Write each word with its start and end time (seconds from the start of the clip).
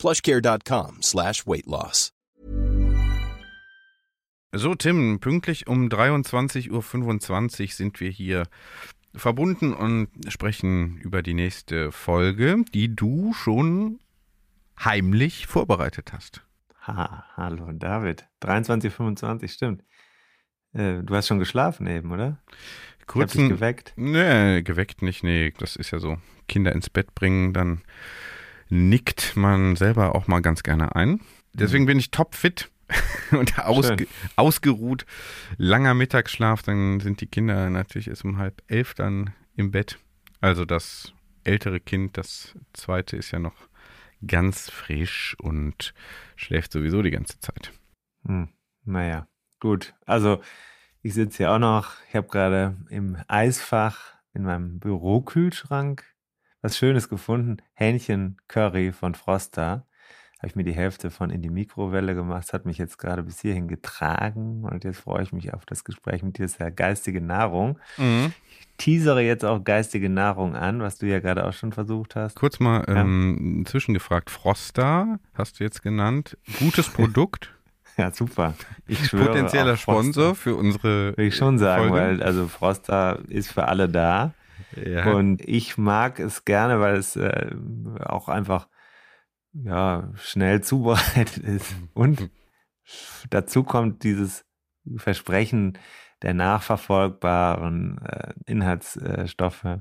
plushcare.com 0.00 1.02
slash 1.02 1.46
weight 1.46 1.66
loss. 1.66 2.12
So, 4.52 4.74
Tim, 4.74 5.20
pünktlich 5.20 5.68
um 5.68 5.88
23.25 5.88 6.70
Uhr 6.70 7.68
sind 7.68 8.00
wir 8.00 8.10
hier 8.10 8.42
verbunden 9.14 9.72
und 9.72 10.08
sprechen 10.28 10.96
über 10.98 11.22
die 11.22 11.34
nächste 11.34 11.92
Folge, 11.92 12.64
die 12.74 12.94
du 12.94 13.32
schon 13.32 14.00
heimlich 14.82 15.46
vorbereitet 15.46 16.12
hast. 16.12 16.42
Ha, 16.86 17.26
hallo 17.36 17.70
David. 17.72 18.26
23.25 18.42 19.48
stimmt. 19.48 19.84
Äh, 20.72 21.02
du 21.02 21.14
hast 21.14 21.28
schon 21.28 21.38
geschlafen 21.38 21.86
eben, 21.86 22.10
oder? 22.10 22.42
Kurz 23.06 23.34
geweckt? 23.34 23.92
Nee, 23.96 24.62
geweckt 24.62 25.02
nicht, 25.02 25.22
nee. 25.22 25.52
Das 25.58 25.76
ist 25.76 25.90
ja 25.90 25.98
so. 25.98 26.18
Kinder 26.48 26.72
ins 26.72 26.90
Bett 26.90 27.14
bringen, 27.14 27.52
dann 27.52 27.82
nickt 28.70 29.36
man 29.36 29.76
selber 29.76 30.14
auch 30.14 30.26
mal 30.26 30.40
ganz 30.40 30.62
gerne 30.62 30.96
ein. 30.96 31.20
Deswegen 31.52 31.84
mhm. 31.84 31.88
bin 31.88 31.98
ich 31.98 32.10
topfit 32.10 32.70
und 33.32 33.58
ausge 33.58 34.06
ausgeruht. 34.36 35.06
Langer 35.56 35.94
Mittagsschlaf, 35.94 36.62
dann 36.62 37.00
sind 37.00 37.20
die 37.20 37.26
Kinder 37.26 37.70
natürlich 37.70 38.08
erst 38.08 38.24
um 38.24 38.38
halb 38.38 38.62
elf 38.68 38.94
dann 38.94 39.32
im 39.56 39.70
Bett. 39.70 39.98
Also 40.40 40.64
das 40.64 41.12
ältere 41.44 41.80
Kind, 41.80 42.16
das 42.16 42.54
zweite 42.72 43.16
ist 43.16 43.30
ja 43.30 43.38
noch 43.38 43.68
ganz 44.26 44.70
frisch 44.70 45.36
und 45.40 45.94
schläft 46.36 46.72
sowieso 46.72 47.02
die 47.02 47.10
ganze 47.10 47.38
Zeit. 47.40 47.72
Hm, 48.24 48.48
naja, 48.84 49.26
gut. 49.60 49.94
Also 50.06 50.40
ich 51.02 51.14
sitze 51.14 51.38
hier 51.38 51.52
auch 51.52 51.58
noch. 51.58 51.94
Ich 52.08 52.14
habe 52.14 52.28
gerade 52.28 52.76
im 52.90 53.16
Eisfach 53.28 54.14
in 54.34 54.42
meinem 54.42 54.78
Bürokühlschrank 54.78 56.04
was 56.62 56.76
Schönes 56.76 57.08
gefunden. 57.08 57.58
Hähnchen-Curry 57.74 58.92
von 58.92 59.14
Froster. 59.14 59.86
Habe 60.38 60.48
ich 60.48 60.56
mir 60.56 60.64
die 60.64 60.72
Hälfte 60.72 61.10
von 61.10 61.28
in 61.28 61.42
die 61.42 61.50
Mikrowelle 61.50 62.14
gemacht. 62.14 62.44
Das 62.44 62.54
hat 62.54 62.64
mich 62.64 62.78
jetzt 62.78 62.96
gerade 62.98 63.22
bis 63.22 63.40
hierhin 63.40 63.68
getragen. 63.68 64.64
Und 64.64 64.84
jetzt 64.84 65.00
freue 65.00 65.22
ich 65.22 65.32
mich 65.32 65.52
auf 65.52 65.66
das 65.66 65.84
Gespräch 65.84 66.22
mit 66.22 66.38
dir. 66.38 66.44
Das 66.44 66.52
ist 66.52 66.60
ja 66.60 66.70
geistige 66.70 67.20
Nahrung. 67.20 67.78
Mhm. 67.98 68.32
Ich 68.58 68.68
teasere 68.78 69.20
jetzt 69.20 69.44
auch 69.44 69.62
geistige 69.62 70.08
Nahrung 70.08 70.56
an, 70.56 70.80
was 70.80 70.96
du 70.96 71.06
ja 71.06 71.20
gerade 71.20 71.46
auch 71.46 71.52
schon 71.52 71.72
versucht 71.72 72.16
hast. 72.16 72.36
Kurz 72.36 72.58
mal 72.58 72.84
ja. 72.88 73.02
ähm, 73.02 73.64
zwischengefragt. 73.66 74.30
Froster 74.30 75.18
hast 75.34 75.60
du 75.60 75.64
jetzt 75.64 75.82
genannt. 75.82 76.38
Gutes 76.58 76.88
Produkt. 76.92 77.54
Ja, 77.98 78.10
super. 78.10 78.54
Ich 78.86 79.08
schwöre 79.08 79.26
Potenzieller 79.26 79.76
Sponsor 79.76 80.34
für 80.34 80.56
unsere. 80.56 81.14
Will 81.18 81.26
ich 81.26 81.36
schon 81.36 81.58
sagen, 81.58 81.88
Folge. 81.88 82.02
weil 82.02 82.22
also 82.22 82.48
Froster 82.48 83.18
ist 83.28 83.52
für 83.52 83.68
alle 83.68 83.90
da. 83.90 84.32
Ja. 84.76 85.12
Und 85.12 85.40
ich 85.46 85.78
mag 85.78 86.20
es 86.20 86.44
gerne, 86.44 86.80
weil 86.80 86.96
es 86.96 87.16
äh, 87.16 87.50
auch 88.00 88.28
einfach 88.28 88.68
ja, 89.52 90.12
schnell 90.16 90.62
zubereitet 90.62 91.38
ist. 91.38 91.74
Und 91.94 92.30
dazu 93.30 93.64
kommt 93.64 94.04
dieses 94.04 94.44
Versprechen 94.96 95.78
der 96.22 96.34
nachverfolgbaren 96.34 97.98
äh, 98.02 98.32
Inhaltsstoffe, 98.46 99.78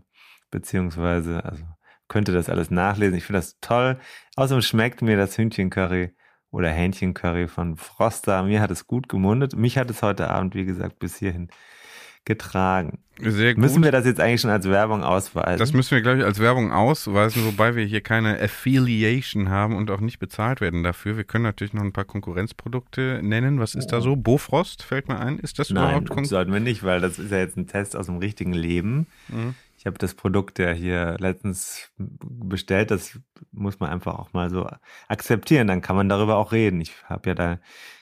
beziehungsweise, 0.52 1.44
also 1.44 1.64
könnte 2.08 2.32
das 2.32 2.50
alles 2.50 2.72
nachlesen. 2.72 3.18
Ich 3.18 3.26
finde 3.26 3.40
das 3.40 3.60
toll. 3.60 4.00
Außerdem 4.36 4.62
schmeckt 4.62 5.02
mir 5.02 5.18
das 5.18 5.38
Hühnchencurry 5.38 6.16
oder 6.50 6.70
Hähnchencurry 6.70 7.48
von 7.48 7.78
Froster. 7.78 8.44
Mir 8.44 8.62
hat 8.62 8.72
es 8.72 8.88
gut 8.88 9.08
gemundet. 9.10 9.56
Mich 9.56 9.78
hat 9.78 9.90
es 9.92 10.02
heute 10.02 10.30
Abend, 10.30 10.56
wie 10.56 10.66
gesagt, 10.66 11.00
bis 11.00 11.18
hierhin 11.18 11.50
getragen. 12.26 13.00
Sehr 13.22 13.54
gut. 13.54 13.62
Müssen 13.62 13.84
wir 13.84 13.92
das 13.92 14.06
jetzt 14.06 14.22
eigentlich 14.22 14.42
schon 14.42 14.50
als 14.50 14.68
Werbung 14.70 15.04
ausweisen? 15.04 15.60
Das 15.60 15.74
müssen 15.74 15.92
wir, 15.92 16.02
glaube 16.02 16.20
ich, 16.20 16.24
als 16.24 16.40
Werbung 16.40 16.72
ausweisen, 16.72 17.46
wobei 17.46 17.76
wir 17.76 17.84
hier 17.84 18.02
keine 18.02 18.40
Affiliation 18.40 19.50
haben 19.50 19.76
und 19.76 19.92
auch 19.92 20.00
nicht 20.00 20.20
bezahlt 20.20 20.62
werden 20.62 20.84
dafür. 20.84 21.18
Wir 21.18 21.26
können 21.26 21.44
natürlich 21.44 21.74
noch 21.74 21.84
ein 21.84 21.92
paar 21.92 22.06
Konkurrenzprodukte 22.06 23.20
nennen. 23.22 23.60
Was 23.60 23.76
ist 23.76 23.88
da 23.88 24.00
so? 24.00 24.16
Bofrost 24.16 24.84
fällt 24.84 25.10
mir 25.10 25.20
ein. 25.20 25.38
Ist 25.40 25.60
das 25.60 25.70
Nein, 25.70 25.84
überhaupt 25.84 26.22
das 26.22 26.30
sollten 26.30 26.54
wir 26.54 26.62
nicht, 26.62 26.84
weil 26.84 27.02
das 27.02 27.20
ist 27.20 27.32
ja 27.32 27.40
jetzt 27.40 27.58
ein 27.58 27.68
Test 27.68 27.96
aus 27.98 28.06
dem 28.06 28.18
richtigen 28.18 28.54
Leben. 28.54 29.08
Mhm. 29.28 29.56
Ich 29.80 29.86
habe 29.86 29.98
das 29.98 30.14
Produkt 30.14 30.60
ja 30.60 30.72
hier 30.72 31.16
letztens 31.20 31.90
bestellt. 31.98 32.92
Das 32.92 33.18
muss 33.54 33.80
man 33.80 33.90
einfach 33.90 34.20
auch 34.20 34.34
mal 34.34 34.50
so 34.50 34.68
akzeptieren. 35.08 35.68
Dann 35.68 35.80
kann 35.80 35.96
man 35.96 36.10
darüber 36.10 36.36
auch 36.36 36.52
reden. 36.52 36.82
Ich 36.82 36.92
habe 37.06 37.30
ja 37.30 37.34
da 37.34 37.60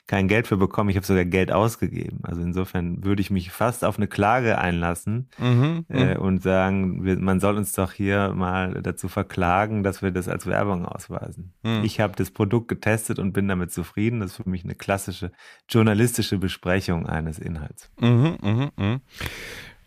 kein 0.08 0.26
Geld 0.26 0.48
für 0.48 0.56
bekommen. 0.56 0.90
Ich 0.90 0.96
habe 0.96 1.06
sogar 1.06 1.24
Geld 1.24 1.52
ausgegeben. 1.52 2.18
Also 2.24 2.40
insofern 2.40 3.04
würde 3.04 3.20
ich 3.20 3.30
mich 3.30 3.52
fast 3.52 3.84
auf 3.84 3.96
eine 3.96 4.08
Klage 4.08 4.58
einlassen 4.58 5.28
mhm, 5.38 5.86
äh, 5.88 6.14
mhm. 6.16 6.20
und 6.20 6.42
sagen, 6.42 7.04
wir, 7.04 7.16
man 7.16 7.38
soll 7.38 7.56
uns 7.56 7.70
doch 7.74 7.92
hier 7.92 8.32
mal 8.34 8.82
dazu 8.82 9.06
verklagen, 9.06 9.84
dass 9.84 10.02
wir 10.02 10.10
das 10.10 10.26
als 10.26 10.46
Werbung 10.46 10.84
ausweisen. 10.84 11.52
Mhm. 11.62 11.84
Ich 11.84 12.00
habe 12.00 12.14
das 12.16 12.32
Produkt 12.32 12.66
getestet 12.66 13.20
und 13.20 13.32
bin 13.32 13.46
damit 13.46 13.70
zufrieden. 13.70 14.18
Das 14.18 14.32
ist 14.32 14.36
für 14.38 14.50
mich 14.50 14.64
eine 14.64 14.74
klassische 14.74 15.30
journalistische 15.68 16.38
Besprechung 16.38 17.06
eines 17.06 17.38
Inhalts. 17.38 17.88
Mhm, 18.00 18.36
mh, 18.42 18.70
mh. 18.76 19.00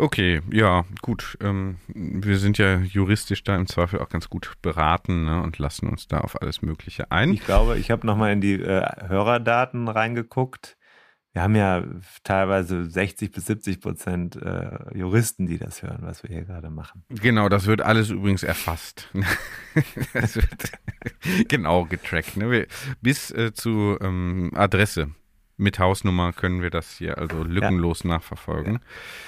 Okay, 0.01 0.41
ja, 0.51 0.83
gut. 1.03 1.37
Ähm, 1.41 1.77
wir 1.93 2.39
sind 2.39 2.57
ja 2.57 2.79
juristisch 2.79 3.43
da 3.43 3.55
im 3.55 3.67
Zweifel 3.67 3.99
auch 3.99 4.09
ganz 4.09 4.29
gut 4.29 4.53
beraten 4.63 5.25
ne, 5.25 5.43
und 5.43 5.59
lassen 5.59 5.87
uns 5.87 6.07
da 6.07 6.21
auf 6.21 6.41
alles 6.41 6.63
Mögliche 6.63 7.11
ein. 7.11 7.33
Ich 7.33 7.45
glaube, 7.45 7.77
ich 7.77 7.91
habe 7.91 8.07
nochmal 8.07 8.33
in 8.33 8.41
die 8.41 8.55
äh, 8.55 8.83
Hörerdaten 9.07 9.87
reingeguckt. 9.87 10.75
Wir 11.33 11.43
haben 11.43 11.55
ja 11.55 11.83
teilweise 12.23 12.89
60 12.89 13.31
bis 13.31 13.45
70 13.45 13.79
Prozent 13.79 14.35
äh, 14.37 14.97
Juristen, 14.97 15.45
die 15.45 15.59
das 15.59 15.83
hören, 15.83 15.99
was 16.01 16.23
wir 16.23 16.31
hier 16.31 16.45
gerade 16.45 16.71
machen. 16.71 17.03
Genau, 17.09 17.47
das 17.47 17.67
wird 17.67 17.83
alles 17.83 18.09
übrigens 18.09 18.41
erfasst. 18.41 19.07
das 20.13 20.35
wird 20.35 20.71
genau 21.47 21.85
getrackt. 21.85 22.37
Ne? 22.37 22.65
Bis 23.01 23.29
äh, 23.29 23.53
zu 23.53 23.99
ähm, 24.01 24.49
Adresse 24.55 25.11
mit 25.61 25.79
Hausnummer 25.79 26.33
können 26.33 26.61
wir 26.61 26.69
das 26.69 26.97
hier 26.97 27.17
also 27.17 27.43
lückenlos 27.43 28.03
ja. 28.03 28.09
nachverfolgen. 28.09 28.79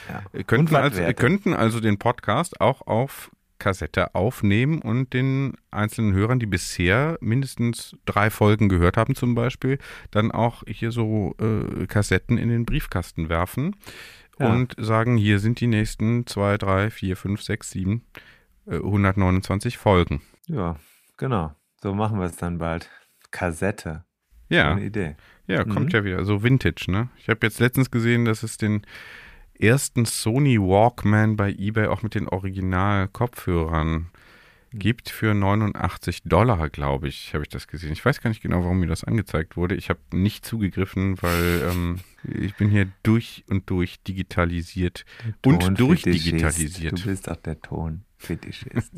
Ja. 0.08 0.14
Ja. 0.16 0.24
Wir, 0.32 0.44
könnten 0.44 0.76
also, 0.76 1.00
wir 1.00 1.14
könnten 1.14 1.54
also 1.54 1.80
den 1.80 1.98
Podcast 1.98 2.60
auch 2.60 2.86
auf 2.88 3.32
Kassette 3.60 4.14
aufnehmen 4.14 4.82
und 4.82 5.14
den 5.14 5.54
einzelnen 5.72 6.14
Hörern, 6.14 6.40
die 6.40 6.46
bisher 6.46 7.18
mindestens 7.22 7.96
drei 8.06 8.30
Folgen 8.30 8.68
gehört 8.68 8.98
haben 8.98 9.16
zum 9.16 9.36
Beispiel, 9.36 9.78
dann 10.12 10.32
auch 10.32 10.64
hier 10.68 10.92
so 10.92 11.36
äh, 11.40 11.86
Kassetten 11.88 12.38
in 12.38 12.50
den 12.50 12.66
Briefkasten 12.66 13.30
werfen 13.30 13.78
ja. 14.38 14.52
und 14.52 14.76
sagen, 14.78 15.16
hier 15.16 15.40
sind 15.40 15.62
die 15.62 15.68
nächsten 15.68 16.28
zwei, 16.28 16.58
drei, 16.58 16.90
vier, 16.90 17.16
fünf, 17.16 17.42
sechs, 17.42 17.72
sieben, 17.72 18.06
äh, 18.68 18.76
129 18.76 19.78
Folgen. 19.78 20.22
Ja, 20.48 20.76
genau. 21.18 21.56
So 21.82 21.94
machen 21.94 22.20
wir 22.20 22.26
es 22.26 22.36
dann 22.36 22.58
bald. 22.58 22.90
Kassette. 23.32 24.04
Ja. 24.50 24.72
Eine 24.72 24.84
Idee. 24.84 25.16
Ja, 25.48 25.64
kommt 25.64 25.88
mhm. 25.88 25.90
ja 25.90 26.04
wieder. 26.04 26.26
So 26.26 26.44
Vintage, 26.44 26.86
ne? 26.88 27.10
Ich 27.18 27.30
habe 27.30 27.46
jetzt 27.46 27.60
letztens 27.60 27.92
gesehen, 27.92 28.26
dass 28.26 28.44
es 28.44 28.58
den 28.58 28.86
ersten 29.60 30.06
Sony 30.06 30.60
Walkman 30.60 31.36
bei 31.36 31.52
eBay 31.52 31.88
auch 31.88 32.02
mit 32.02 32.16
den 32.16 32.28
Original-Kopfhörern 32.28 33.92
mhm. 33.92 34.80
gibt 34.80 35.10
für 35.10 35.34
89 35.34 36.24
Dollar, 36.24 36.70
glaube 36.70 37.08
ich, 37.08 37.34
habe 37.34 37.44
ich 37.44 37.50
das 37.50 37.68
gesehen. 37.68 37.92
Ich 37.92 38.04
weiß 38.04 38.22
gar 38.22 38.30
nicht 38.30 38.42
genau, 38.42 38.64
warum 38.64 38.80
mir 38.80 38.88
das 38.88 39.04
angezeigt 39.04 39.58
wurde. 39.58 39.76
Ich 39.76 39.90
habe 39.90 40.00
nicht 40.12 40.46
zugegriffen, 40.46 41.22
weil 41.22 41.62
ähm, 41.72 42.00
ich 42.24 42.56
bin 42.56 42.70
hier 42.70 42.88
durch 43.04 43.44
und 43.50 43.70
durch 43.70 44.02
digitalisiert 44.02 45.06
und 45.46 45.80
durchdigitalisiert. 45.80 47.00
Du 47.00 47.10
bist 47.10 47.30
auch 47.30 47.38
der 47.38 47.60
Ton. 47.62 48.06
Fetisch 48.26 48.64
ist. 48.64 48.92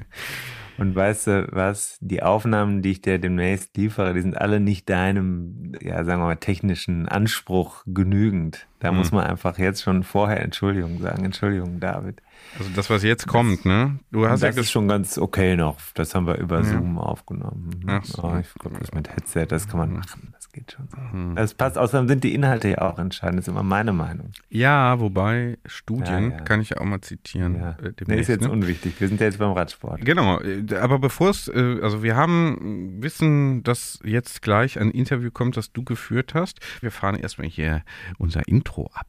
Und 0.78 0.94
weißt 0.94 1.28
du 1.28 1.48
was? 1.52 1.98
Die 2.02 2.22
Aufnahmen, 2.22 2.82
die 2.82 2.92
ich 2.92 3.02
dir 3.02 3.18
demnächst 3.18 3.78
liefere, 3.78 4.14
die 4.14 4.22
sind 4.22 4.38
alle 4.38 4.60
nicht 4.60 4.90
deinem, 4.90 5.72
ja, 5.82 6.04
sagen 6.04 6.22
wir 6.22 6.26
mal, 6.26 6.36
technischen 6.36 7.08
Anspruch 7.08 7.84
genügend. 7.86 8.68
Da 8.80 8.90
hm. 8.90 8.98
muss 8.98 9.12
man 9.12 9.26
einfach 9.26 9.58
jetzt 9.58 9.84
schon 9.84 10.04
vorher 10.04 10.42
Entschuldigung 10.42 11.00
sagen. 11.02 11.24
Entschuldigung, 11.24 11.80
David. 11.80 12.22
Also 12.60 12.72
das, 12.76 12.90
was 12.90 13.04
jetzt 13.04 13.26
das, 13.26 13.32
kommt, 13.32 13.66
ne? 13.66 14.00
Du 14.12 14.28
hast 14.28 14.44
das 14.44 14.56
ja 14.56 14.62
ist 14.62 14.72
schon 14.72 14.88
ganz 14.88 15.18
okay 15.18 15.56
noch. 15.56 15.78
Das 15.94 16.14
haben 16.14 16.28
wir 16.28 16.38
über 16.38 16.58
ja. 16.58 16.66
Zoom 16.66 17.00
aufgenommen. 17.00 17.72
Ach 17.88 18.04
so. 18.04 18.24
oh, 18.24 18.38
ich 18.40 18.54
glaube, 18.56 18.78
das 18.80 18.94
mit 18.94 19.10
Headset, 19.10 19.46
das 19.48 19.68
kann 19.68 19.80
man 19.80 19.94
machen. 19.94 20.34
Das 20.34 20.45
geht 20.56 20.72
schon 20.72 20.88
so. 20.88 20.98
Hm. 20.98 21.36
Das 21.36 21.54
passt, 21.54 21.78
außerdem 21.78 22.08
sind 22.08 22.24
die 22.24 22.34
Inhalte 22.34 22.70
ja 22.70 22.82
auch 22.82 22.98
entscheidend, 22.98 23.40
das 23.40 23.48
ist 23.48 23.52
immer 23.52 23.64
meine 23.64 23.92
Meinung. 23.92 24.32
Ja, 24.50 25.00
wobei 25.00 25.58
Studien, 25.66 26.32
ja, 26.32 26.38
ja. 26.38 26.44
kann 26.44 26.62
ich 26.62 26.70
ja 26.72 26.78
auch 26.78 26.86
mal 26.86 27.02
zitieren. 27.02 27.56
Ja. 27.56 27.72
Äh, 27.72 27.92
nee, 28.08 28.20
ist 28.20 28.30
jetzt 28.30 28.44
ne? 28.44 28.52
unwichtig, 28.52 29.00
wir 29.00 29.08
sind 29.08 29.20
ja 29.20 29.28
jetzt 29.28 29.38
beim 29.38 29.52
Radsport. 29.52 30.04
Genau, 30.04 30.40
äh, 30.40 30.64
aber 30.80 30.98
bevor 31.00 31.30
es, 31.30 31.50
äh, 31.50 31.80
also 31.82 32.02
wir 32.02 32.16
haben, 32.16 33.02
wissen, 33.02 33.64
dass 33.64 34.00
jetzt 34.04 34.42
gleich 34.42 34.80
ein 34.80 34.92
Interview 34.92 35.30
kommt, 35.30 35.58
das 35.58 35.74
du 35.74 35.84
geführt 35.84 36.34
hast. 36.34 36.60
Wir 36.82 36.92
fahren 36.92 37.16
erstmal 37.16 37.48
hier 37.48 37.84
unser 38.18 38.48
Intro 38.48 38.90
ab. 38.94 39.08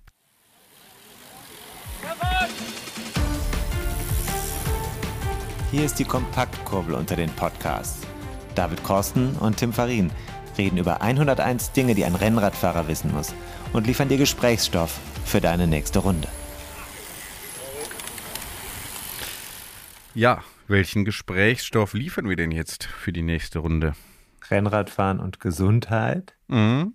Hier 5.70 5.84
ist 5.84 5.98
die 5.98 6.04
Kompaktkurbel 6.04 6.94
unter 6.94 7.16
den 7.16 7.31
Podcasts. 7.31 8.06
David 8.54 8.82
Korsten 8.82 9.37
und 9.37 9.58
Tim 9.58 9.72
Farin 9.72 10.10
reden 10.58 10.79
über 10.79 11.03
101 11.03 11.73
Dinge, 11.73 11.94
die 11.94 12.05
ein 12.05 12.14
Rennradfahrer 12.14 12.88
wissen 12.88 13.12
muss 13.12 13.35
und 13.73 13.87
liefern 13.87 14.08
dir 14.08 14.19
Gesprächsstoff 14.19 14.99
für 15.25 15.41
deine 15.41 15.67
nächste 15.67 16.00
Runde. 16.00 16.29
Ja, 20.14 20.43
welchen 20.69 21.05
Gesprächsstoff 21.05 21.93
liefern 21.93 22.29
wir 22.29 22.37
denn 22.37 22.50
jetzt 22.50 22.85
für 22.85 23.12
die 23.12 23.23
nächste 23.23 23.58
Runde? 23.58 23.93
Rennradfahren 24.50 25.20
und 25.20 25.41
Gesundheit. 25.41 26.37
Mhm. 26.49 26.94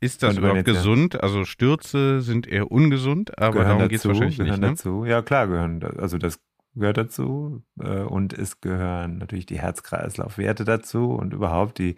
Ist 0.00 0.22
das 0.22 0.36
überhaupt 0.36 0.64
gesund? 0.64 1.22
Also 1.22 1.44
Stürze 1.44 2.20
sind 2.20 2.46
eher 2.46 2.70
ungesund, 2.70 3.38
aber 3.38 3.60
gehören 3.60 3.78
darum 3.78 3.88
geht 3.88 3.98
es 4.00 4.06
wahrscheinlich 4.06 4.36
gehören 4.36 4.60
nicht. 4.60 4.60
Ne? 4.60 4.68
Dazu. 4.70 5.04
Ja, 5.04 5.22
klar 5.22 5.46
gehören. 5.46 5.82
Also 5.98 6.18
das 6.18 6.38
gehört 6.74 6.98
dazu 6.98 7.62
äh, 7.80 8.00
und 8.00 8.32
es 8.32 8.60
gehören 8.60 9.18
natürlich 9.18 9.46
die 9.46 9.58
Herz-Kreislauf-Werte 9.58 10.64
dazu 10.64 11.12
und 11.12 11.32
überhaupt 11.32 11.78
die 11.78 11.96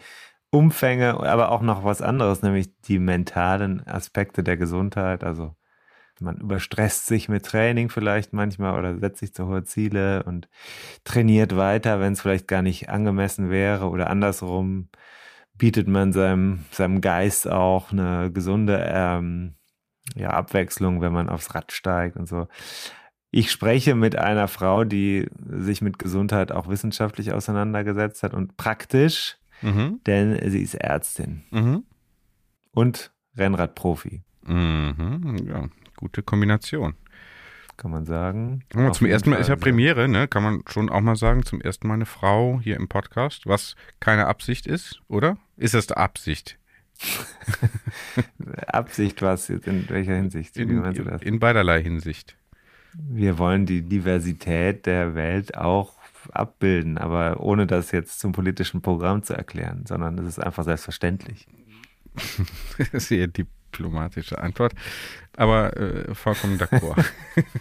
Umfänge, 0.50 1.20
aber 1.20 1.50
auch 1.50 1.62
noch 1.62 1.84
was 1.84 2.00
anderes, 2.02 2.42
nämlich 2.42 2.70
die 2.82 2.98
mentalen 2.98 3.86
Aspekte 3.86 4.42
der 4.42 4.56
Gesundheit. 4.56 5.24
Also 5.24 5.54
man 6.20 6.38
überstresst 6.38 7.06
sich 7.06 7.28
mit 7.28 7.44
Training 7.44 7.90
vielleicht 7.90 8.32
manchmal 8.32 8.78
oder 8.78 8.98
setzt 8.98 9.20
sich 9.20 9.34
zu 9.34 9.46
hohe 9.46 9.64
Ziele 9.64 10.22
und 10.24 10.48
trainiert 11.04 11.56
weiter, 11.56 12.00
wenn 12.00 12.14
es 12.14 12.20
vielleicht 12.20 12.48
gar 12.48 12.62
nicht 12.62 12.88
angemessen 12.88 13.50
wäre 13.50 13.88
oder 13.88 14.10
andersrum 14.10 14.88
bietet 15.54 15.88
man 15.88 16.12
seinem, 16.12 16.64
seinem 16.70 17.00
Geist 17.00 17.48
auch 17.48 17.92
eine 17.92 18.30
gesunde 18.32 18.84
ähm, 18.92 19.54
ja, 20.14 20.30
Abwechslung, 20.30 21.00
wenn 21.00 21.12
man 21.12 21.28
aufs 21.28 21.54
Rad 21.54 21.72
steigt 21.72 22.16
und 22.16 22.26
so. 22.26 22.46
Ich 23.30 23.50
spreche 23.50 23.94
mit 23.94 24.16
einer 24.16 24.48
Frau, 24.48 24.84
die 24.84 25.28
sich 25.46 25.82
mit 25.82 25.98
Gesundheit 25.98 26.50
auch 26.50 26.68
wissenschaftlich 26.68 27.32
auseinandergesetzt 27.32 28.22
hat 28.22 28.32
und 28.32 28.56
praktisch, 28.56 29.36
mhm. 29.62 30.00
denn 30.06 30.50
sie 30.50 30.62
ist 30.62 30.74
Ärztin 30.74 31.44
mhm. 31.50 31.84
und 32.72 33.12
Rennradprofi. 33.36 34.22
Mhm. 34.46 35.36
Ja, 35.46 35.68
gute 35.96 36.22
Kombination. 36.22 36.94
Kann 37.76 37.92
man 37.92 38.06
sagen. 38.06 38.64
Ja, 38.74 38.90
zum 38.92 39.06
ersten 39.06 39.30
Mal 39.30 39.36
ist 39.36 39.48
ja 39.48 39.54
Premiere, 39.54 40.08
ne? 40.08 40.26
Kann 40.26 40.42
man 40.42 40.62
schon 40.68 40.90
auch 40.90 41.00
mal 41.00 41.14
sagen, 41.14 41.44
zum 41.44 41.60
ersten 41.60 41.86
Mal 41.86 41.94
eine 41.94 42.06
Frau 42.06 42.60
hier 42.60 42.76
im 42.76 42.88
Podcast, 42.88 43.46
was 43.46 43.76
keine 44.00 44.26
Absicht 44.26 44.66
ist, 44.66 45.00
oder? 45.06 45.36
Ist 45.56 45.74
das 45.74 45.92
Absicht? 45.92 46.58
Absicht 48.66 49.22
was 49.22 49.46
jetzt 49.46 49.68
in 49.68 49.88
welcher 49.88 50.16
Hinsicht? 50.16 50.56
Wie 50.56 50.62
in, 50.62 50.82
in 51.20 51.38
beiderlei 51.38 51.80
Hinsicht 51.80 52.36
wir 52.94 53.38
wollen 53.38 53.66
die 53.66 53.82
Diversität 53.82 54.86
der 54.86 55.14
Welt 55.14 55.56
auch 55.56 55.97
abbilden, 56.32 56.98
aber 56.98 57.40
ohne 57.40 57.66
das 57.66 57.92
jetzt 57.92 58.20
zum 58.20 58.32
politischen 58.32 58.82
Programm 58.82 59.22
zu 59.22 59.34
erklären, 59.34 59.84
sondern 59.86 60.18
es 60.18 60.26
ist 60.26 60.38
einfach 60.38 60.64
selbstverständlich. 60.64 61.46
Sehr 62.92 63.28
diplomatische 63.28 64.38
Antwort, 64.38 64.72
aber 65.36 65.76
äh, 65.76 66.14
vollkommen 66.14 66.58
d'accord. 66.58 67.04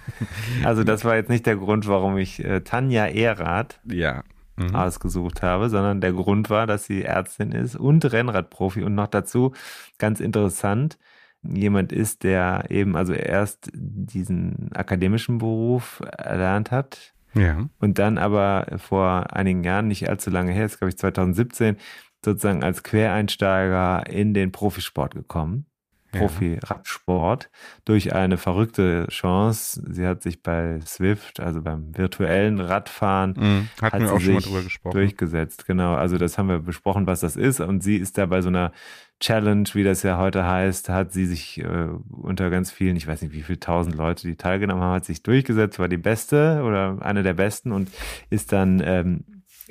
also 0.64 0.84
das 0.84 1.06
war 1.06 1.16
jetzt 1.16 1.30
nicht 1.30 1.46
der 1.46 1.58
Grund, 1.58 1.88
warum 1.88 2.18
ich 2.18 2.44
äh, 2.44 2.62
Tanja 2.62 3.06
Erath 3.06 3.80
ja. 3.86 4.24
mhm. 4.56 4.76
ausgesucht 4.76 5.42
habe, 5.42 5.70
sondern 5.70 6.02
der 6.02 6.14
Grund 6.14 6.50
war, 6.50 6.66
dass 6.66 6.86
sie 6.86 7.04
Ärztin 7.04 7.52
ist 7.52 7.76
und 7.76 8.12
Rennradprofi 8.12 8.84
und 8.84 8.96
noch 8.96 9.08
dazu 9.08 9.54
ganz 9.98 10.20
interessant, 10.20 10.98
jemand 11.44 11.92
ist, 11.92 12.24
der 12.24 12.66
eben 12.70 12.96
also 12.96 13.14
erst 13.14 13.70
diesen 13.74 14.72
akademischen 14.74 15.38
Beruf 15.38 16.02
erlernt 16.18 16.72
hat 16.72 17.14
ja. 17.34 17.70
und 17.80 18.00
dann 18.00 18.18
aber 18.18 18.68
vor 18.78 19.34
einigen 19.34 19.64
Jahren, 19.64 19.88
nicht 19.88 20.10
allzu 20.10 20.30
lange 20.30 20.52
her, 20.52 20.66
ist 20.66 20.80
glaube 20.80 20.90
ich 20.90 20.98
2017, 20.98 21.78
sozusagen 22.24 22.64
als 22.64 22.84
Quereinsteiger 22.84 24.10
in 24.10 24.34
den 24.34 24.52
Profisport 24.52 25.14
gekommen. 25.16 25.66
Profi-Radsport 26.12 27.50
durch 27.86 28.14
eine 28.14 28.38
verrückte 28.38 29.08
Chance. 29.10 29.84
Sie 29.90 30.06
hat 30.06 30.24
sich 30.24 30.42
bei 30.42 30.80
Swift, 30.86 31.40
also 31.40 31.62
beim 31.62 31.98
virtuellen 31.98 32.60
Radfahren, 32.60 33.34
mhm, 33.38 33.70
hatten 33.82 34.04
wir 34.04 34.14
auch 34.14 34.20
schon 34.20 34.34
mal 34.36 34.42
drüber 34.42 34.62
gesprochen. 34.64 34.94
durchgesetzt. 34.94 35.66
Genau, 35.68 35.96
also 35.96 36.18
das 36.18 36.38
haben 36.38 36.50
wir 36.50 36.60
besprochen, 36.60 37.08
was 37.08 37.20
das 37.20 37.36
ist. 37.36 37.60
Und 37.60 37.84
sie 37.84 37.98
ist 37.98 38.18
da 38.18 38.26
bei 38.26 38.42
so 38.42 38.50
einer 38.50 38.72
Challenge, 39.20 39.68
wie 39.74 39.84
das 39.84 40.04
ja 40.04 40.18
heute 40.18 40.46
heißt, 40.46 40.90
hat 40.90 41.12
sie 41.12 41.26
sich 41.26 41.60
äh, 41.60 41.88
unter 42.12 42.50
ganz 42.50 42.72
vielen, 42.72 42.96
ich 42.96 43.08
weiß 43.08 43.22
nicht 43.24 43.34
wie 43.34 43.42
viele 43.42 43.60
tausend 43.60 43.96
Leute, 43.96 44.28
die 44.28 44.36
teilgenommen 44.36 44.84
haben, 44.84 44.96
hat 44.96 45.06
sich 45.06 45.24
durchgesetzt, 45.24 45.80
war 45.80 45.88
die 45.88 45.98
beste 45.98 46.62
oder 46.64 46.98
eine 47.02 47.24
der 47.24 47.34
besten 47.34 47.72
und 47.72 47.90
ist 48.30 48.52
dann 48.52 48.82
ähm, 48.86 49.26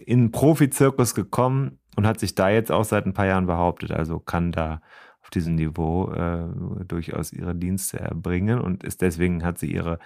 in 0.04 0.24
den 0.24 0.30
Profizirkus 0.32 1.14
gekommen 1.14 1.78
und 1.96 2.06
hat 2.06 2.20
sich 2.20 2.34
da 2.34 2.50
jetzt 2.50 2.72
auch 2.72 2.84
seit 2.84 3.06
ein 3.06 3.14
paar 3.14 3.26
Jahren 3.26 3.46
behauptet. 3.46 3.92
Also 3.92 4.18
kann 4.18 4.52
da 4.52 4.80
auf 5.26 5.30
diesem 5.30 5.56
Niveau 5.56 6.12
äh, 6.12 6.44
durchaus 6.86 7.32
ihre 7.32 7.56
Dienste 7.56 7.98
erbringen 7.98 8.60
und 8.60 8.84
ist 8.84 9.02
deswegen 9.02 9.42
hat 9.42 9.58
sie 9.58 9.72
ihre 9.72 9.98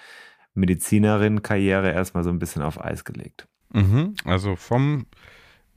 Medizinerin-Karriere 0.54 1.92
erstmal 1.92 2.24
so 2.24 2.30
ein 2.30 2.38
bisschen 2.38 2.62
auf 2.62 2.82
Eis 2.82 3.04
gelegt. 3.04 3.46
Mhm, 3.68 4.14
also 4.24 4.56
vom 4.56 5.04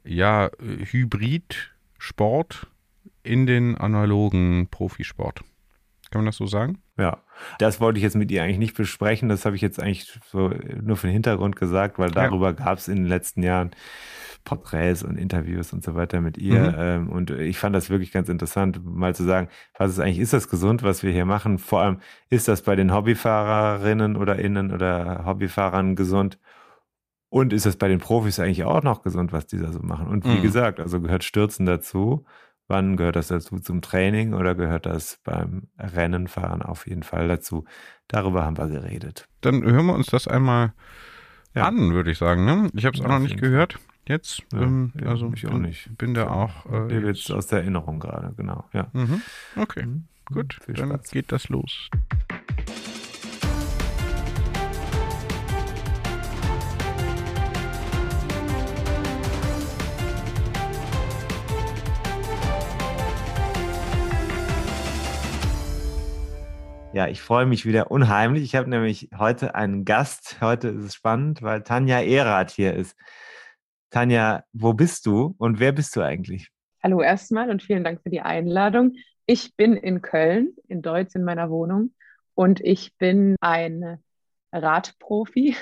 ja, 0.06 0.50
Hybrid-Sport 0.62 2.68
in 3.22 3.46
den 3.46 3.78
analogen 3.78 4.70
Profisport. 4.72 5.42
Kann 6.10 6.22
man 6.22 6.28
das 6.28 6.38
so 6.38 6.48
sagen? 6.48 6.78
Ja, 6.98 7.18
das 7.60 7.82
wollte 7.82 7.98
ich 7.98 8.04
jetzt 8.04 8.16
mit 8.16 8.32
ihr 8.32 8.44
eigentlich 8.44 8.60
nicht 8.60 8.78
besprechen. 8.78 9.28
Das 9.28 9.44
habe 9.44 9.58
ich 9.58 9.62
jetzt 9.62 9.82
eigentlich 9.82 10.20
so 10.26 10.54
nur 10.82 10.96
für 10.96 11.08
den 11.08 11.14
Hintergrund 11.14 11.58
gesagt, 11.58 12.00
weil 12.00 12.12
darüber 12.12 12.48
ja. 12.48 12.54
gab 12.54 12.78
es 12.78 12.88
in 12.88 12.96
den 12.96 13.08
letzten 13.08 13.44
Jahren 13.44 13.72
Porträts 14.44 15.04
und 15.04 15.18
Interviews 15.18 15.74
und 15.74 15.84
so 15.84 15.96
weiter 15.96 16.22
mit 16.22 16.38
ihr. 16.38 16.60
Mhm. 16.60 16.76
Ähm, 16.78 17.10
und 17.10 17.32
ich 17.32 17.58
fand 17.58 17.76
das 17.76 17.90
wirklich 17.90 18.12
ganz 18.12 18.30
interessant, 18.30 18.82
mal 18.84 19.16
zu 19.16 19.24
sagen, 19.24 19.48
was 19.78 19.92
ist 19.92 20.00
eigentlich, 20.00 20.20
ist 20.20 20.34
das 20.34 20.50
gesund, 20.50 20.84
was 20.84 21.04
wir 21.04 21.12
hier 21.12 21.26
machen? 21.26 21.58
Vor 21.58 21.82
allem, 21.82 22.00
ist 22.30 22.48
das 22.48 22.62
bei 22.62 22.76
den 22.76 22.94
Hobbyfahrerinnen 22.94 24.16
oder 24.16 24.40
Innen 24.40 24.72
oder 24.72 25.26
Hobbyfahrern 25.26 25.96
gesund? 25.96 26.40
Und 27.30 27.52
ist 27.52 27.66
das 27.66 27.78
bei 27.78 27.88
den 27.88 28.00
Profis 28.00 28.40
eigentlich 28.40 28.64
auch 28.64 28.84
noch 28.84 29.02
gesund, 29.02 29.34
was 29.34 29.48
die 29.48 29.58
da 29.58 29.72
so 29.72 29.80
machen? 29.80 30.08
Und 30.08 30.26
wie 30.26 30.38
mhm. 30.38 30.42
gesagt, 30.44 30.80
also 30.80 31.02
gehört 31.02 31.24
Stürzen 31.24 31.66
dazu. 31.66 32.26
Wann 32.68 32.96
gehört 32.96 33.16
das 33.16 33.28
dazu 33.28 33.60
zum 33.60 33.82
Training 33.82 34.34
oder 34.34 34.56
gehört 34.56 34.86
das 34.86 35.20
beim 35.24 35.68
Rennenfahren 35.78 36.62
auf 36.62 36.88
jeden 36.88 37.04
Fall 37.04 37.28
dazu? 37.28 37.66
Darüber 38.08 38.46
haben 38.46 38.58
wir 38.58 38.68
geredet. 38.68 39.28
Dann 39.42 39.64
hören 39.64 39.86
wir 39.88 39.96
uns 39.96 40.08
das 40.08 40.28
einmal 40.28 40.74
ja. 41.56 41.64
an, 41.64 41.94
würde 41.94 42.12
ich 42.12 42.18
sagen. 42.18 42.46
Ne? 42.46 42.70
Ich 42.74 42.86
habe 42.86 42.96
es 42.96 43.04
auch 43.04 43.10
noch 43.10 43.20
nicht 43.20 43.40
gehört. 43.40 43.80
Jetzt, 44.06 44.44
ja, 44.52 44.64
ähm, 44.64 44.92
also 45.06 45.32
ich 45.34 45.48
auch 45.48 45.54
nicht. 45.54 45.98
Bin 45.98 46.14
da 46.14 46.30
auch. 46.30 46.66
Äh, 46.90 47.08
jetzt 47.08 47.32
aus 47.32 47.48
der 47.48 47.60
Erinnerung 47.60 48.00
gerade, 48.00 48.34
genau. 48.36 48.66
Ja. 48.74 48.88
Mhm. 48.92 49.22
Okay, 49.56 49.86
mhm. 49.86 50.08
gut. 50.26 50.60
Dann 50.68 51.00
geht 51.10 51.32
das 51.32 51.48
los. 51.48 51.90
Ja, 66.92 67.08
ich 67.08 67.22
freue 67.22 67.46
mich 67.46 67.66
wieder 67.66 67.90
unheimlich. 67.90 68.44
Ich 68.44 68.56
habe 68.56 68.70
nämlich 68.70 69.10
heute 69.18 69.56
einen 69.56 69.86
Gast. 69.86 70.38
Heute 70.42 70.68
ist 70.68 70.84
es 70.84 70.94
spannend, 70.94 71.42
weil 71.42 71.64
Tanja 71.64 72.02
Erath 72.02 72.52
hier 72.52 72.74
ist. 72.74 72.98
Tanja, 73.94 74.44
wo 74.54 74.74
bist 74.74 75.06
du 75.06 75.36
und 75.38 75.60
wer 75.60 75.72
bist 75.72 75.96
du 75.96 76.02
eigentlich? 76.02 76.50
Hallo 76.82 77.04
erstmal 77.04 77.52
und 77.52 77.62
vielen 77.62 77.84
Dank 77.84 78.02
für 78.02 78.10
die 78.10 78.22
Einladung. 78.22 78.96
Ich 79.28 79.56
bin 79.56 79.76
in 79.76 80.02
Köln, 80.02 80.56
in 80.68 80.82
Deutsch 80.82 81.14
in 81.14 81.24
meiner 81.24 81.52
Wohnung 81.52 81.94
und 82.34 82.60
ich 82.60 82.98
bin 82.98 83.36
ein 83.40 84.00
Radprofi. 84.52 85.56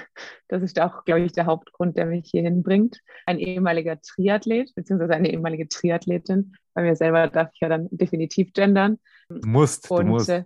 Das 0.48 0.64
ist 0.64 0.80
auch, 0.80 1.04
glaube 1.04 1.24
ich, 1.24 1.34
der 1.34 1.46
Hauptgrund, 1.46 1.98
der 1.98 2.06
mich 2.06 2.30
hier 2.32 2.44
hinbringt. 2.44 3.00
Ein 3.26 3.38
ehemaliger 3.38 4.00
Triathlet, 4.00 4.74
beziehungsweise 4.76 5.14
eine 5.14 5.30
ehemalige 5.30 5.68
Triathletin. 5.68 6.56
Bei 6.74 6.84
mir 6.84 6.96
selber 6.96 7.28
darf 7.28 7.50
ich 7.54 7.60
ja 7.60 7.68
dann 7.68 7.90
definitiv 7.92 8.54
gendern. 8.54 8.98
Du 9.28 9.46
musst, 9.46 9.92
und, 9.92 10.06
du 10.06 10.12
musst. 10.12 10.30
Äh, 10.30 10.46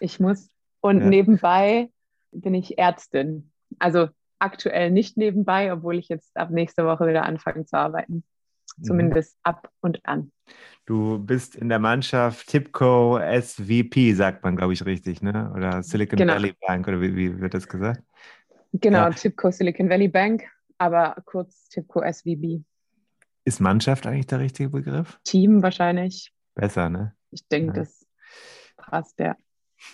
ich 0.00 0.18
muss. 0.18 0.48
Und 0.80 1.00
ja. 1.00 1.06
nebenbei 1.06 1.90
bin 2.32 2.54
ich 2.54 2.78
Ärztin. 2.78 3.52
Also 3.78 4.08
aktuell 4.38 4.90
nicht 4.90 5.16
nebenbei, 5.16 5.72
obwohl 5.72 5.98
ich 5.98 6.08
jetzt 6.08 6.36
ab 6.36 6.50
nächster 6.50 6.86
Woche 6.86 7.06
wieder 7.06 7.24
anfange 7.24 7.64
zu 7.64 7.76
arbeiten. 7.76 8.24
zumindest 8.82 9.36
mhm. 9.36 9.40
ab 9.42 9.70
und 9.80 10.04
an. 10.04 10.32
Du 10.86 11.18
bist 11.18 11.56
in 11.56 11.68
der 11.68 11.78
Mannschaft 11.78 12.48
Tipco 12.48 13.18
SVP, 13.18 14.14
sagt 14.14 14.44
man, 14.44 14.56
glaube 14.56 14.72
ich, 14.72 14.84
richtig, 14.86 15.20
ne? 15.20 15.52
Oder 15.54 15.82
Silicon 15.82 16.16
genau. 16.16 16.34
Valley 16.34 16.54
Bank, 16.66 16.88
oder 16.88 17.00
wie, 17.00 17.14
wie, 17.14 17.40
wird 17.40 17.54
das 17.54 17.68
gesagt? 17.68 18.02
Genau, 18.72 18.98
ja. 18.98 19.10
Tipco 19.10 19.50
Silicon 19.50 19.88
Valley 19.90 20.08
Bank, 20.08 20.44
aber 20.78 21.16
kurz 21.24 21.68
Tipco 21.68 22.00
SVB. 22.00 22.62
Ist 23.44 23.60
Mannschaft 23.60 24.06
eigentlich 24.06 24.26
der 24.26 24.40
richtige 24.40 24.70
Begriff? 24.70 25.18
Team 25.24 25.62
wahrscheinlich. 25.62 26.32
Besser, 26.54 26.88
ne? 26.88 27.14
Ich 27.30 27.46
denke, 27.48 27.78
ja. 27.78 27.82
das 27.82 28.06
passt, 28.76 29.18
ja. 29.18 29.36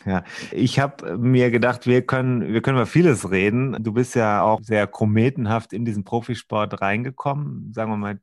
Ja, 0.07 0.23
ich 0.51 0.81
habe 0.81 1.17
mir 1.19 1.51
gedacht, 1.51 1.87
wir 1.87 2.03
können, 2.03 2.53
wir 2.53 2.63
können 2.63 2.77
über 2.77 2.87
vieles 2.87 3.31
reden. 3.31 3.77
Du 3.83 3.93
bist 3.93 4.15
ja 4.15 4.43
auch 4.43 4.61
sehr 4.63 4.87
kometenhaft 4.87 5.73
in 5.73 5.85
diesen 5.85 6.05
Profisport 6.05 6.81
reingekommen, 6.81 7.73
sagen 7.73 7.91
wir 7.91 7.97
mal, 7.97 8.21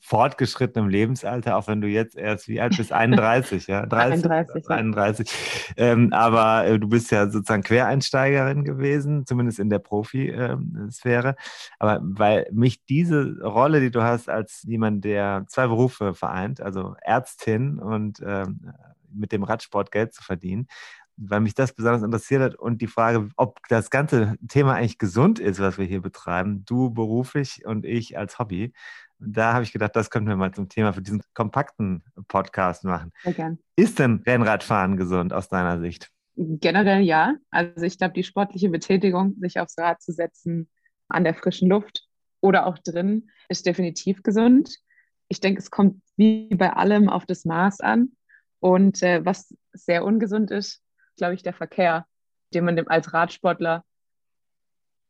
fortgeschrittenem 0.00 0.88
Lebensalter, 0.88 1.56
auch 1.56 1.68
wenn 1.68 1.80
du 1.80 1.88
jetzt 1.88 2.16
erst 2.16 2.48
wie 2.48 2.60
alt 2.60 2.76
bist, 2.76 2.92
31, 2.92 3.66
ja? 3.66 3.86
30, 3.86 4.30
31. 4.30 4.70
31. 4.70 5.74
Ähm, 5.76 6.12
aber 6.12 6.66
äh, 6.66 6.78
du 6.78 6.88
bist 6.88 7.10
ja 7.10 7.28
sozusagen 7.28 7.62
Quereinsteigerin 7.62 8.64
gewesen, 8.64 9.26
zumindest 9.26 9.58
in 9.58 9.70
der 9.70 9.80
Profisphäre. 9.80 11.36
Aber 11.78 12.00
weil 12.02 12.46
mich 12.52 12.84
diese 12.84 13.40
Rolle, 13.42 13.80
die 13.80 13.90
du 13.90 14.02
hast 14.02 14.28
als 14.28 14.62
jemand, 14.62 15.04
der 15.04 15.44
zwei 15.48 15.66
Berufe 15.66 16.14
vereint, 16.14 16.60
also 16.60 16.94
Ärztin 17.02 17.78
und 17.78 18.22
ähm, 18.24 18.72
mit 19.12 19.32
dem 19.32 19.44
Radsport 19.44 19.92
Geld 19.92 20.12
zu 20.12 20.22
verdienen, 20.22 20.66
weil 21.16 21.40
mich 21.40 21.54
das 21.54 21.72
besonders 21.72 22.02
interessiert 22.02 22.42
hat 22.42 22.54
und 22.56 22.80
die 22.80 22.86
Frage, 22.86 23.28
ob 23.36 23.58
das 23.68 23.90
ganze 23.90 24.36
Thema 24.48 24.74
eigentlich 24.74 24.98
gesund 24.98 25.38
ist, 25.38 25.60
was 25.60 25.78
wir 25.78 25.86
hier 25.86 26.02
betreiben, 26.02 26.64
du 26.64 26.90
beruflich 26.90 27.64
und 27.64 27.84
ich 27.84 28.18
als 28.18 28.38
Hobby. 28.38 28.72
Da 29.18 29.54
habe 29.54 29.64
ich 29.64 29.72
gedacht, 29.72 29.94
das 29.94 30.10
könnten 30.10 30.28
wir 30.28 30.36
mal 30.36 30.52
zum 30.52 30.68
Thema 30.68 30.92
für 30.92 31.02
diesen 31.02 31.22
kompakten 31.34 32.02
Podcast 32.28 32.84
machen. 32.84 33.12
Ist 33.76 33.98
denn 33.98 34.22
Rennradfahren 34.26 34.96
gesund 34.96 35.32
aus 35.32 35.48
deiner 35.48 35.80
Sicht? 35.80 36.10
Generell 36.36 37.02
ja. 37.02 37.34
Also 37.50 37.86
ich 37.86 37.96
glaube, 37.96 38.14
die 38.14 38.24
sportliche 38.24 38.68
Betätigung, 38.68 39.36
sich 39.38 39.60
aufs 39.60 39.78
Rad 39.78 40.02
zu 40.02 40.12
setzen, 40.12 40.68
an 41.08 41.24
der 41.24 41.34
frischen 41.34 41.68
Luft 41.68 42.06
oder 42.40 42.66
auch 42.66 42.78
drin, 42.78 43.30
ist 43.48 43.66
definitiv 43.66 44.22
gesund. 44.22 44.78
Ich 45.28 45.40
denke, 45.40 45.60
es 45.60 45.70
kommt 45.70 46.02
wie 46.16 46.48
bei 46.54 46.72
allem 46.72 47.08
auf 47.08 47.24
das 47.24 47.44
Maß 47.44 47.80
an. 47.80 48.12
Und 48.58 49.02
äh, 49.02 49.24
was 49.24 49.54
sehr 49.72 50.04
ungesund 50.04 50.50
ist, 50.50 50.83
glaube 51.16 51.34
ich, 51.34 51.42
der 51.42 51.54
Verkehr, 51.54 52.06
den 52.52 52.64
man 52.64 52.78
als 52.88 53.12
Radsportler 53.12 53.84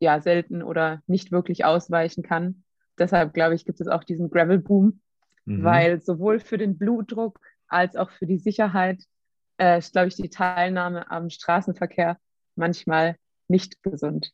ja 0.00 0.20
selten 0.20 0.62
oder 0.62 1.02
nicht 1.06 1.32
wirklich 1.32 1.64
ausweichen 1.64 2.22
kann. 2.22 2.64
Deshalb, 2.98 3.34
glaube 3.34 3.54
ich, 3.54 3.64
gibt 3.64 3.80
es 3.80 3.88
auch 3.88 4.04
diesen 4.04 4.30
Gravel-Boom, 4.30 5.00
mhm. 5.44 5.64
weil 5.64 6.00
sowohl 6.00 6.40
für 6.40 6.58
den 6.58 6.78
Blutdruck 6.78 7.40
als 7.68 7.96
auch 7.96 8.10
für 8.10 8.26
die 8.26 8.38
Sicherheit 8.38 9.02
äh, 9.58 9.78
ist, 9.78 9.92
glaube 9.92 10.08
ich, 10.08 10.16
die 10.16 10.30
Teilnahme 10.30 11.10
am 11.10 11.30
Straßenverkehr 11.30 12.18
manchmal 12.56 13.16
nicht 13.48 13.82
gesund. 13.82 14.32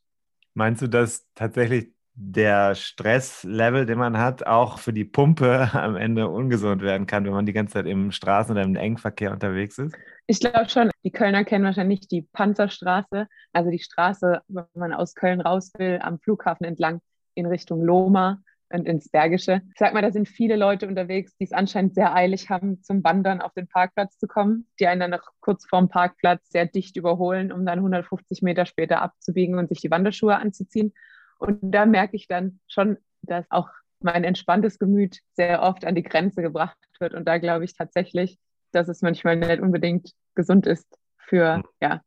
Meinst 0.55 0.83
du, 0.83 0.89
dass 0.89 1.27
tatsächlich 1.35 1.93
der 2.23 2.75
Stresslevel, 2.75 3.87
den 3.87 3.99
man 3.99 4.19
hat, 4.19 4.47
auch 4.47 4.79
für 4.79 4.93
die 4.93 5.07
Pumpe 5.07 5.71
am 5.73 5.97
Ende 5.97 6.29
ungesund 6.29 6.83
werden 6.83 7.07
kann, 7.07 7.25
wenn 7.25 7.33
man 7.33 7.47
die 7.47 7.55
ganze 7.55 7.75
Zeit 7.75 7.87
im 7.87 8.11
Straßen- 8.11 8.51
oder 8.51 8.63
im 8.63 8.77
Engverkehr 8.77 9.33
unterwegs 9.33 9.79
ist? 9.79 9.97
Ich 10.27 10.41
glaube 10.41 10.69
schon. 10.69 10.91
Die 11.03 11.11
Kölner 11.11 11.45
kennen 11.45 11.65
wahrscheinlich 11.65 12.07
die 12.07 12.23
Panzerstraße, 12.23 13.27
also 13.53 13.71
die 13.71 13.79
Straße, 13.79 14.43
wenn 14.49 14.65
man 14.75 14.93
aus 14.93 15.15
Köln 15.15 15.41
raus 15.41 15.73
will, 15.79 15.99
am 16.03 16.19
Flughafen 16.21 16.67
entlang 16.67 17.01
in 17.35 17.47
Richtung 17.47 17.83
Loma 17.83 18.43
und 18.69 18.87
ins 18.87 19.09
Bergische. 19.09 19.63
Ich 19.73 19.79
sag 19.79 19.95
mal, 19.95 20.03
da 20.03 20.13
sind 20.13 20.29
viele 20.29 20.57
Leute 20.57 20.87
unterwegs, 20.87 21.35
die 21.39 21.45
es 21.45 21.53
anscheinend 21.53 21.95
sehr 21.95 22.15
eilig 22.15 22.51
haben, 22.51 22.83
zum 22.83 23.03
Wandern 23.03 23.41
auf 23.41 23.55
den 23.55 23.67
Parkplatz 23.67 24.19
zu 24.19 24.27
kommen, 24.27 24.67
die 24.79 24.87
einen 24.87 25.01
dann 25.01 25.11
noch 25.11 25.27
kurz 25.41 25.67
vorm 25.67 25.89
Parkplatz 25.89 26.51
sehr 26.51 26.67
dicht 26.67 26.97
überholen, 26.97 27.51
um 27.51 27.65
dann 27.65 27.79
150 27.79 28.43
Meter 28.43 28.67
später 28.67 29.01
abzubiegen 29.01 29.59
und 29.59 29.71
sich 29.71 29.81
die 29.81 29.91
Wanderschuhe 29.91 30.37
anzuziehen. 30.37 30.93
Und 31.41 31.59
da 31.63 31.87
merke 31.87 32.17
ich 32.17 32.29
dann 32.29 32.61
schon, 32.69 32.99
dass 33.23 33.47
auch 33.51 33.69
mein 34.01 34.25
entspanntes 34.25 34.79
Gemüt 34.79 35.21
sehr 35.33 35.63
oft 35.63 35.85
an 35.85 35.95
die 35.95 36.03
Grenze 36.03 36.43
gebracht 36.43 36.77
wird. 37.01 37.15
Und 37.15 37.27
da 37.27 37.39
glaube 37.39 37.65
ich 37.65 37.75
tatsächlich, 37.75 38.39
dass 38.73 38.89
es 38.89 39.03
manchmal 39.03 39.37
nicht 39.37 39.61
unbedingt 39.61 40.13
gesund 40.35 40.67
ist 40.67 40.87
für 41.17 41.59
mhm. 41.59 41.65
ja, 41.81 42.03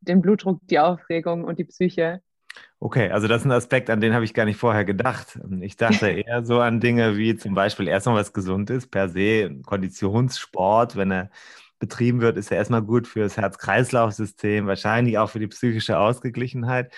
den 0.00 0.22
Blutdruck, 0.22 0.60
die 0.64 0.78
Aufregung 0.78 1.44
und 1.44 1.58
die 1.58 1.64
Psyche. 1.64 2.20
Okay, 2.80 3.10
also 3.10 3.28
das 3.28 3.42
ist 3.42 3.46
ein 3.46 3.52
Aspekt, 3.52 3.90
an 3.90 4.00
den 4.00 4.14
habe 4.14 4.24
ich 4.24 4.34
gar 4.34 4.44
nicht 4.44 4.56
vorher 4.56 4.84
gedacht. 4.84 5.38
Ich 5.60 5.76
dachte 5.76 6.08
eher 6.08 6.44
so 6.44 6.60
an 6.60 6.80
Dinge 6.80 7.16
wie 7.16 7.36
zum 7.36 7.54
Beispiel 7.54 7.88
erstmal 7.88 8.16
was 8.16 8.32
gesund 8.32 8.70
ist, 8.70 8.90
per 8.90 9.08
se 9.08 9.60
Konditionssport, 9.64 10.96
wenn 10.96 11.12
er 11.12 11.30
betrieben 11.78 12.20
wird, 12.20 12.36
ist 12.36 12.50
er 12.50 12.56
erstmal 12.56 12.82
gut 12.82 13.06
für 13.06 13.20
das 13.20 13.36
Herz-Kreislauf-System, 13.36 14.66
wahrscheinlich 14.66 15.18
auch 15.18 15.30
für 15.30 15.38
die 15.38 15.46
psychische 15.46 15.98
Ausgeglichenheit. 15.98 16.92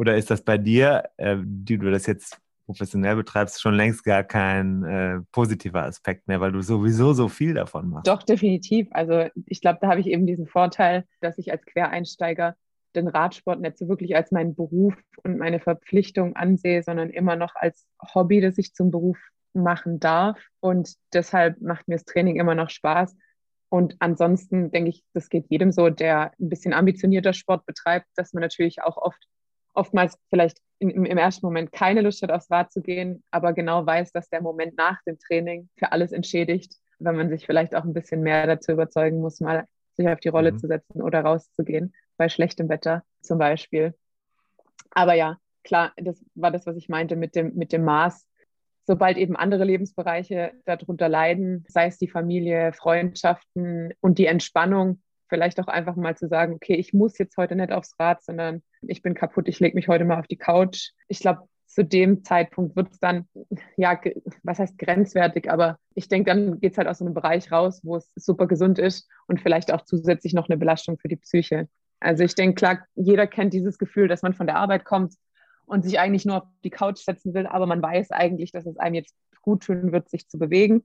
Oder 0.00 0.16
ist 0.16 0.30
das 0.30 0.40
bei 0.40 0.56
dir, 0.56 1.10
äh, 1.18 1.36
die 1.44 1.76
du 1.76 1.90
das 1.90 2.06
jetzt 2.06 2.40
professionell 2.64 3.16
betreibst, 3.16 3.60
schon 3.60 3.74
längst 3.74 4.02
gar 4.02 4.24
kein 4.24 4.82
äh, 4.82 5.20
positiver 5.30 5.82
Aspekt 5.82 6.26
mehr, 6.26 6.40
weil 6.40 6.52
du 6.52 6.62
sowieso 6.62 7.12
so 7.12 7.28
viel 7.28 7.52
davon 7.52 7.90
machst? 7.90 8.08
Doch, 8.08 8.22
definitiv. 8.22 8.88
Also 8.92 9.26
ich 9.44 9.60
glaube, 9.60 9.78
da 9.82 9.88
habe 9.88 10.00
ich 10.00 10.06
eben 10.06 10.26
diesen 10.26 10.46
Vorteil, 10.46 11.04
dass 11.20 11.36
ich 11.36 11.52
als 11.52 11.66
Quereinsteiger 11.66 12.56
den 12.94 13.08
Radsport 13.08 13.60
nicht 13.60 13.76
so 13.76 13.88
wirklich 13.88 14.16
als 14.16 14.32
meinen 14.32 14.54
Beruf 14.54 14.94
und 15.22 15.36
meine 15.36 15.60
Verpflichtung 15.60 16.34
ansehe, 16.34 16.82
sondern 16.82 17.10
immer 17.10 17.36
noch 17.36 17.54
als 17.54 17.86
Hobby, 18.14 18.40
das 18.40 18.56
ich 18.56 18.72
zum 18.72 18.90
Beruf 18.90 19.18
machen 19.52 20.00
darf. 20.00 20.40
Und 20.60 20.94
deshalb 21.12 21.60
macht 21.60 21.88
mir 21.88 21.96
das 21.96 22.06
Training 22.06 22.36
immer 22.36 22.54
noch 22.54 22.70
Spaß. 22.70 23.18
Und 23.68 23.96
ansonsten 23.98 24.70
denke 24.70 24.88
ich, 24.88 25.04
das 25.12 25.28
geht 25.28 25.44
jedem 25.50 25.72
so, 25.72 25.90
der 25.90 26.32
ein 26.40 26.48
bisschen 26.48 26.72
ambitionierter 26.72 27.34
Sport 27.34 27.66
betreibt, 27.66 28.06
dass 28.16 28.32
man 28.32 28.40
natürlich 28.40 28.82
auch 28.82 28.96
oft 28.96 29.22
oftmals 29.74 30.18
vielleicht 30.28 30.58
in, 30.78 30.90
im 30.90 31.18
ersten 31.18 31.46
Moment 31.46 31.72
keine 31.72 32.00
Lust 32.00 32.22
hat, 32.22 32.30
aufs 32.30 32.50
Rad 32.50 32.72
zu 32.72 32.80
gehen, 32.80 33.22
aber 33.30 33.52
genau 33.52 33.84
weiß, 33.84 34.12
dass 34.12 34.28
der 34.28 34.40
Moment 34.40 34.76
nach 34.76 35.02
dem 35.06 35.18
Training 35.18 35.68
für 35.76 35.92
alles 35.92 36.12
entschädigt, 36.12 36.74
wenn 36.98 37.16
man 37.16 37.28
sich 37.28 37.46
vielleicht 37.46 37.74
auch 37.74 37.84
ein 37.84 37.92
bisschen 37.94 38.22
mehr 38.22 38.46
dazu 38.46 38.72
überzeugen 38.72 39.20
muss, 39.20 39.40
mal 39.40 39.66
sich 39.96 40.08
auf 40.08 40.20
die 40.20 40.28
Rolle 40.28 40.52
mhm. 40.52 40.58
zu 40.58 40.66
setzen 40.66 41.02
oder 41.02 41.20
rauszugehen, 41.20 41.94
bei 42.16 42.28
schlechtem 42.28 42.68
Wetter 42.68 43.02
zum 43.20 43.38
Beispiel. 43.38 43.94
Aber 44.90 45.14
ja, 45.14 45.36
klar, 45.64 45.92
das 45.96 46.24
war 46.34 46.50
das, 46.50 46.66
was 46.66 46.76
ich 46.76 46.88
meinte 46.88 47.16
mit 47.16 47.34
dem, 47.34 47.54
mit 47.54 47.72
dem 47.72 47.84
Maß. 47.84 48.26
Sobald 48.86 49.18
eben 49.18 49.36
andere 49.36 49.64
Lebensbereiche 49.64 50.52
darunter 50.64 51.08
leiden, 51.08 51.64
sei 51.68 51.86
es 51.86 51.98
die 51.98 52.08
Familie, 52.08 52.72
Freundschaften 52.72 53.92
und 54.00 54.18
die 54.18 54.26
Entspannung, 54.26 55.00
vielleicht 55.30 55.58
auch 55.60 55.68
einfach 55.68 55.96
mal 55.96 56.16
zu 56.16 56.28
sagen, 56.28 56.52
okay, 56.52 56.74
ich 56.74 56.92
muss 56.92 57.16
jetzt 57.16 57.38
heute 57.38 57.56
nicht 57.56 57.72
aufs 57.72 57.98
Rad, 57.98 58.22
sondern 58.22 58.62
ich 58.82 59.00
bin 59.00 59.14
kaputt, 59.14 59.48
ich 59.48 59.60
lege 59.60 59.74
mich 59.74 59.88
heute 59.88 60.04
mal 60.04 60.18
auf 60.18 60.26
die 60.26 60.36
Couch. 60.36 60.90
Ich 61.08 61.20
glaube, 61.20 61.48
zu 61.66 61.84
dem 61.84 62.24
Zeitpunkt 62.24 62.76
wird 62.76 62.90
es 62.90 62.98
dann, 62.98 63.26
ja, 63.76 63.98
was 64.42 64.58
heißt 64.58 64.76
grenzwertig, 64.76 65.50
aber 65.50 65.78
ich 65.94 66.08
denke, 66.08 66.30
dann 66.30 66.60
geht 66.60 66.72
es 66.72 66.78
halt 66.78 66.88
aus 66.88 67.00
einem 67.00 67.14
Bereich 67.14 67.50
raus, 67.52 67.80
wo 67.84 67.96
es 67.96 68.12
super 68.16 68.48
gesund 68.48 68.78
ist 68.78 69.08
und 69.28 69.40
vielleicht 69.40 69.72
auch 69.72 69.82
zusätzlich 69.82 70.34
noch 70.34 70.48
eine 70.48 70.58
Belastung 70.58 70.98
für 70.98 71.08
die 71.08 71.16
Psyche. 71.16 71.68
Also 72.00 72.24
ich 72.24 72.34
denke, 72.34 72.56
klar, 72.56 72.86
jeder 72.96 73.26
kennt 73.28 73.54
dieses 73.54 73.78
Gefühl, 73.78 74.08
dass 74.08 74.22
man 74.22 74.34
von 74.34 74.48
der 74.48 74.56
Arbeit 74.56 74.84
kommt 74.84 75.14
und 75.64 75.84
sich 75.84 76.00
eigentlich 76.00 76.24
nur 76.24 76.38
auf 76.38 76.48
die 76.64 76.70
Couch 76.70 76.98
setzen 76.98 77.34
will, 77.34 77.46
aber 77.46 77.66
man 77.66 77.80
weiß 77.80 78.10
eigentlich, 78.10 78.50
dass 78.50 78.66
es 78.66 78.76
einem 78.76 78.96
jetzt 78.96 79.14
gut 79.42 79.62
tun 79.62 79.92
wird, 79.92 80.08
sich 80.08 80.28
zu 80.28 80.38
bewegen. 80.38 80.82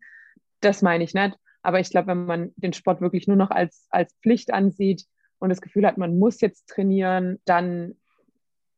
Das 0.59 0.83
meine 0.83 1.03
ich 1.03 1.15
nicht. 1.15 1.35
Aber 1.65 1.79
ich 1.79 1.89
glaube, 1.89 2.09
wenn 2.09 2.25
man 2.25 2.53
den 2.57 2.73
Sport 2.73 3.01
wirklich 3.01 3.27
nur 3.27 3.37
noch 3.37 3.49
als, 3.49 3.87
als 3.89 4.13
Pflicht 4.21 4.53
ansieht 4.53 5.05
und 5.39 5.49
das 5.49 5.61
Gefühl 5.61 5.87
hat, 5.87 5.97
man 5.97 6.19
muss 6.19 6.39
jetzt 6.39 6.69
trainieren, 6.69 7.39
dann 7.45 7.95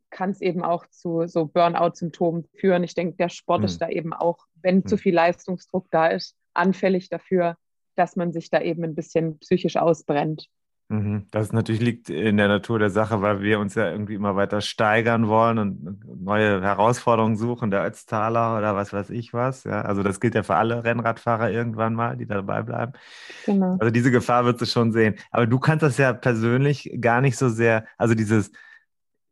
kann 0.09 0.29
es 0.29 0.39
eben 0.39 0.63
auch 0.63 0.85
zu 0.87 1.27
so 1.27 1.47
Burnout-Symptomen 1.47 2.45
führen. 2.55 2.85
Ich 2.85 2.95
denke, 2.95 3.17
der 3.17 3.27
Sport 3.27 3.59
mhm. 3.59 3.65
ist 3.65 3.81
da 3.81 3.89
eben 3.89 4.13
auch, 4.13 4.45
wenn 4.61 4.77
mhm. 4.77 4.85
zu 4.85 4.95
viel 4.95 5.13
Leistungsdruck 5.13 5.87
da 5.91 6.07
ist, 6.07 6.37
anfällig 6.53 7.09
dafür, 7.09 7.57
dass 7.95 8.15
man 8.15 8.31
sich 8.31 8.49
da 8.49 8.61
eben 8.61 8.85
ein 8.85 8.95
bisschen 8.95 9.37
psychisch 9.39 9.75
ausbrennt. 9.75 10.47
Mhm. 10.89 11.27
Das 11.31 11.51
natürlich 11.51 11.81
liegt 11.81 12.09
in 12.09 12.37
der 12.37 12.47
Natur 12.47 12.79
der 12.79 12.89
Sache, 12.89 13.21
weil 13.21 13.41
wir 13.41 13.59
uns 13.59 13.75
ja 13.75 13.91
irgendwie 13.91 14.13
immer 14.13 14.37
weiter 14.37 14.61
steigern 14.61 15.27
wollen 15.27 15.57
und 15.57 16.23
neue 16.23 16.61
Herausforderungen 16.61 17.35
suchen, 17.35 17.71
der 17.71 17.85
Ötztaler 17.85 18.57
oder 18.57 18.75
was 18.75 18.93
weiß 18.93 19.09
ich 19.09 19.33
was. 19.33 19.65
Ja, 19.65 19.81
also 19.81 20.01
das 20.01 20.21
gilt 20.21 20.35
ja 20.35 20.43
für 20.43 20.55
alle 20.55 20.85
Rennradfahrer 20.85 21.51
irgendwann 21.51 21.93
mal, 21.93 22.15
die 22.15 22.25
dabei 22.25 22.61
bleiben. 22.61 22.93
Genau. 23.45 23.75
Also 23.79 23.91
diese 23.91 24.11
Gefahr 24.11 24.45
wird 24.45 24.61
es 24.61 24.71
schon 24.71 24.93
sehen. 24.93 25.15
Aber 25.31 25.45
du 25.45 25.59
kannst 25.59 25.83
das 25.83 25.97
ja 25.97 26.13
persönlich 26.13 26.97
gar 27.01 27.19
nicht 27.19 27.37
so 27.37 27.49
sehr, 27.49 27.85
also 27.97 28.15
dieses 28.15 28.51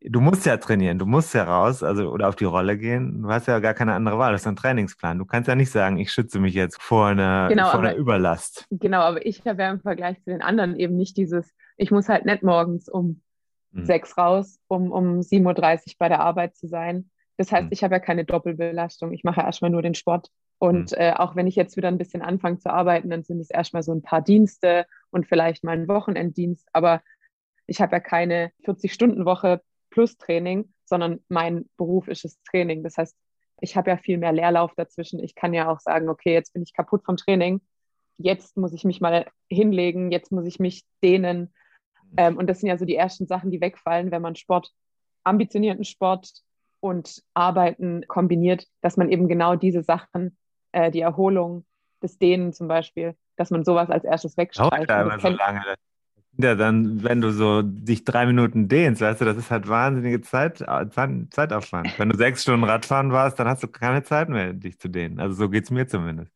du 0.02 0.22
musst 0.22 0.46
ja 0.46 0.58
trainieren, 0.58 1.00
du 1.00 1.06
musst 1.06 1.34
ja 1.34 1.44
raus, 1.44 1.84
also 1.84 2.10
oder 2.10 2.28
auf 2.28 2.36
die 2.36 2.46
Rolle 2.46 2.78
gehen. 2.78 3.24
Du 3.24 3.30
hast 3.30 3.48
ja 3.48 3.60
gar 3.60 3.74
keine 3.74 3.94
andere 3.94 4.18
Wahl. 4.18 4.32
Das 4.32 4.42
ist 4.42 4.48
ein 4.48 4.56
Trainingsplan. 4.56 5.18
Du 5.18 5.26
kannst 5.26 5.48
ja 5.48 5.56
nicht 5.56 5.72
sagen, 5.72 5.98
ich 5.98 6.12
schütze 6.12 6.40
mich 6.40 6.54
jetzt 6.54 6.82
vor 6.82 7.08
einer, 7.08 7.48
genau, 7.50 7.70
vor 7.70 7.80
einer 7.80 7.96
Überlast. 7.96 8.66
Genau, 8.70 9.02
aber 9.02 9.26
ich 9.26 9.46
habe 9.46 9.62
ja 9.62 9.72
im 9.72 9.82
Vergleich 9.82 10.22
zu 10.24 10.30
den 10.30 10.42
anderen 10.42 10.76
eben 10.76 10.96
nicht 10.96 11.18
dieses, 11.18 11.54
ich 11.78 11.92
muss 11.92 12.10
halt 12.10 12.26
nicht 12.26 12.44
morgens 12.44 12.88
um 12.90 13.22
hm. 13.74 13.86
sechs 13.86 14.18
raus, 14.18 14.60
um 14.68 14.92
um 14.92 15.20
7.30 15.20 15.88
Uhr 15.88 15.94
bei 16.00 16.10
der 16.10 16.20
Arbeit 16.20 16.56
zu 16.56 16.68
sein. 16.68 17.10
Das 17.38 17.52
heißt, 17.52 17.64
hm. 17.64 17.72
ich 17.72 17.84
habe 17.84 17.96
ja 17.96 18.00
keine 18.00 18.26
Doppelbelastung. 18.26 19.12
Ich 19.12 19.24
mache 19.24 19.42
erstmal 19.42 19.72
nur 19.72 19.82
den 19.82 19.96
Sport 19.96 20.30
Und 20.58 20.92
mhm. 20.92 20.98
äh, 20.98 21.14
auch 21.14 21.36
wenn 21.36 21.48
ich 21.48 21.56
jetzt 21.56 21.76
wieder 21.76 21.90
ein 21.90 21.98
bisschen 21.98 22.22
anfange 22.22 22.60
zu 22.60 22.72
arbeiten, 22.72 23.10
dann 23.10 23.24
sind 23.24 23.40
es 23.40 23.50
erstmal 23.50 23.84
so 23.84 23.94
ein 23.94 24.02
paar 24.02 24.22
Dienste 24.22 24.86
und 25.10 25.28
vielleicht 25.28 25.64
mal 25.64 25.74
ein 25.74 25.88
Wochenenddienst. 25.88 26.68
Aber 26.72 27.02
ich 27.68 27.82
habe 27.82 27.94
ja 27.94 28.00
keine 28.00 28.52
40-Stunden-Woche 28.66 29.62
plus 29.96 30.18
Training, 30.18 30.74
sondern 30.84 31.22
mein 31.30 31.70
Beruf 31.78 32.10
ist 32.10 32.26
das 32.26 32.38
Training. 32.44 32.84
Das 32.84 32.98
heißt, 32.98 33.16
ich 33.62 33.78
habe 33.78 33.90
ja 33.90 33.98
viel 33.98 34.18
mehr 34.18 34.34
Leerlauf 34.34 34.74
dazwischen. 34.76 35.24
Ich 35.24 35.36
kann 35.36 35.54
ja 35.54 35.72
auch 35.72 35.80
sagen, 35.80 36.10
okay, 36.10 36.34
jetzt 36.34 36.52
bin 36.52 36.64
ich 36.64 36.74
kaputt 36.74 37.06
vom 37.06 37.16
Training. 37.16 37.62
Jetzt 38.18 38.58
muss 38.58 38.74
ich 38.74 38.84
mich 38.84 39.00
mal 39.00 39.26
hinlegen, 39.50 40.12
jetzt 40.12 40.34
muss 40.34 40.46
ich 40.46 40.60
mich 40.60 40.84
dehnen. 41.02 41.54
Ähm, 42.18 42.36
und 42.38 42.48
das 42.48 42.60
sind 42.60 42.68
ja 42.68 42.78
so 42.78 42.84
die 42.84 42.98
ersten 42.98 43.26
Sachen, 43.26 43.52
die 43.52 43.62
wegfallen, 43.62 44.12
wenn 44.12 44.22
man 44.22 44.36
Sport, 44.36 44.74
ambitionierten 45.24 45.86
Sport 45.86 46.30
und 46.82 47.24
Arbeiten 47.34 48.06
kombiniert, 48.10 48.68
dass 48.82 48.98
man 48.98 49.10
eben 49.10 49.30
genau 49.30 49.56
diese 49.56 49.82
Sachen, 49.82 50.38
äh, 50.74 50.92
die 50.92 51.00
Erholung, 51.00 51.66
das 52.02 52.18
Dehnen 52.18 52.52
zum 52.52 52.68
Beispiel, 52.68 53.16
dass 53.38 53.50
man 53.50 53.64
sowas 53.64 53.90
als 53.90 54.04
erstes 54.04 54.36
wegstreicht. 54.36 54.90
Dauert 54.90 54.90
ja 54.90 55.20
so 55.20 55.30
lange. 55.30 55.76
Ja, 56.38 56.56
dann, 56.56 57.04
wenn 57.04 57.22
du 57.22 57.32
so 57.32 57.62
dich 57.62 58.04
drei 58.04 58.26
Minuten 58.26 58.68
dehnst, 58.68 59.02
weißt 59.02 59.22
du, 59.22 59.26
das 59.26 59.38
ist 59.38 59.52
halt 59.52 59.70
wahnsinnige 59.70 60.22
Zeit, 60.22 60.58
Zeitaufwand. 60.58 61.98
Wenn 61.98 62.10
du 62.10 62.18
sechs 62.18 62.42
Stunden 62.42 62.66
Radfahren 62.66 63.12
warst, 63.12 63.40
dann 63.40 63.48
hast 63.48 63.64
du 63.64 63.68
keine 63.68 64.04
Zeit 64.04 64.28
mehr, 64.28 64.52
dich 64.52 64.78
zu 64.78 64.90
dehnen. 64.90 65.20
Also 65.20 65.36
so 65.36 65.50
geht 65.50 65.64
es 65.64 65.72
mir 65.72 65.88
zumindest. 65.88 66.32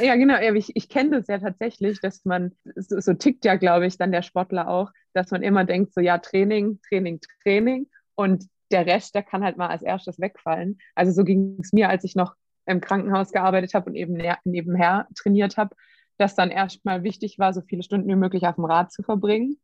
Ja, 0.00 0.14
genau. 0.14 0.38
Ich, 0.54 0.76
ich 0.76 0.88
kenne 0.88 1.18
das 1.18 1.26
ja 1.26 1.38
tatsächlich, 1.38 2.00
dass 2.00 2.24
man, 2.24 2.52
so, 2.76 3.00
so 3.00 3.14
tickt 3.14 3.44
ja, 3.44 3.56
glaube 3.56 3.86
ich, 3.86 3.98
dann 3.98 4.12
der 4.12 4.22
Sportler 4.22 4.68
auch, 4.68 4.92
dass 5.14 5.32
man 5.32 5.42
immer 5.42 5.64
denkt, 5.64 5.92
so 5.94 6.00
ja, 6.00 6.18
Training, 6.18 6.80
Training, 6.88 7.20
Training. 7.42 7.88
Und 8.14 8.46
der 8.70 8.86
Rest, 8.86 9.16
der 9.16 9.24
kann 9.24 9.42
halt 9.42 9.56
mal 9.56 9.68
als 9.68 9.82
erstes 9.82 10.20
wegfallen. 10.20 10.78
Also 10.94 11.10
so 11.10 11.24
ging 11.24 11.58
es 11.60 11.72
mir, 11.72 11.88
als 11.88 12.04
ich 12.04 12.14
noch 12.14 12.34
im 12.66 12.80
Krankenhaus 12.80 13.32
gearbeitet 13.32 13.74
habe 13.74 13.90
und 13.90 13.96
eben 13.96 14.16
nebenher 14.44 15.08
trainiert 15.16 15.56
habe 15.56 15.74
dass 16.18 16.34
dann 16.34 16.50
erstmal 16.50 17.02
wichtig 17.02 17.38
war, 17.38 17.52
so 17.52 17.60
viele 17.60 17.82
Stunden 17.82 18.08
wie 18.08 18.16
möglich 18.16 18.46
auf 18.46 18.56
dem 18.56 18.64
Rad 18.64 18.92
zu 18.92 19.02
verbringen. 19.02 19.58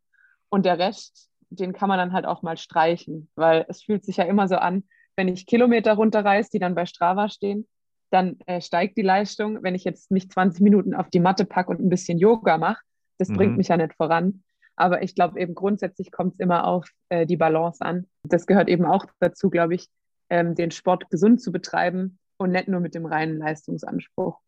Und 0.48 0.66
der 0.66 0.78
Rest, 0.78 1.28
den 1.50 1.72
kann 1.72 1.88
man 1.88 1.98
dann 1.98 2.12
halt 2.12 2.26
auch 2.26 2.42
mal 2.42 2.56
streichen, 2.56 3.28
weil 3.36 3.64
es 3.68 3.82
fühlt 3.82 4.04
sich 4.04 4.16
ja 4.16 4.24
immer 4.24 4.48
so 4.48 4.56
an, 4.56 4.84
wenn 5.16 5.28
ich 5.28 5.46
Kilometer 5.46 5.94
runterreiße, 5.94 6.50
die 6.52 6.58
dann 6.58 6.74
bei 6.74 6.86
Strava 6.86 7.28
stehen, 7.28 7.68
dann 8.10 8.38
äh, 8.46 8.60
steigt 8.60 8.96
die 8.96 9.02
Leistung. 9.02 9.62
Wenn 9.62 9.74
ich 9.74 9.84
jetzt 9.84 10.10
mich 10.10 10.30
20 10.30 10.62
Minuten 10.62 10.94
auf 10.94 11.10
die 11.10 11.20
Matte 11.20 11.44
packe 11.44 11.70
und 11.70 11.80
ein 11.80 11.88
bisschen 11.88 12.18
Yoga 12.18 12.58
mache, 12.58 12.82
das 13.18 13.28
mhm. 13.28 13.36
bringt 13.36 13.56
mich 13.56 13.68
ja 13.68 13.76
nicht 13.76 13.94
voran. 13.94 14.42
Aber 14.76 15.02
ich 15.02 15.14
glaube 15.14 15.38
eben 15.38 15.54
grundsätzlich 15.54 16.10
kommt 16.10 16.34
es 16.34 16.40
immer 16.40 16.66
auf 16.66 16.88
äh, 17.10 17.26
die 17.26 17.36
Balance 17.36 17.84
an. 17.84 18.06
Das 18.22 18.46
gehört 18.46 18.68
eben 18.68 18.86
auch 18.86 19.04
dazu, 19.20 19.50
glaube 19.50 19.74
ich, 19.74 19.88
ähm, 20.30 20.54
den 20.54 20.70
Sport 20.70 21.10
gesund 21.10 21.42
zu 21.42 21.52
betreiben 21.52 22.18
und 22.38 22.52
nicht 22.52 22.68
nur 22.68 22.80
mit 22.80 22.94
dem 22.94 23.04
reinen 23.04 23.36
Leistungsanspruch. 23.38 24.40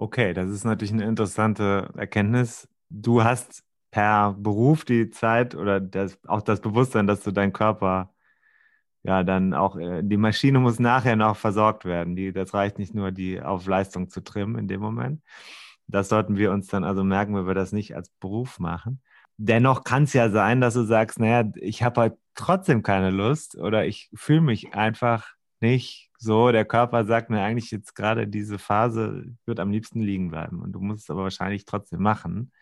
Okay, 0.00 0.32
das 0.32 0.48
ist 0.50 0.62
natürlich 0.64 0.92
eine 0.92 1.06
interessante 1.06 1.90
Erkenntnis. 1.96 2.68
Du 2.88 3.24
hast 3.24 3.64
per 3.90 4.32
Beruf 4.38 4.84
die 4.84 5.10
Zeit 5.10 5.56
oder 5.56 5.80
das, 5.80 6.16
auch 6.28 6.40
das 6.40 6.60
Bewusstsein, 6.60 7.08
dass 7.08 7.22
du 7.24 7.32
deinen 7.32 7.52
Körper 7.52 8.14
ja 9.02 9.24
dann 9.24 9.54
auch, 9.54 9.76
äh, 9.76 10.02
die 10.04 10.16
Maschine 10.16 10.60
muss 10.60 10.78
nachher 10.78 11.16
noch 11.16 11.36
versorgt 11.36 11.84
werden. 11.84 12.14
Die, 12.14 12.32
das 12.32 12.54
reicht 12.54 12.78
nicht 12.78 12.94
nur, 12.94 13.10
die 13.10 13.42
auf 13.42 13.66
Leistung 13.66 14.08
zu 14.08 14.22
trimmen 14.22 14.56
in 14.56 14.68
dem 14.68 14.80
Moment. 14.80 15.20
Das 15.88 16.08
sollten 16.08 16.36
wir 16.36 16.52
uns 16.52 16.68
dann 16.68 16.84
also 16.84 17.02
merken, 17.02 17.34
wenn 17.34 17.48
wir 17.48 17.54
das 17.54 17.72
nicht 17.72 17.96
als 17.96 18.10
Beruf 18.20 18.60
machen. 18.60 19.02
Dennoch 19.36 19.82
kann 19.82 20.04
es 20.04 20.12
ja 20.12 20.30
sein, 20.30 20.60
dass 20.60 20.74
du 20.74 20.84
sagst, 20.84 21.18
naja, 21.18 21.50
ich 21.56 21.82
habe 21.82 22.00
halt 22.02 22.14
trotzdem 22.36 22.84
keine 22.84 23.10
Lust 23.10 23.56
oder 23.56 23.84
ich 23.86 24.10
fühle 24.14 24.42
mich 24.42 24.74
einfach 24.74 25.34
nicht 25.60 26.07
so, 26.18 26.50
der 26.50 26.64
Körper 26.64 27.04
sagt 27.04 27.30
mir 27.30 27.40
eigentlich 27.40 27.70
jetzt 27.70 27.94
gerade 27.94 28.26
diese 28.26 28.58
Phase 28.58 29.24
wird 29.46 29.60
am 29.60 29.70
liebsten 29.70 30.00
liegen 30.00 30.30
bleiben 30.30 30.60
und 30.60 30.72
du 30.72 30.80
musst 30.80 31.04
es 31.04 31.10
aber 31.10 31.22
wahrscheinlich 31.22 31.64
trotzdem 31.64 32.02
machen. 32.02 32.52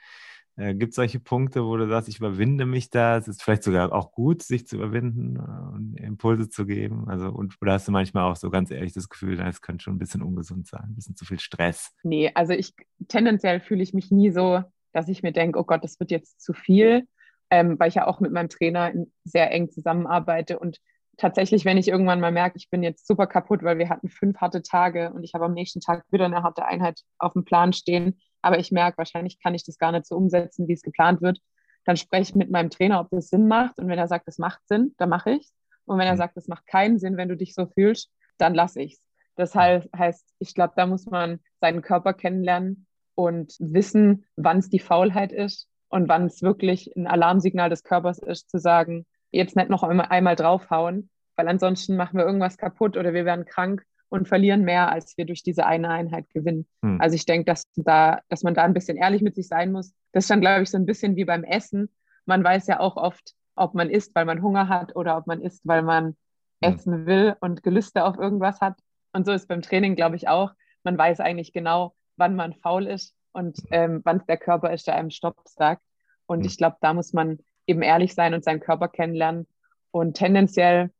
Äh, 0.57 0.75
Gibt 0.75 0.91
es 0.91 0.97
solche 0.97 1.21
Punkte, 1.21 1.65
wo 1.65 1.77
du 1.77 1.89
sagst, 1.89 2.09
ich 2.09 2.19
überwinde 2.19 2.65
mich 2.65 2.91
da? 2.91 3.17
Es 3.17 3.29
ist 3.29 3.43
vielleicht 3.43 3.63
sogar 3.63 3.93
auch 3.93 4.13
gut, 4.13 4.43
sich 4.43 4.67
zu 4.67 4.77
überwinden 4.77 5.39
und 5.39 5.97
Impulse 5.97 6.49
zu 6.49 6.67
geben. 6.67 7.09
Also, 7.09 7.29
und, 7.29 7.57
oder 7.61 7.73
hast 7.73 7.89
du 7.89 7.93
manchmal 7.93 8.31
auch 8.31 8.37
so 8.37 8.51
ganz 8.51 8.71
ehrlich 8.71 8.93
das 8.93 9.09
Gefühl, 9.09 9.39
es 9.41 9.61
könnte 9.61 9.85
schon 9.85 9.97
ein 9.97 9.99
bisschen 9.99 10.23
ungesund 10.23 10.67
sein, 10.67 10.85
ein 10.85 10.95
bisschen 10.95 11.17
zu 11.17 11.25
viel 11.25 11.41
Stress? 11.41 11.93
Nee, 12.03 12.31
also 12.35 12.53
ich 12.53 12.75
tendenziell 13.09 13.61
fühle 13.61 13.83
ich 13.83 13.93
mich 13.93 14.11
nie 14.11 14.31
so, 14.31 14.63
dass 14.93 15.09
ich 15.09 15.23
mir 15.23 15.33
denke, 15.33 15.59
oh 15.59 15.65
Gott, 15.65 15.85
das 15.85 16.01
wird 16.01 16.11
jetzt 16.11 16.41
zu 16.41 16.55
viel, 16.55 17.07
ähm, 17.51 17.79
weil 17.79 17.89
ich 17.89 17.97
ja 17.97 18.07
auch 18.07 18.21
mit 18.21 18.33
meinem 18.33 18.49
Trainer 18.49 18.93
sehr 19.25 19.53
eng 19.53 19.71
zusammenarbeite 19.71 20.59
und 20.59 20.81
tatsächlich, 21.17 21.65
wenn 21.65 21.79
ich 21.79 21.89
irgendwann 21.89 22.21
mal 22.21 22.33
merke, 22.33 22.57
ich 22.59 22.71
bin 22.71 22.83
jetzt 22.83 23.07
super 23.07 23.27
kaputt, 23.27 23.63
weil 23.63 23.79
wir 23.79 23.89
hatten 23.89 24.09
fünf 24.09 24.39
harte 24.39 24.63
Tage 24.63 25.13
und 25.13 25.25
ich 25.25 25.35
habe 25.35 25.45
am 25.45 25.55
nächsten 25.55 25.81
Tag 25.81 26.05
wieder 26.11 26.27
eine 26.27 26.43
harte 26.43 26.65
Einheit 26.67 27.01
auf 27.19 27.33
dem 27.33 27.45
Plan 27.45 27.73
stehen, 27.73 28.21
aber 28.43 28.59
ich 28.59 28.73
merke, 28.73 28.99
wahrscheinlich 28.99 29.41
kann 29.43 29.55
ich 29.55 29.65
das 29.65 29.79
gar 29.79 29.93
nicht 29.93 30.07
so 30.07 30.17
umsetzen, 30.17 30.69
wie 30.69 30.75
es 30.75 30.83
geplant 30.83 31.23
wird, 31.23 31.41
dann 31.85 31.97
spreche 31.97 32.31
ich 32.31 32.35
mit 32.35 32.51
meinem 32.51 32.71
Trainer, 32.71 33.01
ob 33.01 33.11
das 33.11 33.29
Sinn 33.29 33.49
macht 33.49 33.79
und 33.79 33.89
wenn 33.89 33.99
er 33.99 34.09
sagt, 34.09 34.29
das 34.29 34.39
macht 34.39 34.61
Sinn, 34.67 34.95
dann 34.99 35.09
mache 35.09 35.33
ich 35.33 35.43
es 35.43 35.55
und 35.87 35.99
wenn 35.99 36.07
er 36.07 36.15
mhm. 36.15 36.19
sagt, 36.19 36.37
das 36.37 36.49
macht 36.49 36.67
keinen 36.67 36.99
Sinn, 36.99 37.17
wenn 37.17 37.29
du 37.29 37.37
dich 37.37 37.55
so 37.55 37.67
fühlst, 37.67 38.11
dann 38.39 38.55
lasse 38.55 38.83
ich 38.83 38.95
es. 38.95 39.03
Das 39.37 39.55
heißt, 39.55 40.35
ich 40.39 40.55
glaube, 40.55 40.75
da 40.77 40.87
muss 40.87 41.07
man 41.07 41.41
seinen 41.61 41.83
Körper 41.83 42.15
kennenlernen 42.15 42.87
und 43.15 43.55
wissen, 43.59 44.25
wann 44.37 44.59
es 44.59 44.69
die 44.69 44.79
Faulheit 44.79 45.33
ist 45.33 45.69
und 45.89 46.09
wann 46.09 46.27
es 46.27 46.43
wirklich 46.43 46.95
ein 46.97 47.07
Alarmsignal 47.07 47.71
des 47.71 47.83
Körpers 47.83 48.19
ist, 48.19 48.51
zu 48.51 48.59
sagen, 48.59 49.07
jetzt 49.37 49.57
nicht 49.57 49.71
noch 49.71 49.83
einmal, 49.83 50.07
einmal 50.09 50.37
draufhauen, 50.37 51.11
weil 51.37 51.49
ansonsten 51.49 51.97
machen 51.97 52.19
wir 52.19 52.25
irgendwas 52.25 52.59
kaputt 52.59 52.97
oder 52.97 53.13
wir 53.13 53.25
werden 53.25 53.45
krank 53.45 53.85
und 54.09 54.29
verlieren 54.29 54.63
mehr, 54.63 54.91
als 54.91 55.17
wir 55.17 55.27
durch 55.27 55.43
diese 55.43 55.67
eine 55.67 55.91
Einheit 55.91 56.29
gewinnen. 56.31 56.67
Hm. 56.83 57.01
Also 57.01 57.15
ich 57.15 57.27
denke, 57.27 57.45
dass, 57.47 57.65
da, 57.77 58.21
dass 58.29 58.43
man 58.43 58.55
da 58.55 58.65
ein 58.65 58.75
bisschen 58.75 58.97
ehrlich 58.97 59.23
mit 59.23 59.35
sich 59.35 59.49
sein 59.49 59.73
muss. 59.73 59.93
Das 60.13 60.25
ist 60.25 60.31
dann, 60.31 60.41
glaube 60.41 60.63
ich, 60.63 60.71
so 60.71 60.77
ein 60.77 60.87
bisschen 60.87 61.17
wie 61.17 61.25
beim 61.25 61.45
Essen. 61.45 61.89
Man 62.25 62.43
weiß 62.43 62.67
ja 62.69 62.81
auch 62.81 62.97
oft, 62.97 63.35
ob 63.57 63.75
man 63.75 63.91
isst, 63.91 64.15
weil 64.15 64.25
man 64.25 64.43
Hunger 64.43 64.69
hat 64.69 64.95
oder 64.95 65.17
ob 65.17 65.27
man 65.27 65.41
isst, 65.41 65.63
weil 65.65 65.83
man 65.83 66.17
hm. 66.63 66.75
essen 66.75 67.07
will 67.07 67.37
und 67.41 67.63
Gelüste 67.63 68.05
auf 68.05 68.17
irgendwas 68.17 68.61
hat. 68.61 68.79
Und 69.13 69.27
so 69.27 69.33
ist 69.33 69.49
beim 69.49 69.63
Training, 69.63 69.97
glaube 69.97 70.17
ich, 70.17 70.29
auch. 70.29 70.53
Man 70.85 70.97
weiß 70.97 71.21
eigentlich 71.21 71.53
genau, 71.53 71.95
wann 72.17 72.37
man 72.37 72.55
faul 72.55 72.87
ist 72.87 73.15
und 73.33 73.59
hm. 73.59 73.67
ähm, 73.71 74.01
wann 74.05 74.23
der 74.29 74.37
Körper 74.37 74.73
ist, 74.73 74.87
der 74.87 74.97
einem 74.97 75.11
Stopp 75.11 75.37
sagt. 75.47 75.83
Und 76.27 76.41
hm. 76.41 76.47
ich 76.47 76.57
glaube, 76.57 76.77
da 76.81 76.95
muss 76.95 77.13
man 77.13 77.39
eben 77.67 77.83
ehrlich 77.83 78.15
sein 78.15 78.35
und 78.35 78.45
seinen 78.45 78.61
Körper 78.61 78.89
kennenlernen. 78.89 79.47
Und 79.91 80.15
tendenziell 80.15 80.91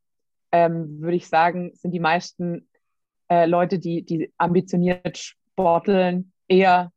ähm, 0.51 1.01
würde 1.01 1.17
ich 1.17 1.27
sagen, 1.27 1.71
sind 1.75 1.91
die 1.91 1.99
meisten 1.99 2.67
äh, 3.29 3.45
Leute, 3.45 3.79
die, 3.79 4.03
die 4.03 4.33
ambitioniert 4.37 5.17
sporteln, 5.17 6.31
eher 6.47 6.91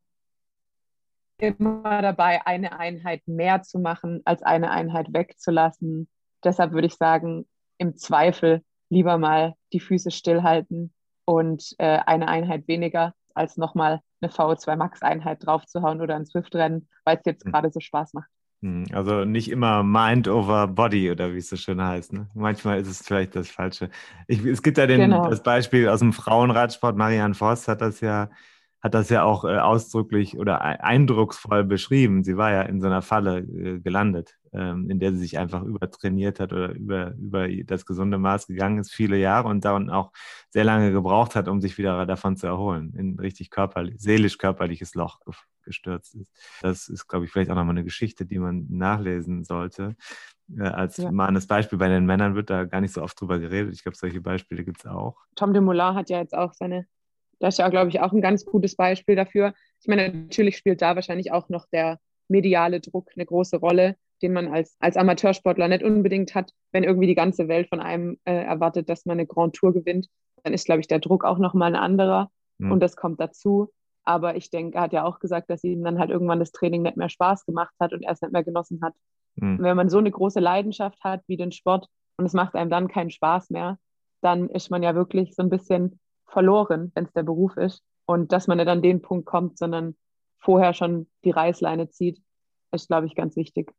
immer 1.37 2.01
dabei, 2.01 2.45
eine 2.45 2.79
Einheit 2.79 3.23
mehr 3.27 3.63
zu 3.63 3.79
machen, 3.79 4.21
als 4.25 4.43
eine 4.43 4.71
Einheit 4.71 5.07
wegzulassen. 5.11 6.07
Deshalb 6.43 6.71
würde 6.71 6.87
ich 6.87 6.95
sagen, 6.95 7.47
im 7.77 7.97
Zweifel 7.97 8.63
lieber 8.89 9.17
mal 9.17 9.55
die 9.73 9.79
Füße 9.79 10.11
stillhalten 10.11 10.93
und 11.25 11.73
äh, 11.79 11.99
eine 12.05 12.27
Einheit 12.27 12.67
weniger, 12.67 13.13
als 13.33 13.57
nochmal 13.57 14.01
eine 14.21 14.31
VO2 14.31 14.75
Max-Einheit 14.75 15.45
draufzuhauen 15.45 16.01
oder 16.01 16.15
ein 16.15 16.25
Swift-Rennen, 16.25 16.87
weil 17.05 17.17
es 17.17 17.25
jetzt 17.25 17.45
mhm. 17.45 17.51
gerade 17.51 17.71
so 17.71 17.79
Spaß 17.79 18.13
macht. 18.13 18.29
Hm, 18.61 18.85
also 18.91 19.25
nicht 19.25 19.49
immer 19.49 19.83
Mind 19.83 20.27
over 20.27 20.67
Body 20.67 21.11
oder 21.11 21.33
wie 21.33 21.37
es 21.37 21.49
so 21.49 21.55
schön 21.55 21.81
heißt. 21.81 22.13
Ne? 22.13 22.29
Manchmal 22.33 22.79
ist 22.79 22.87
es 22.87 23.01
vielleicht 23.01 23.35
das 23.35 23.49
Falsche. 23.49 23.89
Ich, 24.27 24.43
es 24.45 24.61
gibt 24.61 24.77
ja 24.77 24.87
den, 24.87 25.01
genau. 25.01 25.29
das 25.29 25.43
Beispiel 25.43 25.89
aus 25.89 25.99
dem 25.99 26.13
Frauenradsport. 26.13 26.95
Marianne 26.95 27.33
Voss 27.33 27.67
hat 27.67 27.81
das 27.81 28.01
ja, 28.01 28.29
hat 28.81 28.93
das 28.93 29.09
ja 29.09 29.23
auch 29.23 29.45
äh, 29.45 29.57
ausdrücklich 29.57 30.37
oder 30.37 30.61
eindrucksvoll 30.61 31.63
beschrieben. 31.63 32.23
Sie 32.23 32.37
war 32.37 32.51
ja 32.51 32.61
in 32.61 32.81
so 32.81 32.87
einer 32.87 33.01
Falle 33.01 33.39
äh, 33.39 33.79
gelandet 33.79 34.37
ähm, 34.53 34.89
in 34.89 34.99
der 34.99 35.11
sie 35.13 35.19
sich 35.19 35.37
einfach 35.37 35.63
übertrainiert 35.63 36.39
hat 36.39 36.53
oder 36.53 36.73
über, 36.73 37.13
über 37.15 37.47
das 37.63 37.85
gesunde 37.85 38.17
Maß 38.17 38.47
gegangen 38.47 38.79
ist, 38.79 38.91
viele 38.91 39.17
Jahre 39.17 39.47
und 39.47 39.63
dann 39.65 39.89
auch 39.89 40.11
sehr 40.49 40.63
lange 40.63 40.91
gebraucht 40.91 41.35
hat, 41.35 41.47
um 41.47 41.61
sich 41.61 41.77
wieder 41.77 42.05
davon 42.05 42.35
zu 42.35 42.47
erholen, 42.47 42.93
in 42.97 43.17
richtig 43.19 43.49
körperlich, 43.49 43.95
seelisch-körperliches 43.99 44.95
Loch 44.95 45.19
gestürzt 45.63 46.15
ist. 46.15 46.31
Das 46.61 46.89
ist, 46.89 47.07
glaube 47.07 47.25
ich, 47.25 47.31
vielleicht 47.31 47.51
auch 47.51 47.55
nochmal 47.55 47.75
eine 47.75 47.83
Geschichte, 47.83 48.25
die 48.25 48.39
man 48.39 48.67
nachlesen 48.69 49.43
sollte. 49.43 49.95
Äh, 50.57 50.63
als 50.63 50.97
ja. 50.97 51.11
mahnendes 51.11 51.47
Beispiel 51.47 51.77
bei 51.77 51.87
den 51.87 52.05
Männern 52.05 52.35
wird 52.35 52.49
da 52.49 52.65
gar 52.65 52.81
nicht 52.81 52.93
so 52.93 53.01
oft 53.01 53.19
drüber 53.19 53.39
geredet. 53.39 53.73
Ich 53.73 53.83
glaube, 53.83 53.97
solche 53.97 54.21
Beispiele 54.21 54.63
gibt 54.63 54.79
es 54.79 54.85
auch. 54.85 55.17
Tom 55.35 55.53
de 55.53 55.61
Moulin 55.61 55.95
hat 55.95 56.09
ja 56.09 56.19
jetzt 56.19 56.35
auch 56.35 56.53
seine, 56.53 56.85
das 57.39 57.55
ist 57.55 57.59
ja, 57.59 57.69
glaube 57.69 57.89
ich, 57.89 57.99
auch 57.99 58.11
ein 58.11 58.21
ganz 58.21 58.45
gutes 58.45 58.75
Beispiel 58.75 59.15
dafür. 59.15 59.53
Ich 59.79 59.87
meine, 59.87 60.09
natürlich 60.13 60.57
spielt 60.57 60.81
da 60.81 60.95
wahrscheinlich 60.95 61.31
auch 61.31 61.49
noch 61.49 61.65
der 61.71 61.99
mediale 62.27 62.79
Druck 62.79 63.09
eine 63.15 63.25
große 63.25 63.57
Rolle 63.57 63.95
den 64.21 64.33
man 64.33 64.47
als, 64.49 64.75
als 64.79 64.97
Amateursportler 64.97 65.67
nicht 65.67 65.83
unbedingt 65.83 66.35
hat. 66.35 66.51
Wenn 66.71 66.83
irgendwie 66.83 67.07
die 67.07 67.15
ganze 67.15 67.47
Welt 67.47 67.67
von 67.69 67.79
einem 67.79 68.17
äh, 68.25 68.33
erwartet, 68.33 68.89
dass 68.89 69.05
man 69.05 69.19
eine 69.19 69.27
Grand 69.27 69.55
Tour 69.55 69.73
gewinnt, 69.73 70.07
dann 70.43 70.53
ist, 70.53 70.65
glaube 70.65 70.81
ich, 70.81 70.87
der 70.87 70.99
Druck 70.99 71.23
auch 71.25 71.37
nochmal 71.37 71.73
ein 71.75 71.81
anderer. 71.81 72.29
Mhm. 72.57 72.71
Und 72.71 72.79
das 72.81 72.95
kommt 72.95 73.19
dazu. 73.19 73.71
Aber 74.03 74.35
ich 74.35 74.49
denke, 74.49 74.77
er 74.77 74.83
hat 74.83 74.93
ja 74.93 75.03
auch 75.03 75.19
gesagt, 75.19 75.49
dass 75.49 75.63
ihm 75.63 75.83
dann 75.83 75.99
halt 75.99 76.09
irgendwann 76.09 76.39
das 76.39 76.51
Training 76.51 76.81
nicht 76.81 76.97
mehr 76.97 77.09
Spaß 77.09 77.45
gemacht 77.45 77.73
hat 77.79 77.93
und 77.93 78.03
er 78.03 78.13
es 78.13 78.21
nicht 78.21 78.33
mehr 78.33 78.43
genossen 78.43 78.81
hat. 78.81 78.93
Mhm. 79.35 79.59
Wenn 79.61 79.77
man 79.77 79.89
so 79.89 79.99
eine 79.99 80.11
große 80.11 80.39
Leidenschaft 80.39 81.03
hat 81.03 81.21
wie 81.27 81.37
den 81.37 81.51
Sport 81.51 81.87
und 82.17 82.25
es 82.25 82.33
macht 82.33 82.55
einem 82.55 82.69
dann 82.69 82.87
keinen 82.87 83.11
Spaß 83.11 83.49
mehr, 83.51 83.77
dann 84.21 84.49
ist 84.49 84.69
man 84.71 84.83
ja 84.83 84.95
wirklich 84.95 85.35
so 85.35 85.43
ein 85.43 85.49
bisschen 85.49 85.99
verloren, 86.27 86.91
wenn 86.95 87.05
es 87.05 87.13
der 87.13 87.23
Beruf 87.23 87.57
ist. 87.57 87.83
Und 88.05 88.31
dass 88.31 88.47
man 88.47 88.57
nicht 88.57 88.67
an 88.67 88.81
den 88.81 89.01
Punkt 89.01 89.25
kommt, 89.25 89.57
sondern 89.57 89.95
vorher 90.39 90.73
schon 90.73 91.07
die 91.23 91.31
Reißleine 91.31 91.89
zieht, 91.89 92.21
ist, 92.71 92.87
glaube 92.87 93.05
ich, 93.05 93.15
ganz 93.15 93.35
wichtig. 93.35 93.71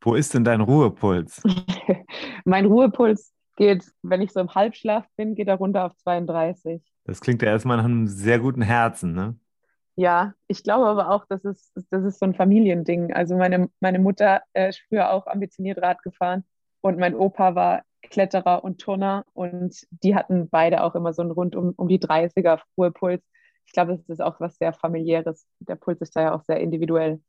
Wo 0.00 0.14
ist 0.14 0.34
denn 0.34 0.44
dein 0.44 0.60
Ruhepuls? 0.60 1.42
mein 2.44 2.66
Ruhepuls 2.66 3.32
geht, 3.56 3.90
wenn 4.02 4.22
ich 4.22 4.32
so 4.32 4.40
im 4.40 4.54
Halbschlaf 4.54 5.06
bin, 5.16 5.34
geht 5.34 5.48
er 5.48 5.56
runter 5.56 5.84
auf 5.86 5.96
32. 5.96 6.82
Das 7.04 7.20
klingt 7.20 7.42
ja 7.42 7.48
erstmal 7.48 7.76
nach 7.76 7.84
einem 7.84 8.06
sehr 8.06 8.38
guten 8.38 8.62
Herzen, 8.62 9.12
ne? 9.12 9.36
Ja, 9.96 10.34
ich 10.46 10.62
glaube 10.62 10.86
aber 10.86 11.10
auch, 11.10 11.24
das 11.28 11.44
ist, 11.44 11.72
das 11.90 12.04
ist 12.04 12.18
so 12.18 12.26
ein 12.26 12.34
Familiending. 12.34 13.12
Also 13.14 13.36
meine, 13.36 13.70
meine 13.80 13.98
Mutter 13.98 14.42
äh, 14.52 14.68
ist 14.68 14.82
früher 14.88 15.10
auch 15.10 15.26
ambitioniert 15.26 15.80
Rad 15.80 16.02
gefahren 16.02 16.44
und 16.82 16.98
mein 16.98 17.14
Opa 17.14 17.54
war 17.54 17.82
Kletterer 18.02 18.62
und 18.62 18.78
Turner 18.78 19.24
und 19.32 19.86
die 19.90 20.14
hatten 20.14 20.48
beide 20.48 20.84
auch 20.84 20.94
immer 20.94 21.12
so 21.12 21.22
einen 21.22 21.30
rund 21.30 21.56
um, 21.56 21.72
um 21.76 21.88
die 21.88 21.98
30er 21.98 22.60
Ruhepuls. 22.76 23.22
Ich 23.64 23.72
glaube, 23.72 23.94
es 23.94 24.08
ist 24.08 24.22
auch 24.22 24.38
was 24.38 24.58
sehr 24.58 24.72
familiäres. 24.72 25.46
Der 25.60 25.76
Puls 25.76 26.00
ist 26.00 26.14
da 26.14 26.22
ja 26.22 26.34
auch 26.34 26.42
sehr 26.42 26.60
individuell. 26.60 27.20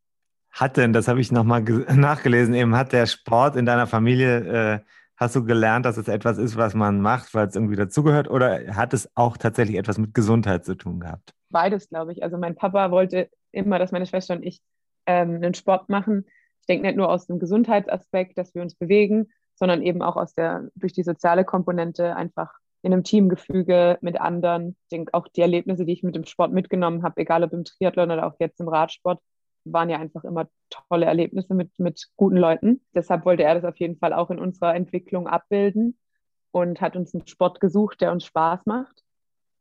Hat 0.51 0.77
denn, 0.77 0.93
das 0.93 1.07
habe 1.07 1.21
ich 1.21 1.31
nochmal 1.31 1.61
nachgelesen, 1.95 2.53
eben 2.53 2.75
hat 2.75 2.91
der 2.91 3.05
Sport 3.05 3.55
in 3.55 3.65
deiner 3.65 3.87
Familie 3.87 4.73
äh, 4.75 4.79
Hast 5.17 5.35
du 5.35 5.43
gelernt, 5.43 5.83
dass 5.87 5.97
es 5.97 6.07
etwas 6.07 6.37
ist, 6.37 6.57
was 6.57 6.75
man 6.75 7.01
macht, 7.01 7.33
weil 7.33 7.47
es 7.47 7.55
irgendwie 7.55 7.75
dazugehört? 7.75 8.29
Oder 8.29 8.75
hat 8.75 8.93
es 8.93 9.09
auch 9.15 9.35
tatsächlich 9.35 9.77
etwas 9.77 9.97
mit 9.97 10.13
Gesundheit 10.13 10.63
zu 10.63 10.75
tun 10.75 10.99
gehabt? 10.99 11.33
Beides, 11.49 11.89
glaube 11.89 12.11
ich. 12.11 12.23
Also 12.23 12.37
mein 12.37 12.55
Papa 12.55 12.91
wollte 12.91 13.29
immer, 13.51 13.79
dass 13.79 13.91
meine 13.91 14.05
Schwester 14.05 14.35
und 14.35 14.43
ich 14.43 14.61
ähm, 15.05 15.35
einen 15.35 15.53
Sport 15.53 15.89
machen. 15.89 16.25
Ich 16.61 16.67
denke 16.67 16.85
nicht 16.85 16.97
nur 16.97 17.09
aus 17.09 17.27
dem 17.27 17.39
Gesundheitsaspekt, 17.39 18.37
dass 18.37 18.53
wir 18.53 18.61
uns 18.61 18.75
bewegen, 18.75 19.29
sondern 19.55 19.81
eben 19.81 20.01
auch 20.01 20.17
aus 20.17 20.33
der, 20.33 20.69
durch 20.75 20.93
die 20.93 21.03
soziale 21.03 21.45
Komponente 21.45 22.15
einfach 22.15 22.51
in 22.83 22.93
einem 22.93 23.03
Teamgefüge 23.03 23.97
mit 24.01 24.19
anderen. 24.19 24.77
Ich 24.83 24.89
denke 24.89 25.13
auch 25.13 25.27
die 25.27 25.41
Erlebnisse, 25.41 25.85
die 25.85 25.93
ich 25.93 26.03
mit 26.03 26.15
dem 26.15 26.25
Sport 26.25 26.53
mitgenommen 26.53 27.03
habe, 27.03 27.21
egal 27.21 27.43
ob 27.43 27.53
im 27.53 27.63
Triathlon 27.63 28.11
oder 28.11 28.27
auch 28.27 28.35
jetzt 28.39 28.59
im 28.59 28.67
Radsport, 28.67 29.19
waren 29.65 29.89
ja 29.89 29.97
einfach 29.97 30.23
immer 30.23 30.47
tolle 30.69 31.05
Erlebnisse 31.05 31.53
mit, 31.53 31.77
mit 31.79 32.07
guten 32.15 32.37
Leuten. 32.37 32.81
Deshalb 32.93 33.25
wollte 33.25 33.43
er 33.43 33.55
das 33.55 33.65
auf 33.65 33.77
jeden 33.77 33.97
Fall 33.97 34.13
auch 34.13 34.29
in 34.29 34.39
unserer 34.39 34.75
Entwicklung 34.75 35.27
abbilden 35.27 35.97
und 36.51 36.79
hat 36.79 36.95
uns 36.95 37.13
einen 37.13 37.27
Sport 37.27 37.59
gesucht, 37.59 38.01
der 38.01 38.11
uns 38.11 38.25
Spaß 38.25 38.65
macht. 38.65 39.03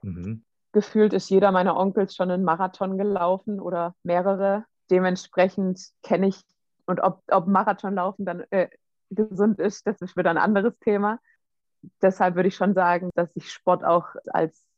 Mhm. 0.02 0.42
Gefühlt 0.76 1.14
ist 1.14 1.30
jeder 1.30 1.52
meiner 1.52 1.74
Onkels 1.74 2.14
schon 2.14 2.30
einen 2.30 2.44
Marathon 2.44 2.98
gelaufen 2.98 3.60
oder 3.60 3.94
mehrere. 4.02 4.66
Dementsprechend 4.90 5.80
kenne 6.02 6.26
ich 6.26 6.44
und 6.84 7.00
ob, 7.00 7.22
ob 7.30 7.46
Marathonlaufen 7.46 8.26
dann 8.26 8.44
äh, 8.50 8.68
gesund 9.08 9.58
ist, 9.58 9.86
das 9.86 10.02
ist 10.02 10.18
wieder 10.18 10.28
ein 10.28 10.36
anderes 10.36 10.78
Thema. 10.80 11.18
Deshalb 12.02 12.34
würde 12.34 12.50
ich 12.50 12.56
schon 12.56 12.74
sagen, 12.74 13.08
dass 13.14 13.34
ich 13.34 13.50
Sport 13.50 13.84
auch 13.84 14.16
als 14.26 14.68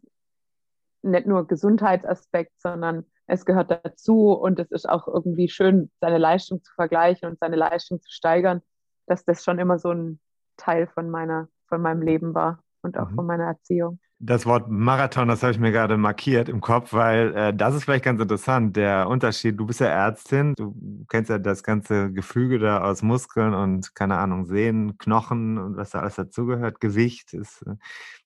nicht 1.03 1.27
nur 1.27 1.49
Gesundheitsaspekt, 1.49 2.53
sondern 2.61 3.05
es 3.27 3.45
gehört 3.45 3.73
dazu 3.73 4.35
und 4.35 4.61
es 4.61 4.71
ist 4.71 4.89
auch 4.89 5.09
irgendwie 5.09 5.49
schön, 5.49 5.91
seine 6.01 6.19
Leistung 6.19 6.63
zu 6.63 6.73
vergleichen 6.75 7.29
und 7.29 7.41
seine 7.41 7.57
Leistung 7.57 8.01
zu 8.01 8.13
steigern, 8.13 8.63
dass 9.07 9.25
das 9.25 9.43
schon 9.43 9.59
immer 9.59 9.81
so 9.81 9.91
ein 9.91 10.21
Teil 10.57 10.87
von 10.87 11.11
meiner, 11.11 11.49
von 11.67 11.83
meinem 11.83 12.03
Leben 12.03 12.37
war 12.37 12.63
und 12.83 12.97
auch 12.97 13.11
mhm. 13.11 13.17
von 13.17 13.27
meiner 13.27 13.47
Erziehung. 13.47 13.99
Das 14.21 14.47
Wort 14.47 14.69
Marathon, 14.69 15.29
das 15.29 15.45
habe 15.45 15.53
ich 15.53 15.61
mir 15.61 15.71
gerade 15.71 15.97
markiert 15.97 16.49
im 16.49 16.61
Kopf, 16.61 16.93
weil 16.93 17.33
äh, 17.37 17.55
das 17.55 17.77
ist 17.77 17.85
vielleicht 17.85 18.05
ganz 18.05 18.21
interessant. 18.21 18.75
Der 18.77 19.09
Unterschied, 19.09 19.61
du 19.61 19.67
bist 19.67 19.79
ja 19.79 19.87
Ärztin, 19.87 20.55
du 20.57 20.75
kennst 21.09 21.31
ja 21.31 21.39
das 21.39 21.63
ganze 21.63 22.13
Gefüge 22.13 22.59
da 22.59 22.83
aus 22.83 23.03
Muskeln 23.03 23.55
und 23.55 23.95
keine 23.95 24.17
Ahnung, 24.19 24.45
Sehnen, 24.47 24.99
Knochen 24.99 25.57
und 25.59 25.77
was 25.77 25.91
da 25.91 26.01
alles 26.01 26.17
dazugehört. 26.17 26.81
Gewicht 26.81 27.33
ist 27.33 27.63
äh, 27.63 27.77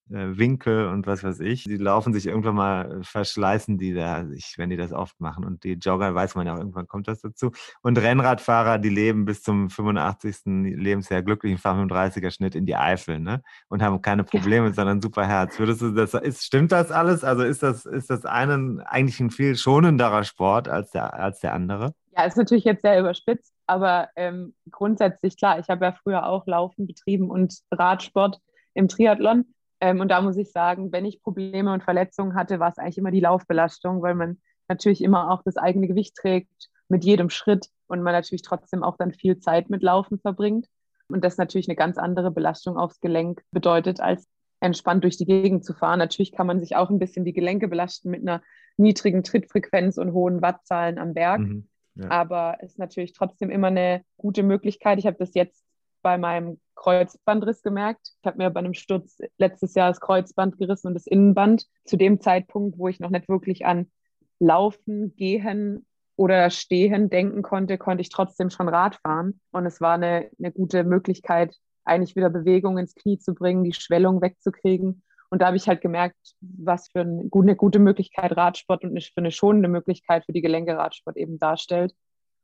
Winkel 0.06 0.88
und 0.88 1.06
was 1.06 1.24
weiß 1.24 1.40
ich. 1.40 1.64
Die 1.64 1.76
laufen 1.76 2.12
sich 2.12 2.26
irgendwann 2.26 2.54
mal, 2.54 3.00
äh, 3.00 3.04
verschleißen 3.04 3.78
die 3.78 3.94
da 3.94 4.26
sich, 4.26 4.54
wenn 4.58 4.70
die 4.70 4.76
das 4.76 4.92
oft 4.92 5.18
machen. 5.20 5.44
Und 5.44 5.64
die 5.64 5.74
Jogger 5.74 6.14
weiß 6.14 6.34
man 6.34 6.46
ja 6.46 6.54
auch, 6.54 6.58
irgendwann 6.58 6.86
kommt 6.86 7.08
das 7.08 7.20
dazu. 7.20 7.50
Und 7.82 7.98
Rennradfahrer, 7.98 8.78
die 8.78 8.88
leben 8.88 9.24
bis 9.24 9.42
zum 9.42 9.70
85. 9.70 10.36
Lebensjahr 10.76 11.22
glücklichen 11.22 11.58
fahren 11.58 11.88
35er 11.88 12.30
Schnitt 12.30 12.54
in 12.54 12.66
die 12.66 12.76
Eifel, 12.76 13.20
ne? 13.20 13.42
Und 13.68 13.82
haben 13.82 14.02
keine 14.02 14.24
Probleme, 14.24 14.68
ja. 14.68 14.72
sondern 14.72 15.00
super 15.00 15.26
Herz. 15.26 15.58
Würdest 15.58 15.80
du 15.80 15.92
das, 15.92 16.14
ist, 16.14 16.44
stimmt 16.44 16.72
das 16.72 16.90
alles? 16.90 17.24
Also 17.24 17.42
ist 17.42 17.62
das, 17.62 17.86
ist 17.86 18.10
das 18.10 18.24
einen 18.26 18.80
eigentlich 18.80 19.20
ein 19.20 19.30
viel 19.30 19.56
schonenderer 19.56 20.24
Sport 20.24 20.68
als 20.68 20.90
der, 20.90 21.14
als 21.14 21.40
der 21.40 21.54
andere? 21.54 21.94
Ja, 22.14 22.24
ist 22.24 22.36
natürlich 22.36 22.64
jetzt 22.64 22.82
sehr 22.82 23.00
überspitzt, 23.00 23.54
aber 23.66 24.10
ähm, 24.16 24.54
grundsätzlich 24.70 25.38
klar, 25.38 25.58
ich 25.58 25.68
habe 25.68 25.86
ja 25.86 25.92
früher 25.92 26.26
auch 26.26 26.46
Laufen 26.46 26.86
betrieben 26.86 27.30
und 27.30 27.60
Radsport 27.70 28.38
im 28.74 28.88
Triathlon. 28.88 29.46
Ähm, 29.82 29.98
und 29.98 30.08
da 30.08 30.20
muss 30.20 30.36
ich 30.36 30.52
sagen, 30.52 30.92
wenn 30.92 31.04
ich 31.04 31.20
Probleme 31.20 31.72
und 31.72 31.82
Verletzungen 31.82 32.36
hatte, 32.36 32.60
war 32.60 32.70
es 32.70 32.78
eigentlich 32.78 32.98
immer 32.98 33.10
die 33.10 33.18
Laufbelastung, 33.18 34.00
weil 34.00 34.14
man 34.14 34.40
natürlich 34.68 35.02
immer 35.02 35.32
auch 35.32 35.42
das 35.42 35.56
eigene 35.56 35.88
Gewicht 35.88 36.14
trägt 36.14 36.70
mit 36.88 37.04
jedem 37.04 37.30
Schritt 37.30 37.66
und 37.88 38.00
man 38.00 38.12
natürlich 38.12 38.42
trotzdem 38.42 38.84
auch 38.84 38.96
dann 38.96 39.10
viel 39.10 39.40
Zeit 39.40 39.70
mit 39.70 39.82
Laufen 39.82 40.20
verbringt. 40.20 40.68
Und 41.08 41.24
das 41.24 41.36
natürlich 41.36 41.68
eine 41.68 41.74
ganz 41.74 41.98
andere 41.98 42.30
Belastung 42.30 42.78
aufs 42.78 43.00
Gelenk 43.00 43.42
bedeutet, 43.50 43.98
als 43.98 44.28
entspannt 44.60 45.02
durch 45.02 45.16
die 45.16 45.26
Gegend 45.26 45.64
zu 45.64 45.74
fahren. 45.74 45.98
Natürlich 45.98 46.30
kann 46.30 46.46
man 46.46 46.60
sich 46.60 46.76
auch 46.76 46.88
ein 46.88 47.00
bisschen 47.00 47.24
die 47.24 47.32
Gelenke 47.32 47.66
belasten 47.66 48.08
mit 48.08 48.22
einer 48.22 48.40
niedrigen 48.76 49.24
Trittfrequenz 49.24 49.98
und 49.98 50.12
hohen 50.12 50.42
Wattzahlen 50.42 50.98
am 50.98 51.12
Berg. 51.12 51.40
Mhm, 51.40 51.68
ja. 51.96 52.08
Aber 52.08 52.56
es 52.60 52.70
ist 52.70 52.78
natürlich 52.78 53.14
trotzdem 53.14 53.50
immer 53.50 53.66
eine 53.66 54.04
gute 54.16 54.44
Möglichkeit. 54.44 55.00
Ich 55.00 55.06
habe 55.06 55.16
das 55.18 55.34
jetzt 55.34 55.64
bei 56.02 56.18
meinem 56.18 56.60
Kreuzbandriss 56.74 57.62
gemerkt. 57.62 58.12
Ich 58.20 58.26
habe 58.26 58.38
mir 58.38 58.50
bei 58.50 58.60
einem 58.60 58.74
Sturz 58.74 59.18
letztes 59.38 59.74
Jahr 59.74 59.88
das 59.88 60.00
Kreuzband 60.00 60.58
gerissen 60.58 60.88
und 60.88 60.94
das 60.94 61.06
Innenband. 61.06 61.66
Zu 61.84 61.96
dem 61.96 62.20
Zeitpunkt, 62.20 62.78
wo 62.78 62.88
ich 62.88 63.00
noch 63.00 63.10
nicht 63.10 63.28
wirklich 63.28 63.64
an 63.64 63.90
Laufen, 64.38 65.14
Gehen 65.16 65.86
oder 66.16 66.50
Stehen 66.50 67.08
denken 67.08 67.42
konnte, 67.42 67.78
konnte 67.78 68.02
ich 68.02 68.10
trotzdem 68.10 68.50
schon 68.50 68.68
Rad 68.68 68.96
fahren. 68.96 69.40
Und 69.52 69.66
es 69.66 69.80
war 69.80 69.94
eine, 69.94 70.30
eine 70.38 70.52
gute 70.52 70.84
Möglichkeit, 70.84 71.54
eigentlich 71.84 72.16
wieder 72.16 72.30
Bewegung 72.30 72.78
ins 72.78 72.94
Knie 72.94 73.18
zu 73.18 73.34
bringen, 73.34 73.64
die 73.64 73.72
Schwellung 73.72 74.20
wegzukriegen. 74.20 75.02
Und 75.30 75.40
da 75.40 75.46
habe 75.46 75.56
ich 75.56 75.66
halt 75.66 75.80
gemerkt, 75.80 76.18
was 76.40 76.88
für 76.90 77.00
eine 77.00 77.28
gute 77.28 77.78
Möglichkeit 77.78 78.36
Radsport 78.36 78.84
und 78.84 79.02
für 79.02 79.12
eine 79.16 79.30
schonende 79.30 79.68
Möglichkeit 79.68 80.26
für 80.26 80.32
die 80.32 80.42
Gelenke 80.42 80.76
Radsport 80.76 81.16
eben 81.16 81.38
darstellt. 81.38 81.94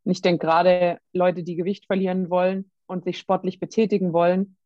Und 0.04 0.12
ich 0.12 0.22
denke, 0.22 0.46
gerade 0.46 0.98
Leute, 1.12 1.42
die 1.42 1.56
Gewicht 1.56 1.84
verlieren 1.86 2.30
wollen, 2.30 2.70
und 2.88 3.04
sich 3.04 3.18
sportlich 3.18 3.60
betätigen 3.60 4.12
wollen, 4.12 4.56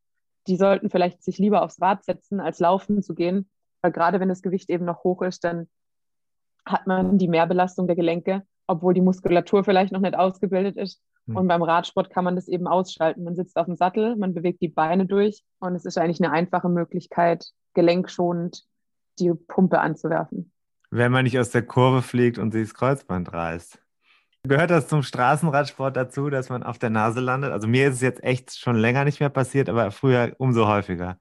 die 0.47 0.57
sollten 0.57 0.91
vielleicht 0.91 1.23
sich 1.23 1.39
lieber 1.39 1.63
aufs 1.63 1.81
Rad 1.81 2.05
setzen, 2.05 2.41
als 2.41 2.59
laufen 2.59 3.03
zu 3.03 3.15
gehen. 3.15 3.49
Weil 3.81 3.93
gerade 3.93 4.21
wenn 4.21 4.29
das 4.29 4.43
Gewicht 4.43 4.71
eben 4.71 4.85
noch 4.85 5.05
hoch 5.05 5.23
ist, 5.23 5.45
dann 5.45 5.69
hat 6.65 6.87
man 6.87 7.19
die 7.19 7.29
Mehrbelastung 7.29 7.87
der 7.87 7.97
Gelenke, 7.97 8.43
obwohl 8.67 8.95
die 8.95 9.01
Muskulatur 9.01 9.65
vielleicht 9.65 9.93
noch 9.93 10.01
nicht 10.01 10.17
ausgebildet 10.17 10.77
ist. 10.77 11.03
Mhm. 11.27 11.37
Und 11.37 11.49
beim 11.49 11.63
Radsport 11.63 12.11
kann 12.11 12.25
man 12.25 12.37
das 12.37 12.49
eben 12.49 12.67
ausschalten. 12.67 13.25
Man 13.25 13.35
sitzt 13.35 13.57
auf 13.57 13.67
dem 13.67 13.77
Sattel, 13.77 14.17
man 14.17 14.35
bewegt 14.35 14.61
die 14.63 14.69
Beine 14.69 15.07
durch 15.07 15.43
und 15.59 15.75
es 15.75 15.85
ist 15.85 15.99
eigentlich 15.99 16.23
eine 16.23 16.33
einfache 16.33 16.69
Möglichkeit, 16.69 17.47
gelenkschonend 17.75 18.65
die 19.19 19.33
Pumpe 19.35 19.81
anzuwerfen. 19.81 20.53
Wenn 20.91 21.13
man 21.13 21.25
nicht 21.25 21.39
aus 21.39 21.51
der 21.51 21.63
Kurve 21.63 22.03
fliegt 22.03 22.39
und 22.39 22.53
sich 22.53 22.69
das 22.69 22.75
Kreuzband 22.75 23.33
reißt. 23.33 23.82
Gehört 24.45 24.71
das 24.71 24.89
zum 24.89 25.03
Straßenradsport 25.03 25.97
dazu, 25.97 26.29
dass 26.29 26.49
man 26.49 26.65
auf 26.65 26.79
der 26.79 26.91
Nase 26.91 27.21
landet? 27.21 27.53
Also 27.53 27.69
mir 27.69 27.89
ist 27.89 27.95
es 27.95 28.01
jetzt 28.01 28.25
echt 28.25 28.59
schon 28.59 28.77
länger 28.77 29.05
nicht 29.05 29.21
mehr 29.21 29.29
passiert, 29.29 29.69
aber 29.69 29.93
früher 29.93 30.35
umso 30.39 30.67
häufiger. 30.67 31.19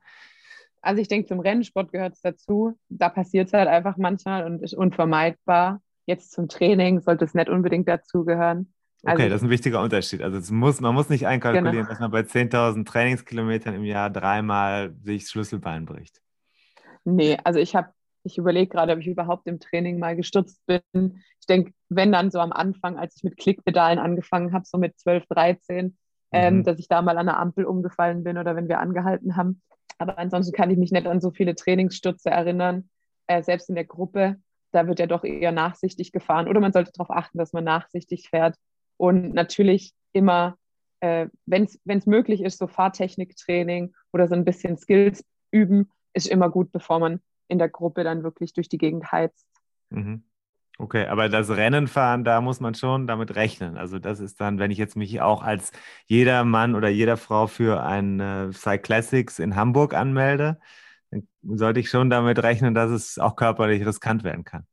Also 0.82 1.02
ich 1.02 1.08
denke, 1.08 1.28
zum 1.28 1.40
Rennsport 1.40 1.92
gehört 1.92 2.14
es 2.14 2.22
dazu. 2.22 2.78
Da 2.90 3.10
passiert 3.10 3.48
es 3.48 3.54
halt 3.54 3.68
einfach 3.68 3.98
manchmal 3.98 4.46
und 4.46 4.64
ist 4.64 4.74
unvermeidbar. 4.74 5.82
Jetzt 6.08 6.32
zum 6.32 6.48
Training 6.48 7.02
sollte 7.02 7.26
es 7.26 7.36
nicht 7.36 7.48
unbedingt 7.48 7.88
dazugehören. 7.88 8.74
Also, 9.04 9.22
okay, 9.22 9.30
das 9.30 9.42
ist 9.42 9.48
ein 9.48 9.52
wichtiger 9.52 9.82
Unterschied. 9.82 10.24
Also 10.24 10.54
muss, 10.54 10.82
man 10.82 10.96
muss 10.96 11.10
nicht 11.10 11.28
einkalkulieren, 11.28 11.72
genau. 11.76 11.90
dass 11.90 12.00
man 12.00 12.10
bei 12.10 12.22
10.000 12.22 12.86
Trainingskilometern 12.86 13.76
im 13.76 13.84
Jahr 13.84 14.10
dreimal 14.10 14.96
sich 15.04 15.24
das 15.24 15.32
Schlüsselbein 15.32 15.86
bricht. 15.86 16.22
Nee, 17.04 17.38
also 17.44 17.60
ich 17.60 17.76
habe 17.76 17.90
ich 18.24 18.38
überlege 18.38 18.68
gerade, 18.68 18.94
ob 18.94 19.00
ich 19.00 19.08
überhaupt 19.08 19.48
im 19.48 19.60
Training 19.60 20.00
mal 20.00 20.16
gestürzt 20.16 20.62
bin. 20.66 20.82
Ich 21.40 21.48
denke, 21.48 21.74
wenn 21.90 22.12
dann 22.12 22.32
so 22.32 22.40
am 22.40 22.52
Anfang, 22.52 22.98
als 22.98 23.16
ich 23.18 23.24
mit 23.24 23.38
Klickpedalen 23.38 24.00
angefangen 24.00 24.54
habe, 24.54 24.66
so 24.66 24.78
mit 24.78 24.98
12, 25.00 25.26
13, 25.28 25.86
mhm. 25.86 25.94
ähm, 26.32 26.64
dass 26.64 26.80
ich 26.80 26.88
da 26.88 27.02
mal 27.02 27.18
an 27.18 27.26
der 27.26 27.40
Ampel 27.40 27.66
umgefallen 27.66 28.24
bin 28.24 28.38
oder 28.38 28.56
wenn 28.56 28.70
wir 28.70 28.80
angehalten 28.80 29.36
haben. 29.36 29.62
Aber 29.98 30.18
ansonsten 30.18 30.54
kann 30.54 30.70
ich 30.70 30.78
mich 30.78 30.92
nicht 30.92 31.08
an 31.08 31.22
so 31.22 31.32
viele 31.32 31.56
Trainingsstürze 31.56 32.30
erinnern. 32.30 32.90
Äh, 33.28 33.44
selbst 33.44 33.70
in 33.70 33.76
der 33.76 33.86
Gruppe, 33.86 34.38
da 34.72 34.88
wird 34.88 35.00
ja 35.00 35.08
doch 35.08 35.24
eher 35.24 35.52
nachsichtig 35.52 36.12
gefahren. 36.12 36.48
Oder 36.48 36.60
man 36.60 36.74
sollte 36.74 36.92
darauf 36.92 37.12
achten, 37.12 37.38
dass 37.38 37.54
man 37.54 37.64
nachsichtig 37.64 38.30
fährt. 38.30 38.56
Und 38.98 39.34
natürlich 39.34 39.94
immer, 40.14 40.56
äh, 41.02 41.28
wenn 41.46 41.66
es 41.66 42.06
möglich 42.06 42.42
ist, 42.42 42.58
so 42.58 42.68
Fahrtechniktraining 42.68 43.94
oder 44.14 44.28
so 44.28 44.36
ein 44.36 44.46
bisschen 44.46 44.78
Skills 44.78 45.24
üben, 45.52 45.90
ist 46.14 46.28
immer 46.28 46.50
gut, 46.50 46.72
bevor 46.72 47.00
man 47.00 47.22
in 47.52 47.60
der 47.60 47.70
Gruppe 47.70 48.04
dann 48.04 48.24
wirklich 48.24 48.54
durch 48.54 48.70
die 48.70 48.78
Gegend 48.78 49.12
heizt. 49.12 49.46
Mhm. 49.90 50.24
Okay, 50.78 51.06
aber 51.06 51.30
das 51.30 51.50
Rennenfahren, 51.50 52.24
da 52.24 52.42
muss 52.42 52.60
man 52.60 52.74
schon 52.74 53.06
damit 53.06 53.36
rechnen. 53.36 53.78
Also 53.78 54.00
das 54.00 54.20
ist 54.20 54.42
dann, 54.42 54.58
wenn 54.58 54.72
ich 54.72 54.80
jetzt 54.80 54.96
mich 54.96 55.22
auch 55.22 55.44
als 55.44 55.72
jeder 56.08 56.44
Mann 56.44 56.74
oder 56.74 56.90
jeder 56.90 57.18
Frau 57.18 57.46
für 57.46 57.84
ein 57.84 58.20
äh, 58.20 58.52
Cyclassics 58.52 59.38
in 59.38 59.56
Hamburg 59.56 59.94
anmelde, 59.94 60.60
dann 61.12 61.28
sollte 61.44 61.82
ich 61.82 61.90
schon 61.90 62.10
damit 62.10 62.42
rechnen, 62.42 62.74
dass 62.74 62.90
es 62.90 63.20
auch 63.20 63.36
körperlich 63.36 63.86
riskant 63.86 64.24
werden 64.24 64.44
kann. 64.44 64.66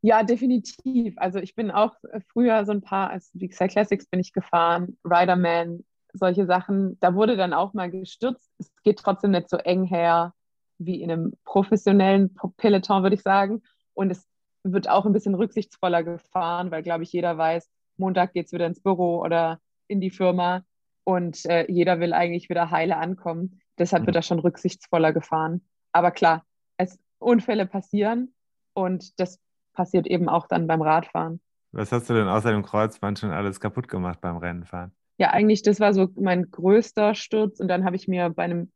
Ja, 0.00 0.22
definitiv. 0.22 1.14
Also 1.18 1.40
ich 1.40 1.56
bin 1.56 1.70
auch 1.72 1.96
früher 2.32 2.64
so 2.64 2.72
ein 2.72 2.80
paar, 2.80 3.10
also 3.10 3.28
die 3.34 3.46
Excel 3.46 3.68
Classics 3.68 4.06
bin 4.06 4.20
ich 4.20 4.32
gefahren, 4.32 4.96
Riderman, 5.04 5.84
solche 6.12 6.46
Sachen. 6.46 6.98
Da 7.00 7.14
wurde 7.14 7.36
dann 7.36 7.52
auch 7.52 7.74
mal 7.74 7.90
gestürzt. 7.90 8.48
Es 8.58 8.70
geht 8.84 8.98
trotzdem 9.00 9.32
nicht 9.32 9.50
so 9.50 9.56
eng 9.58 9.84
her 9.84 10.32
wie 10.78 11.02
in 11.02 11.10
einem 11.10 11.32
professionellen 11.44 12.34
Peloton, 12.56 13.02
würde 13.02 13.16
ich 13.16 13.22
sagen. 13.22 13.62
Und 13.94 14.10
es 14.10 14.26
wird 14.62 14.88
auch 14.88 15.06
ein 15.06 15.12
bisschen 15.12 15.34
rücksichtsvoller 15.34 16.02
gefahren, 16.02 16.70
weil, 16.70 16.82
glaube 16.82 17.02
ich, 17.02 17.12
jeder 17.12 17.36
weiß, 17.36 17.68
Montag 17.96 18.32
geht 18.32 18.46
es 18.46 18.52
wieder 18.52 18.66
ins 18.66 18.80
Büro 18.80 19.20
oder 19.20 19.60
in 19.88 20.00
die 20.00 20.10
Firma 20.10 20.62
und 21.04 21.44
äh, 21.46 21.70
jeder 21.70 22.00
will 22.00 22.12
eigentlich 22.12 22.48
wieder 22.48 22.70
heile 22.70 22.96
ankommen. 22.96 23.60
Deshalb 23.78 24.02
wird 24.02 24.14
mhm. 24.14 24.18
da 24.18 24.22
schon 24.22 24.38
rücksichtsvoller 24.38 25.12
gefahren. 25.12 25.62
Aber 25.92 26.10
klar, 26.10 26.44
es, 26.76 26.98
Unfälle 27.18 27.66
passieren 27.66 28.34
und 28.74 29.18
das 29.18 29.40
passiert 29.72 30.06
eben 30.06 30.28
auch 30.28 30.46
dann 30.46 30.66
beim 30.66 30.82
Radfahren. 30.82 31.40
Was 31.72 31.92
hast 31.92 32.08
du 32.08 32.14
denn 32.14 32.28
außer 32.28 32.50
dem 32.50 32.62
Kreuzband 32.62 33.18
schon 33.18 33.30
alles 33.30 33.60
kaputt 33.60 33.88
gemacht 33.88 34.20
beim 34.20 34.36
Rennenfahren? 34.36 34.92
Ja, 35.18 35.30
eigentlich, 35.30 35.62
das 35.62 35.80
war 35.80 35.92
so 35.92 36.08
mein 36.14 36.50
größter 36.50 37.14
Sturz 37.14 37.60
und 37.60 37.68
dann 37.68 37.84
habe 37.84 37.96
ich 37.96 38.06
mir 38.06 38.30
bei 38.30 38.44
einem 38.44 38.70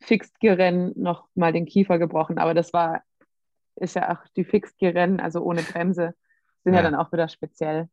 Fixed-Gerennen 0.00 0.92
noch 0.96 1.28
mal 1.34 1.52
den 1.52 1.66
Kiefer 1.66 1.98
gebrochen. 1.98 2.38
Aber 2.38 2.54
das 2.54 2.72
war, 2.72 3.02
ist 3.76 3.96
ja 3.96 4.12
auch 4.12 4.26
die 4.36 4.44
Fixed-Gerennen, 4.44 5.20
also 5.20 5.42
ohne 5.42 5.62
Bremse, 5.62 6.14
sind 6.64 6.74
ja. 6.74 6.80
ja. 6.80 6.90
dann 6.90 6.94
auch 6.94 7.12
wieder 7.12 7.28
speziell. 7.28 7.88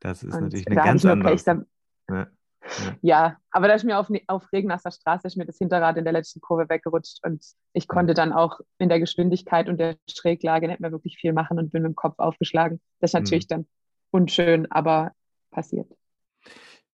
Das 0.00 0.22
ist 0.22 0.34
und 0.34 0.44
natürlich 0.44 0.66
eine 0.66 0.76
ganz 0.76 1.04
andere. 1.04 1.36
Dann, 1.36 1.66
ja. 2.08 2.26
Ja. 2.62 2.96
ja. 3.02 3.36
aber 3.50 3.68
da 3.68 3.74
ist 3.74 3.84
mir 3.84 3.98
auf, 3.98 4.08
auf 4.26 4.52
regennasser 4.52 4.90
Straße 4.90 5.26
ist 5.26 5.36
mir 5.36 5.46
das 5.46 5.58
Hinterrad 5.58 5.96
in 5.96 6.04
der 6.04 6.12
letzten 6.12 6.40
Kurve 6.40 6.68
weggerutscht 6.68 7.24
und 7.24 7.44
ich 7.72 7.88
konnte 7.88 8.14
dann 8.14 8.32
auch 8.32 8.60
in 8.78 8.88
der 8.88 9.00
Geschwindigkeit 9.00 9.68
und 9.68 9.78
der 9.78 9.96
Schräglage 10.08 10.68
nicht 10.68 10.80
mehr 10.80 10.92
wirklich 10.92 11.16
viel 11.18 11.32
machen 11.32 11.58
und 11.58 11.70
bin 11.70 11.82
mit 11.82 11.90
dem 11.90 11.96
Kopf 11.96 12.18
aufgeschlagen. 12.18 12.80
Das 13.00 13.10
ist 13.10 13.14
natürlich 13.14 13.46
mhm. 13.46 13.54
dann 13.54 13.66
unschön, 14.10 14.70
aber 14.70 15.12
passiert. 15.50 15.90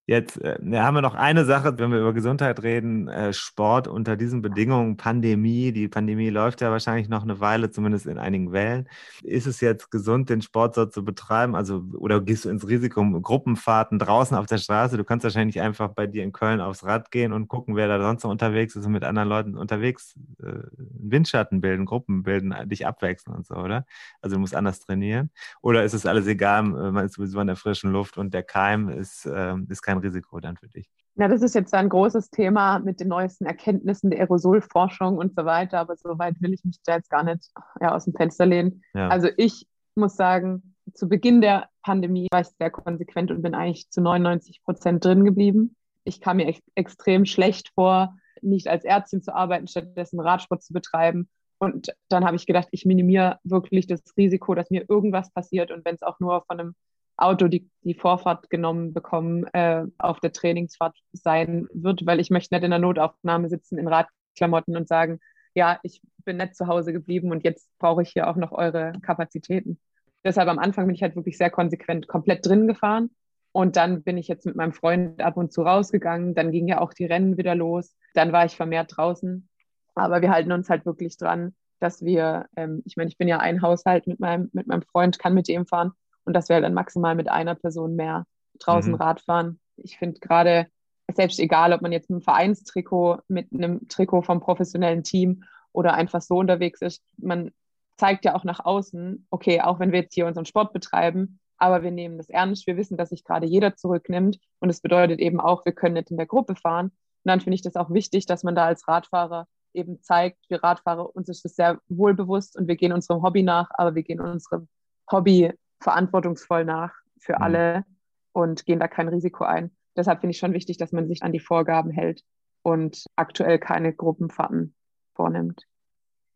Jetzt 0.07 0.39
äh, 0.43 0.59
haben 0.75 0.95
wir 0.95 1.01
noch 1.01 1.15
eine 1.15 1.47
Sache, 1.47 1.79
wenn 1.79 1.91
wir 1.91 1.99
über 1.99 2.13
Gesundheit 2.13 2.63
reden, 2.63 3.09
äh, 3.09 3.33
Sport 3.33 3.89
unter 3.89 4.17
diesen 4.17 4.43
Bedingungen, 4.43 4.99
Pandemie. 4.99 5.73
Die 5.73 5.89
Pandemie 5.89 6.29
läuft 6.29 6.61
ja 6.61 6.71
wahrscheinlich 6.71 7.09
noch 7.09 7.23
eine 7.23 7.41
Weile, 7.41 7.71
zumindest 7.71 8.05
in 8.07 8.19
einigen 8.19 8.53
Wellen. 8.53 8.87
Ist 9.23 9.47
es 9.47 9.63
jetzt 9.63 9.91
gesund, 9.91 10.29
den 10.29 10.43
Sport 10.43 10.75
so 10.75 10.85
zu 10.85 11.07
betreiben? 11.07 11.55
Also, 11.55 11.83
oder 11.95 12.21
gehst 12.21 12.45
du 12.45 12.51
ins 12.51 12.69
Risiko, 12.69 13.03
Gruppenfahrten 13.23 13.99
draußen 13.99 14.37
auf 14.37 14.45
der 14.45 14.59
Straße? 14.59 14.99
Du 14.99 15.05
kannst 15.05 15.25
wahrscheinlich 15.25 15.63
einfach 15.63 15.89
bei 15.89 16.07
dir 16.07 16.23
in 16.23 16.33
Köln 16.33 16.61
aufs 16.61 16.85
Rad 16.85 17.11
gehen 17.11 17.33
und 17.33 17.49
gucken, 17.49 17.75
wer 17.75 17.89
da 17.89 17.99
sonst 17.99 18.25
noch 18.25 18.31
unterwegs 18.31 18.77
ist 18.77 18.85
und 18.85 18.93
mit 18.93 19.05
anderen 19.05 19.31
Leuten 19.31 19.57
unterwegs 19.57 20.17
äh, 20.43 20.65
Windschatten 20.77 21.63
bilden, 21.63 21.87
Gruppen 21.87 22.25
bilden, 22.25 22.55
dich 22.69 22.87
abwechseln 22.87 23.35
und 23.35 23.47
so, 23.47 23.55
oder? 23.55 23.87
Also, 24.21 24.37
du 24.37 24.41
musst 24.41 24.55
anders 24.55 24.81
trainieren. 24.81 25.31
Oder 25.63 25.83
ist 25.83 25.95
es 25.95 26.05
alles 26.05 26.27
egal? 26.27 26.63
Man 26.65 27.07
ist 27.07 27.15
sowieso 27.15 27.41
in 27.41 27.47
der 27.47 27.57
frischen 27.57 27.91
Luft 27.91 28.19
und 28.19 28.35
der 28.35 28.43
Keim 28.43 28.91
ist, 28.91 29.25
äh, 29.25 29.55
ist 29.71 29.81
kein 29.81 29.94
kein 29.95 30.09
Risiko 30.09 30.41
dann 30.41 30.57
für 30.57 30.69
dich? 30.69 30.89
Na, 31.17 31.29
das 31.29 31.43
ist 31.43 31.55
jetzt 31.55 31.73
ein 31.75 31.89
großes 31.89 32.31
Thema 32.31 32.81
mit 32.81 33.01
den 33.01 33.09
neuesten 33.09 33.47
Erkenntnissen 33.47 34.11
der 34.11 34.21
Aerosolforschung 34.21 35.17
und 35.17 35.35
so 35.37 35.45
weiter, 35.45 35.79
aber 35.79 35.97
so 35.97 36.19
weit 36.19 36.41
will 36.41 36.53
ich 36.53 36.65
mich 36.65 36.79
da 36.85 36.97
jetzt 36.97 37.11
gar 37.11 37.23
nicht 37.23 37.53
ja, 37.81 37.95
aus 37.95 38.05
dem 38.05 38.15
Fenster 38.15 38.47
lehnen. 38.47 38.83
Ja. 38.95 39.09
Also 39.09 39.29
ich 39.37 39.67
muss 39.95 40.17
sagen, 40.17 40.75
zu 40.93 41.09
Beginn 41.09 41.41
der 41.41 41.69
Pandemie 41.83 42.27
war 42.33 42.41
ich 42.41 42.49
sehr 42.59 42.71
konsequent 42.71 43.31
und 43.31 43.43
bin 43.43 43.55
eigentlich 43.55 43.91
zu 43.91 44.01
99 44.01 44.63
Prozent 44.65 45.05
drin 45.05 45.25
geblieben. 45.25 45.77
Ich 46.03 46.21
kam 46.21 46.39
mir 46.39 46.49
ex 46.49 46.61
extrem 46.75 47.25
schlecht 47.27 47.71
vor, 47.75 48.17
nicht 48.43 48.69
als 48.69 48.85
Ärztin 48.85 49.23
zu 49.23 49.35
arbeiten, 49.35 49.69
stattdessen 49.69 50.21
Radsport 50.21 50.63
zu 50.63 50.73
betreiben. 50.73 51.29
Und 51.59 51.95
dann 52.09 52.25
habe 52.25 52.37
ich 52.37 52.47
gedacht, 52.47 52.69
ich 52.73 52.85
minimiere 52.85 53.39
wirklich 53.45 53.87
das 53.87 54.03
Risiko, 54.17 54.55
dass 54.55 54.71
mir 54.71 54.85
irgendwas 54.89 55.31
passiert. 55.31 55.71
Und 55.71 55.85
wenn 55.85 55.95
es 55.95 56.03
auch 56.03 56.21
nur 56.21 56.43
von 56.43 56.61
einem 56.61 56.75
Auto 57.17 57.49
die, 57.49 57.71
die 57.83 57.95
Vorfahrt 57.95 58.51
genommen 58.51 58.93
bekommen 58.93 59.45
äh, 59.53 59.85
auf 59.99 60.21
der 60.21 60.33
Trainingsfahrt 60.33 60.97
sein 61.13 61.69
wird, 61.73 62.07
weil 62.07 62.21
ich 62.21 62.31
möchte 62.31 62.55
nicht 62.55 62.65
in 62.65 62.71
der 62.71 62.81
Notaufnahme 62.81 63.49
sitzen 63.49 63.79
in 63.79 63.89
Radklamotten 63.89 64.77
und 64.77 64.89
sagen, 64.89 65.21
ja, 65.55 65.79
ich 65.83 66.01
bin 66.25 66.39
nicht 66.39 66.57
zu 66.57 66.67
Hause 66.67 66.93
geblieben 66.93 67.31
und 67.31 67.45
jetzt 67.45 67.71
brauche 67.79 68.03
ich 68.03 68.11
hier 68.11 68.29
auch 68.29 68.37
noch 68.37 68.53
eure 68.53 68.93
Kapazitäten. 69.03 69.79
Deshalb 70.25 70.49
am 70.49 70.59
Anfang 70.59 70.87
bin 70.87 70.95
ich 70.95 71.03
halt 71.03 71.15
wirklich 71.17 71.39
sehr 71.39 71.51
konsequent 71.51 72.09
komplett 72.09 72.47
drin 72.47 72.67
gefahren. 72.67 73.11
Und 73.53 73.77
dann 73.77 74.03
bin 74.03 74.17
ich 74.17 74.27
jetzt 74.27 74.47
mit 74.47 74.57
meinem 74.57 74.73
Freund 74.73 75.23
ab 75.23 75.37
und 75.37 75.53
zu 75.53 75.63
rausgegangen. 75.63 76.35
Dann 76.35 76.51
ging 76.51 76.67
ja 76.67 76.81
auch 76.81 76.93
die 76.93 77.05
Rennen 77.05 77.37
wieder 77.37 77.55
los. 77.55 77.95
Dann 78.15 78.33
war 78.33 78.45
ich 78.45 78.57
vermehrt 78.57 78.97
draußen. 78.97 79.49
Aber 79.95 80.23
wir 80.23 80.33
halten 80.33 80.51
uns 80.51 80.69
halt 80.69 80.87
wirklich 80.87 81.17
dran, 81.19 81.55
dass 81.79 82.05
wir, 82.05 82.47
ähm, 82.57 82.83
ich 82.85 82.97
meine, 82.97 83.09
ich 83.11 83.19
bin 83.19 83.29
ja 83.29 83.39
ein 83.39 83.63
Haushalt 83.63 84.09
mit 84.09 84.19
meinem, 84.19 84.51
mit 84.53 84.67
meinem 84.67 84.83
Freund, 84.83 85.21
kann 85.21 85.35
mit 85.35 85.49
ihm 85.49 85.67
fahren 85.67 85.93
und 86.25 86.35
dass 86.35 86.49
wir 86.49 86.61
dann 86.61 86.75
maximal 86.75 87.15
mit 87.15 87.29
einer 87.29 87.55
Person 87.55 87.97
mehr 87.97 88.27
draußen 88.59 88.93
mhm. 88.93 88.99
Rad 88.99 89.21
fahren. 89.21 89.61
Ich 89.77 89.99
finde 89.99 90.21
gerade, 90.21 90.67
selbst 91.13 91.39
egal, 91.39 91.73
ob 91.73 91.83
man 91.83 91.93
jetzt 91.93 92.09
mit 92.09 92.17
einem 92.17 92.23
Vereinstrikot, 92.23 93.19
mit 93.29 93.53
einem 93.53 93.89
Trikot 93.89 94.23
vom 94.23 94.41
professionellen 94.41 95.03
Team 95.03 95.45
oder 95.73 95.95
einfach 95.95 96.23
so 96.23 96.37
unterwegs 96.37 96.81
ist, 96.81 97.03
man 97.17 97.51
zeigt 97.97 98.25
ja 98.25 98.35
auch 98.35 98.45
nach 98.45 98.65
außen, 98.65 99.27
okay, 99.31 99.61
auch 99.61 99.81
wenn 99.81 99.93
wir 99.93 100.01
jetzt 100.01 100.15
hier 100.15 100.27
unseren 100.27 100.47
Sport 100.47 100.73
betreiben, 100.73 101.39
aber 101.57 101.83
wir 101.83 101.91
nehmen 101.91 102.19
das 102.19 102.29
ernst, 102.29 102.67
wir 102.67 102.77
wissen, 102.77 102.97
dass 102.97 103.11
sich 103.11 103.25
gerade 103.25 103.47
jeder 103.47 103.77
zurücknimmt 103.77 104.39
und 104.61 104.71
es 104.71 104.81
bedeutet 104.81 105.21
eben 105.21 105.41
auch, 105.41 105.65
wir 105.65 105.73
können 105.73 105.95
nicht 105.95 106.11
in 106.11 106.17
der 106.17 106.27
Gruppe 106.27 106.57
fahren. 106.57 106.87
Und 106.87 107.29
dann 107.31 107.41
finde 107.41 107.55
ich 107.55 107.63
das 107.63 107.77
auch 107.77 107.91
wichtig, 107.91 108.27
dass 108.27 108.43
man 108.43 108.55
da 108.55 108.67
als 108.67 108.87
Radfahrer 108.89 109.47
eben 109.73 110.01
zeigt, 110.03 110.39
wir 110.49 110.63
Radfahrer, 110.63 111.15
uns 111.15 111.29
ist 111.29 111.45
das 111.45 111.57
sehr 111.57 111.81
wohlbewusst 111.89 112.57
und 112.57 112.69
wir 112.69 112.77
gehen 112.77 112.93
unserem 112.93 113.23
Hobby 113.23 113.43
nach, 113.43 113.71
aber 113.75 113.95
wir 113.95 114.03
gehen 114.03 114.21
unserem 114.21 114.69
Hobby 115.11 115.53
verantwortungsvoll 115.85 116.65
nach 116.65 116.95
für 117.21 117.37
mhm. 117.37 117.43
alle 117.43 117.85
und 118.33 118.65
gehen 118.65 118.81
da 118.81 118.89
kein 118.89 119.09
Risiko 119.09 119.45
ein. 119.45 119.71
Deshalb 119.97 120.21
finde 120.21 120.33
ich 120.33 120.39
schon 120.39 120.55
wichtig, 120.55 120.79
dass 120.79 120.93
man 120.93 121.07
sich 121.07 121.23
an 121.23 121.33
die 121.33 121.41
Vorgaben 121.41 121.91
hält 121.91 122.25
und 122.63 123.05
aktuell 123.15 123.59
keine 123.59 123.93
Gruppenfahrten 123.93 124.75
vornimmt. 125.15 125.63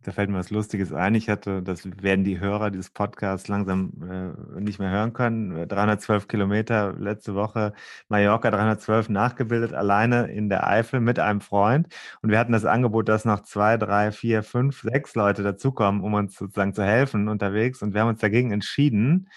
Da 0.09 0.13
fällt 0.13 0.31
mir 0.31 0.39
was 0.39 0.49
Lustiges 0.49 0.91
ein. 0.91 1.15
Ich 1.17 1.29
hatte, 1.29 1.63
das 1.63 1.85
werden 2.03 2.25
die 2.25 2.41
Hörer 2.41 2.71
dieses 2.71 2.89
Podcasts 2.89 3.47
langsam 3.47 3.93
äh, 4.57 4.59
nicht 4.59 4.79
mehr 4.79 4.89
hören 4.89 5.13
können. 5.13 5.69
312 5.69 6.29
Kilometer 6.29 6.95
letzte 6.99 7.35
Woche 7.35 7.75
Mallorca 8.09 8.51
312 8.51 9.11
nachgebildet, 9.11 9.75
alleine 9.75 10.29
in 10.29 10.49
der 10.49 10.67
Eifel 10.67 11.01
mit 11.01 11.19
einem 11.19 11.43
Freund. 11.43 11.89
Und 12.23 12.31
wir 12.31 12.39
hatten 12.39 12.53
das 12.53 12.65
Angebot, 12.65 13.07
dass 13.11 13.27
noch 13.27 13.43
zwei, 13.43 13.77
drei, 13.77 14.11
vier, 14.11 14.43
fünf, 14.43 14.81
sechs 14.81 15.15
Leute 15.15 15.43
dazukommen, 15.43 16.01
um 16.01 16.15
uns 16.15 16.37
sozusagen 16.37 16.73
zu 16.73 16.85
helfen 16.85 17.29
unterwegs. 17.29 17.83
Und 17.83 17.93
wir 17.93 18.01
haben 18.01 18.09
uns 18.09 18.21
dagegen 18.21 18.51
entschieden, 18.51 19.29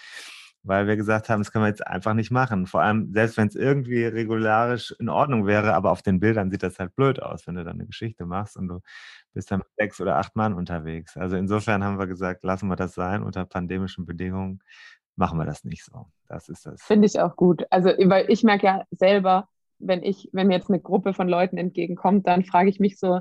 weil 0.64 0.86
wir 0.86 0.96
gesagt 0.96 1.28
haben, 1.28 1.40
das 1.40 1.52
können 1.52 1.64
wir 1.64 1.68
jetzt 1.68 1.86
einfach 1.86 2.14
nicht 2.14 2.30
machen. 2.30 2.66
Vor 2.66 2.82
allem, 2.82 3.12
selbst 3.12 3.36
wenn 3.36 3.48
es 3.48 3.56
irgendwie 3.56 4.04
regularisch 4.04 4.94
in 4.98 5.08
Ordnung 5.08 5.46
wäre, 5.46 5.74
aber 5.74 5.90
auf 5.90 6.02
den 6.02 6.20
Bildern 6.20 6.50
sieht 6.50 6.62
das 6.62 6.78
halt 6.78 6.94
blöd 6.94 7.20
aus, 7.20 7.46
wenn 7.46 7.56
du 7.56 7.64
dann 7.64 7.74
eine 7.74 7.86
Geschichte 7.86 8.26
machst 8.26 8.56
und 8.56 8.68
du 8.68 8.80
bist 9.34 9.50
dann 9.50 9.58
mit 9.58 9.68
sechs 9.76 10.00
oder 10.00 10.16
acht 10.16 10.36
Mann 10.36 10.54
unterwegs. 10.54 11.16
Also 11.16 11.36
insofern 11.36 11.82
haben 11.82 11.98
wir 11.98 12.06
gesagt, 12.06 12.44
lassen 12.44 12.68
wir 12.68 12.76
das 12.76 12.94
sein. 12.94 13.22
Unter 13.22 13.44
pandemischen 13.44 14.06
Bedingungen 14.06 14.60
machen 15.16 15.38
wir 15.38 15.44
das 15.44 15.64
nicht 15.64 15.84
so. 15.84 16.06
Das 16.28 16.48
ist 16.48 16.66
das. 16.66 16.82
Finde 16.82 17.06
ich 17.06 17.18
auch 17.18 17.36
gut. 17.36 17.66
Also, 17.70 17.88
weil 17.88 18.30
ich 18.30 18.42
merke 18.44 18.66
ja 18.66 18.84
selber, 18.90 19.48
wenn 19.78 20.02
ich, 20.02 20.28
wenn 20.32 20.46
mir 20.46 20.54
jetzt 20.54 20.70
eine 20.70 20.80
Gruppe 20.80 21.12
von 21.12 21.28
Leuten 21.28 21.58
entgegenkommt, 21.58 22.26
dann 22.26 22.44
frage 22.44 22.70
ich 22.70 22.78
mich 22.78 22.98
so, 22.98 23.20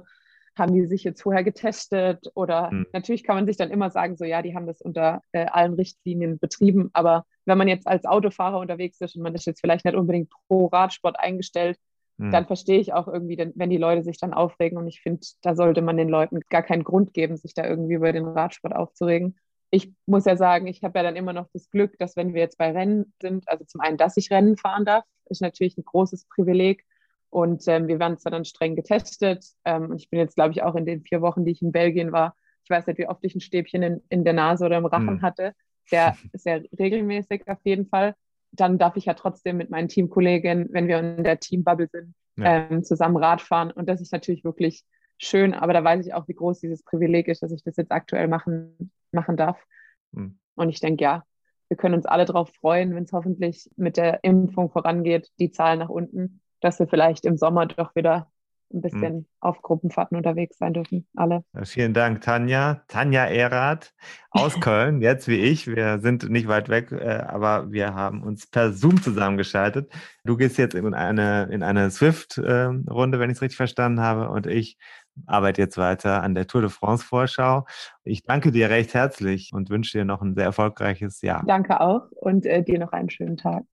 haben 0.57 0.73
die 0.73 0.85
sich 0.85 1.03
jetzt 1.03 1.21
vorher 1.21 1.43
getestet? 1.43 2.27
Oder 2.35 2.69
hm. 2.69 2.85
natürlich 2.93 3.23
kann 3.23 3.35
man 3.35 3.45
sich 3.45 3.57
dann 3.57 3.71
immer 3.71 3.89
sagen, 3.89 4.15
so 4.17 4.25
ja, 4.25 4.41
die 4.41 4.55
haben 4.55 4.67
das 4.67 4.81
unter 4.81 5.21
äh, 5.31 5.45
allen 5.45 5.73
Richtlinien 5.73 6.39
betrieben. 6.39 6.89
Aber 6.93 7.25
wenn 7.45 7.57
man 7.57 7.67
jetzt 7.67 7.87
als 7.87 8.05
Autofahrer 8.05 8.59
unterwegs 8.59 8.99
ist 9.01 9.15
und 9.15 9.23
man 9.23 9.35
ist 9.35 9.45
jetzt 9.45 9.61
vielleicht 9.61 9.85
nicht 9.85 9.95
unbedingt 9.95 10.31
pro 10.47 10.67
Radsport 10.67 11.19
eingestellt, 11.19 11.77
hm. 12.17 12.31
dann 12.31 12.45
verstehe 12.45 12.79
ich 12.79 12.93
auch 12.93 13.07
irgendwie, 13.07 13.37
wenn 13.55 13.69
die 13.69 13.77
Leute 13.77 14.03
sich 14.03 14.17
dann 14.19 14.33
aufregen. 14.33 14.77
Und 14.77 14.87
ich 14.87 15.01
finde, 15.01 15.21
da 15.41 15.55
sollte 15.55 15.81
man 15.81 15.97
den 15.97 16.09
Leuten 16.09 16.41
gar 16.49 16.63
keinen 16.63 16.83
Grund 16.83 17.13
geben, 17.13 17.37
sich 17.37 17.53
da 17.53 17.65
irgendwie 17.65 17.95
über 17.95 18.11
den 18.11 18.25
Radsport 18.25 18.75
aufzuregen. 18.75 19.37
Ich 19.69 19.91
muss 20.05 20.25
ja 20.25 20.35
sagen, 20.35 20.67
ich 20.67 20.83
habe 20.83 20.99
ja 20.99 21.03
dann 21.03 21.15
immer 21.15 21.33
noch 21.33 21.47
das 21.53 21.69
Glück, 21.69 21.97
dass 21.97 22.17
wenn 22.17 22.33
wir 22.33 22.41
jetzt 22.41 22.57
bei 22.57 22.71
Rennen 22.71 23.13
sind, 23.21 23.47
also 23.47 23.63
zum 23.65 23.81
einen, 23.81 23.97
dass 23.97 24.17
ich 24.17 24.29
Rennen 24.29 24.57
fahren 24.57 24.85
darf, 24.85 25.05
ist 25.29 25.41
natürlich 25.41 25.77
ein 25.77 25.85
großes 25.85 26.27
Privileg. 26.27 26.85
Und 27.29 27.65
ähm, 27.67 27.87
wir 27.87 27.97
werden 27.97 28.17
zwar 28.17 28.33
dann 28.33 28.43
streng 28.43 28.75
getestet. 28.75 29.45
Ähm, 29.63 29.93
ich 29.93 30.09
bin 30.09 30.19
jetzt, 30.19 30.35
glaube 30.35 30.51
ich, 30.51 30.63
auch 30.63 30.75
in 30.75 30.85
den 30.85 31.01
vier 31.01 31.21
Wochen, 31.21 31.45
die 31.45 31.51
ich 31.51 31.61
in 31.61 31.71
Belgien 31.71 32.11
war, 32.11 32.35
ich 32.63 32.69
weiß 32.69 32.87
nicht, 32.87 32.99
wie 32.99 33.07
oft 33.07 33.23
ich 33.23 33.35
ein 33.35 33.41
Stäbchen 33.41 33.83
in, 33.83 34.01
in 34.09 34.23
der 34.23 34.33
Nase 34.33 34.65
oder 34.65 34.77
im 34.77 34.85
Rachen 34.85 35.09
hm. 35.09 35.21
hatte. 35.21 35.53
Sehr, 35.85 36.15
sehr 36.33 36.63
regelmäßig 36.77 37.47
auf 37.47 37.59
jeden 37.63 37.87
Fall 37.87 38.15
dann 38.51 38.77
darf 38.77 38.97
ich 38.97 39.05
ja 39.05 39.13
trotzdem 39.13 39.57
mit 39.57 39.69
meinen 39.69 39.87
Teamkollegen, 39.87 40.67
wenn 40.71 40.87
wir 40.87 40.99
in 40.99 41.23
der 41.23 41.39
Teambubble 41.39 41.87
sind, 41.91 42.13
ja. 42.37 42.69
ähm, 42.69 42.83
zusammen 42.83 43.17
Radfahren. 43.17 43.71
Und 43.71 43.87
das 43.87 44.01
ist 44.01 44.11
natürlich 44.11 44.43
wirklich 44.43 44.83
schön, 45.17 45.53
aber 45.53 45.73
da 45.73 45.83
weiß 45.83 46.05
ich 46.05 46.13
auch, 46.13 46.27
wie 46.27 46.33
groß 46.33 46.59
dieses 46.59 46.83
Privileg 46.83 47.27
ist, 47.27 47.43
dass 47.43 47.51
ich 47.51 47.63
das 47.63 47.77
jetzt 47.77 47.91
aktuell 47.91 48.27
machen, 48.27 48.91
machen 49.11 49.37
darf. 49.37 49.63
Mhm. 50.11 50.37
Und 50.55 50.69
ich 50.69 50.79
denke, 50.79 51.03
ja, 51.03 51.23
wir 51.69 51.77
können 51.77 51.95
uns 51.95 52.05
alle 52.05 52.25
darauf 52.25 52.51
freuen, 52.59 52.93
wenn 52.95 53.03
es 53.03 53.13
hoffentlich 53.13 53.69
mit 53.77 53.95
der 53.95 54.23
Impfung 54.23 54.69
vorangeht, 54.69 55.29
die 55.39 55.51
Zahlen 55.51 55.79
nach 55.79 55.89
unten, 55.89 56.41
dass 56.59 56.79
wir 56.79 56.87
vielleicht 56.87 57.25
im 57.25 57.37
Sommer 57.37 57.65
doch 57.65 57.95
wieder 57.95 58.29
ein 58.73 58.81
bisschen 58.81 59.13
hm. 59.13 59.25
auf 59.39 59.61
Gruppenfahrten 59.61 60.17
unterwegs 60.17 60.57
sein 60.57 60.73
dürfen, 60.73 61.07
alle. 61.15 61.43
vielen 61.63 61.93
Dank, 61.93 62.21
Tanja. 62.21 62.81
Tanja 62.87 63.25
Erath 63.25 63.93
aus 64.29 64.59
Köln, 64.59 65.01
jetzt 65.01 65.27
wie 65.27 65.39
ich. 65.39 65.67
Wir 65.67 65.99
sind 65.99 66.29
nicht 66.29 66.47
weit 66.47 66.69
weg, 66.69 66.91
äh, 66.91 67.23
aber 67.27 67.71
wir 67.71 67.93
haben 67.93 68.23
uns 68.23 68.47
per 68.47 68.73
Zoom 68.73 69.01
zusammengeschaltet. 69.01 69.91
Du 70.23 70.37
gehst 70.37 70.57
jetzt 70.57 70.75
in 70.75 70.93
eine, 70.93 71.49
in 71.51 71.63
eine 71.63 71.91
Swift-Runde, 71.91 73.19
wenn 73.19 73.29
ich 73.29 73.37
es 73.37 73.41
richtig 73.41 73.57
verstanden 73.57 74.01
habe, 74.01 74.29
und 74.29 74.47
ich 74.47 74.77
arbeite 75.25 75.61
jetzt 75.61 75.77
weiter 75.77 76.23
an 76.23 76.35
der 76.35 76.47
Tour 76.47 76.61
de 76.61 76.69
France 76.69 77.05
Vorschau. 77.05 77.65
Ich 78.03 78.23
danke 78.23 78.51
dir 78.51 78.69
recht 78.69 78.93
herzlich 78.93 79.51
und 79.53 79.69
wünsche 79.69 79.97
dir 79.97 80.05
noch 80.05 80.21
ein 80.21 80.35
sehr 80.35 80.45
erfolgreiches 80.45 81.21
Jahr. 81.21 81.43
Danke 81.45 81.81
auch 81.81 82.09
und 82.11 82.45
äh, 82.45 82.63
dir 82.63 82.79
noch 82.79 82.91
einen 82.91 83.09
schönen 83.09 83.37
Tag. 83.37 83.63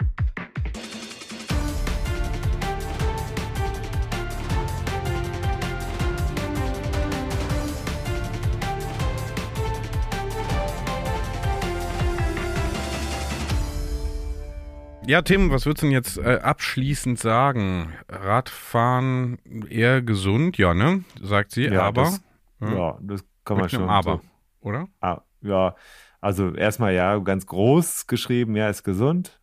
Ja, 15.09 15.23
Tim, 15.23 15.51
was 15.51 15.65
würdest 15.65 15.83
du 15.83 15.87
denn 15.87 15.93
jetzt 15.95 16.19
äh, 16.19 16.39
abschließend 16.43 17.19
sagen? 17.19 17.95
Radfahren 18.11 19.39
eher 19.71 20.03
gesund, 20.03 20.59
ja, 20.59 20.75
ne? 20.75 21.03
Sagt 21.23 21.53
sie, 21.53 21.65
ja, 21.65 21.85
aber. 21.85 22.03
Das, 22.03 22.21
ja. 22.61 22.75
ja, 22.75 22.99
das 23.01 23.25
kann 23.43 23.57
man 23.57 23.71
schon. 23.71 23.89
Aber, 23.89 24.17
so. 24.17 24.69
oder? 24.69 24.87
Ah, 25.01 25.23
ja, 25.41 25.75
also 26.21 26.55
erstmal 26.55 26.93
ja, 26.93 27.17
ganz 27.21 27.47
groß 27.47 28.07
geschrieben, 28.07 28.55
ja, 28.55 28.69
ist 28.69 28.83
gesund. 28.83 29.41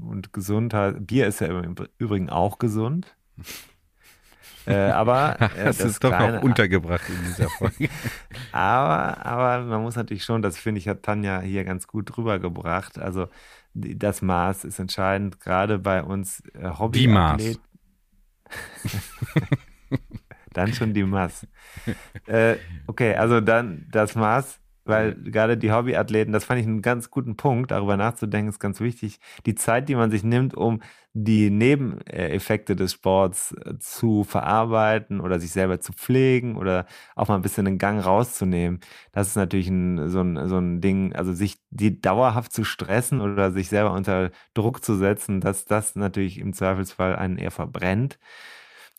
Und 0.00 0.32
Gesundheit, 0.32 1.06
Bier 1.06 1.28
ist 1.28 1.40
ja 1.40 1.46
im 1.46 1.76
Übrigen 1.98 2.28
auch 2.28 2.58
gesund. 2.58 3.16
Äh, 4.66 4.74
aber 4.74 5.36
äh, 5.40 5.64
das, 5.64 5.78
das 5.78 5.90
ist 5.92 6.04
doch 6.04 6.10
kleine, 6.10 6.38
auch 6.38 6.42
untergebracht 6.42 7.08
in 7.08 7.24
dieser 7.24 7.48
Folge. 7.48 7.88
aber, 8.52 9.26
aber 9.26 9.64
man 9.64 9.82
muss 9.82 9.96
natürlich 9.96 10.24
schon, 10.24 10.42
das 10.42 10.58
finde 10.58 10.78
ich, 10.78 10.88
hat 10.88 11.02
Tanja 11.02 11.40
hier 11.40 11.64
ganz 11.64 11.86
gut 11.86 12.16
rübergebracht. 12.16 12.98
Also 12.98 13.28
das 13.74 14.22
Maß 14.22 14.64
ist 14.64 14.78
entscheidend, 14.78 15.40
gerade 15.40 15.78
bei 15.78 16.02
uns 16.02 16.42
äh, 16.54 16.70
Hobby. 16.78 17.00
Die 17.00 17.08
Maß. 17.08 17.60
dann 20.52 20.72
schon 20.74 20.92
die 20.92 21.04
Maß. 21.04 21.46
äh, 22.26 22.56
okay, 22.86 23.14
also 23.14 23.40
dann 23.40 23.86
das 23.90 24.14
Maß 24.14 24.61
weil 24.84 25.14
gerade 25.14 25.56
die 25.56 25.72
Hobbyathleten, 25.72 26.32
das 26.32 26.44
fand 26.44 26.60
ich 26.60 26.66
einen 26.66 26.82
ganz 26.82 27.10
guten 27.10 27.36
Punkt, 27.36 27.70
darüber 27.70 27.96
nachzudenken, 27.96 28.48
ist 28.48 28.58
ganz 28.58 28.80
wichtig. 28.80 29.20
Die 29.46 29.54
Zeit, 29.54 29.88
die 29.88 29.94
man 29.94 30.10
sich 30.10 30.24
nimmt, 30.24 30.54
um 30.54 30.80
die 31.14 31.50
Nebeneffekte 31.50 32.74
des 32.74 32.92
Sports 32.92 33.52
äh, 33.64 33.78
zu 33.78 34.24
verarbeiten 34.24 35.20
oder 35.20 35.38
sich 35.40 35.50
selber 35.52 35.80
zu 35.80 35.92
pflegen 35.92 36.56
oder 36.56 36.86
auch 37.14 37.28
mal 37.28 37.36
ein 37.36 37.42
bisschen 37.42 37.66
den 37.66 37.78
Gang 37.78 38.04
rauszunehmen, 38.04 38.80
das 39.12 39.28
ist 39.28 39.36
natürlich 39.36 39.68
ein, 39.68 40.08
so, 40.08 40.20
ein, 40.22 40.48
so 40.48 40.58
ein 40.58 40.80
Ding, 40.80 41.14
also 41.14 41.32
sich 41.34 41.58
die 41.70 42.00
dauerhaft 42.00 42.52
zu 42.52 42.64
stressen 42.64 43.20
oder 43.20 43.52
sich 43.52 43.68
selber 43.68 43.92
unter 43.92 44.30
Druck 44.54 44.84
zu 44.84 44.96
setzen, 44.96 45.40
dass 45.40 45.66
das 45.66 45.96
natürlich 45.96 46.38
im 46.38 46.54
Zweifelsfall 46.54 47.16
einen 47.16 47.36
eher 47.38 47.50
verbrennt 47.50 48.18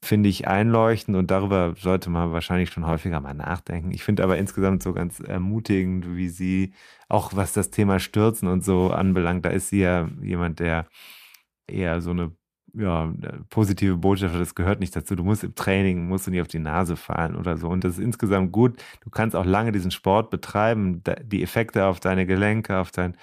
finde 0.03 0.29
ich 0.29 0.47
einleuchtend 0.47 1.17
und 1.17 1.31
darüber 1.31 1.75
sollte 1.77 2.09
man 2.09 2.31
wahrscheinlich 2.31 2.69
schon 2.69 2.85
häufiger 2.87 3.19
mal 3.21 3.33
nachdenken. 3.33 3.91
Ich 3.91 4.03
finde 4.03 4.23
aber 4.23 4.37
insgesamt 4.37 4.83
so 4.83 4.93
ganz 4.93 5.19
ermutigend, 5.19 6.15
wie 6.15 6.29
sie, 6.29 6.73
auch 7.09 7.35
was 7.35 7.53
das 7.53 7.71
Thema 7.71 7.99
Stürzen 7.99 8.47
und 8.47 8.63
so 8.63 8.91
anbelangt, 8.91 9.45
da 9.45 9.49
ist 9.49 9.69
sie 9.69 9.81
ja 9.81 10.09
jemand, 10.21 10.59
der 10.59 10.87
eher 11.67 12.01
so 12.01 12.11
eine 12.11 12.35
ja, 12.73 13.13
positive 13.49 13.97
Botschaft, 13.97 14.35
das 14.35 14.55
gehört 14.55 14.79
nicht 14.79 14.95
dazu. 14.95 15.15
Du 15.15 15.23
musst 15.23 15.43
im 15.43 15.55
Training, 15.55 16.07
musst 16.07 16.27
du 16.27 16.31
nicht 16.31 16.41
auf 16.41 16.47
die 16.47 16.59
Nase 16.59 16.95
fallen 16.95 17.35
oder 17.35 17.57
so. 17.57 17.67
Und 17.69 17.83
das 17.83 17.93
ist 17.93 17.99
insgesamt 17.99 18.51
gut. 18.51 18.81
Du 19.03 19.09
kannst 19.09 19.35
auch 19.35 19.45
lange 19.45 19.71
diesen 19.71 19.91
Sport 19.91 20.29
betreiben. 20.31 21.03
Die 21.23 21.43
Effekte 21.43 21.85
auf 21.85 21.99
deine 21.99 22.25
Gelenke, 22.25 22.77
auf 22.79 22.91
deine 22.91 23.13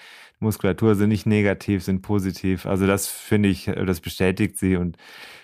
Muskulatur 0.40 0.94
sind 0.94 1.10
nicht 1.10 1.26
negativ, 1.26 1.84
sind 1.84 2.00
positiv. 2.02 2.64
Also 2.64 2.86
das 2.86 3.08
finde 3.08 3.48
ich, 3.50 3.66
das 3.66 4.00
bestätigt 4.00 4.56
sie 4.56 4.76
und 4.76 4.96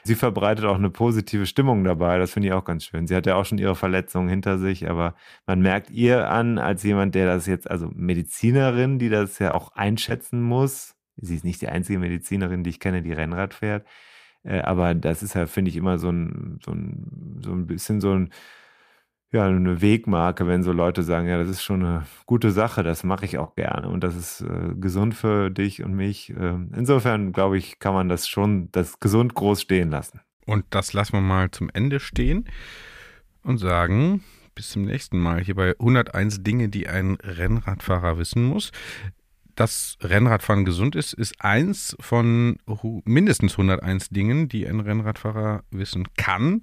sie 0.04 0.14
verbreitet 0.14 0.64
auch 0.64 0.76
eine 0.76 0.90
positive 0.90 1.44
Stimmung 1.46 1.84
dabei. 1.84 2.18
Das 2.18 2.30
finde 2.30 2.48
ich 2.48 2.54
auch 2.54 2.64
ganz 2.64 2.84
schön. 2.84 3.06
Sie 3.06 3.14
hat 3.14 3.26
ja 3.26 3.36
auch 3.36 3.44
schon 3.44 3.58
ihre 3.58 3.74
Verletzungen 3.76 4.28
hinter 4.28 4.58
sich, 4.58 4.88
aber 4.88 5.14
man 5.46 5.60
merkt 5.60 5.90
ihr 5.90 6.30
an, 6.30 6.58
als 6.58 6.82
jemand, 6.82 7.14
der 7.14 7.26
das 7.26 7.46
jetzt, 7.46 7.70
also 7.70 7.90
Medizinerin, 7.94 8.98
die 8.98 9.10
das 9.10 9.38
ja 9.38 9.52
auch 9.52 9.72
einschätzen 9.74 10.40
muss, 10.42 10.95
Sie 11.16 11.36
ist 11.36 11.44
nicht 11.44 11.62
die 11.62 11.68
einzige 11.68 11.98
Medizinerin, 11.98 12.62
die 12.62 12.70
ich 12.70 12.80
kenne, 12.80 13.02
die 13.02 13.12
Rennrad 13.12 13.54
fährt. 13.54 13.86
Äh, 14.42 14.60
aber 14.60 14.94
das 14.94 15.22
ist 15.22 15.34
ja, 15.34 15.46
finde 15.46 15.70
ich, 15.70 15.76
immer 15.76 15.98
so 15.98 16.10
ein, 16.10 16.60
so 16.64 16.72
ein, 16.72 17.40
so 17.42 17.52
ein 17.52 17.66
bisschen 17.66 18.00
so 18.00 18.12
ein, 18.12 18.30
ja, 19.32 19.46
eine 19.46 19.82
Wegmarke, 19.82 20.46
wenn 20.46 20.62
so 20.62 20.72
Leute 20.72 21.02
sagen, 21.02 21.26
ja, 21.28 21.38
das 21.38 21.48
ist 21.48 21.62
schon 21.62 21.84
eine 21.84 22.06
gute 22.26 22.52
Sache, 22.52 22.82
das 22.82 23.02
mache 23.02 23.24
ich 23.24 23.38
auch 23.38 23.54
gerne 23.56 23.88
und 23.88 24.04
das 24.04 24.14
ist 24.14 24.42
äh, 24.42 24.74
gesund 24.76 25.14
für 25.14 25.50
dich 25.50 25.82
und 25.82 25.94
mich. 25.94 26.30
Äh, 26.30 26.58
insofern, 26.76 27.32
glaube 27.32 27.58
ich, 27.58 27.78
kann 27.78 27.92
man 27.92 28.08
das 28.08 28.28
schon, 28.28 28.70
das 28.72 29.00
gesund 29.00 29.34
groß 29.34 29.62
stehen 29.62 29.90
lassen. 29.90 30.20
Und 30.46 30.64
das 30.70 30.92
lassen 30.92 31.14
wir 31.14 31.20
mal 31.20 31.50
zum 31.50 31.70
Ende 31.72 31.98
stehen 31.98 32.48
und 33.42 33.58
sagen, 33.58 34.22
bis 34.54 34.70
zum 34.70 34.82
nächsten 34.82 35.18
Mal 35.18 35.42
hier 35.42 35.56
bei 35.56 35.70
101 35.78 36.44
Dinge, 36.44 36.68
die 36.68 36.88
ein 36.88 37.16
Rennradfahrer 37.16 38.18
wissen 38.18 38.44
muss 38.44 38.70
dass 39.56 39.98
Rennradfahren 40.00 40.64
gesund 40.64 40.94
ist, 40.94 41.12
ist 41.12 41.40
eins 41.40 41.96
von 42.00 42.58
mindestens 43.04 43.52
101 43.52 44.10
Dingen, 44.10 44.48
die 44.48 44.66
ein 44.66 44.80
Rennradfahrer 44.80 45.64
wissen 45.70 46.06
kann. 46.16 46.60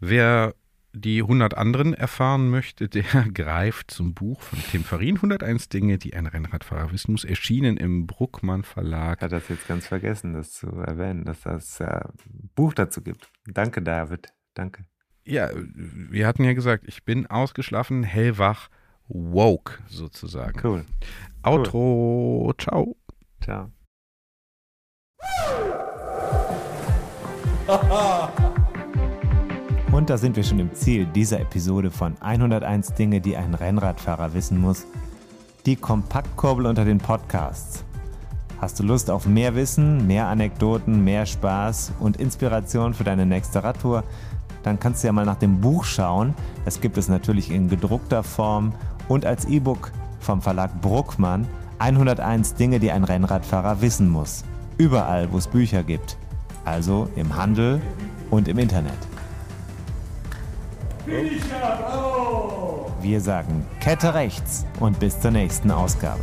Wer 0.00 0.54
die 0.96 1.20
100 1.20 1.56
anderen 1.56 1.92
erfahren 1.92 2.48
möchte, 2.48 2.88
der 2.88 3.04
greift 3.32 3.90
zum 3.90 4.14
Buch 4.14 4.40
von 4.40 4.58
Tim 4.70 4.84
Farin. 4.84 5.16
101 5.16 5.68
Dinge, 5.68 5.98
die 5.98 6.14
ein 6.14 6.26
Rennradfahrer 6.26 6.92
wissen 6.92 7.12
muss, 7.12 7.24
erschienen 7.24 7.76
im 7.76 8.06
Bruckmann 8.06 8.62
Verlag. 8.62 9.20
Hat 9.20 9.32
das 9.32 9.48
jetzt 9.48 9.68
ganz 9.68 9.86
vergessen, 9.86 10.32
das 10.34 10.52
zu 10.52 10.68
erwähnen, 10.68 11.24
dass 11.24 11.42
das 11.42 11.80
äh, 11.80 12.00
Buch 12.54 12.72
dazu 12.72 13.02
gibt. 13.02 13.28
Danke, 13.46 13.82
David. 13.82 14.32
Danke. 14.54 14.84
Ja, 15.24 15.50
wir 15.54 16.26
hatten 16.26 16.44
ja 16.44 16.54
gesagt, 16.54 16.84
ich 16.86 17.04
bin 17.04 17.26
ausgeschlafen, 17.26 18.04
hellwach, 18.04 18.68
woke 19.08 19.78
sozusagen. 19.88 20.60
Cool. 20.62 20.84
Outro. 21.42 22.46
Cool. 22.46 22.54
Ciao. 22.58 22.96
Ciao. 23.42 23.70
Und 29.92 30.10
da 30.10 30.18
sind 30.18 30.36
wir 30.36 30.44
schon 30.44 30.58
im 30.58 30.74
Ziel 30.74 31.06
dieser 31.06 31.40
Episode 31.40 31.90
von 31.90 32.20
101 32.20 32.94
Dinge, 32.94 33.20
die 33.20 33.36
ein 33.36 33.54
Rennradfahrer 33.54 34.34
wissen 34.34 34.60
muss. 34.60 34.86
Die 35.64 35.76
Kompaktkurbel 35.76 36.66
unter 36.66 36.84
den 36.84 36.98
Podcasts. 36.98 37.84
Hast 38.60 38.78
du 38.78 38.84
Lust 38.84 39.10
auf 39.10 39.26
mehr 39.26 39.54
Wissen, 39.54 40.06
mehr 40.06 40.26
Anekdoten, 40.26 41.02
mehr 41.02 41.26
Spaß 41.26 41.92
und 42.00 42.18
Inspiration 42.18 42.94
für 42.94 43.04
deine 43.04 43.26
nächste 43.26 43.64
Radtour? 43.64 44.04
Dann 44.62 44.80
kannst 44.80 45.02
du 45.02 45.08
ja 45.08 45.12
mal 45.12 45.24
nach 45.24 45.38
dem 45.38 45.60
Buch 45.60 45.84
schauen. 45.84 46.34
Das 46.64 46.80
gibt 46.80 46.98
es 46.98 47.08
natürlich 47.08 47.50
in 47.50 47.68
gedruckter 47.68 48.22
Form 48.22 48.74
und 49.08 49.24
als 49.24 49.44
E-Book 49.44 49.92
vom 50.20 50.42
Verlag 50.42 50.80
Bruckmann 50.80 51.46
101 51.78 52.54
Dinge, 52.54 52.80
die 52.80 52.90
ein 52.90 53.04
Rennradfahrer 53.04 53.80
wissen 53.80 54.08
muss. 54.08 54.44
Überall, 54.78 55.30
wo 55.32 55.38
es 55.38 55.46
Bücher 55.46 55.82
gibt. 55.82 56.16
Also 56.64 57.08
im 57.16 57.36
Handel 57.36 57.80
und 58.30 58.48
im 58.48 58.58
Internet. 58.58 58.92
Wir 63.00 63.20
sagen 63.20 63.64
Kette 63.80 64.14
rechts 64.14 64.66
und 64.80 64.98
bis 64.98 65.20
zur 65.20 65.30
nächsten 65.30 65.70
Ausgabe. 65.70 66.22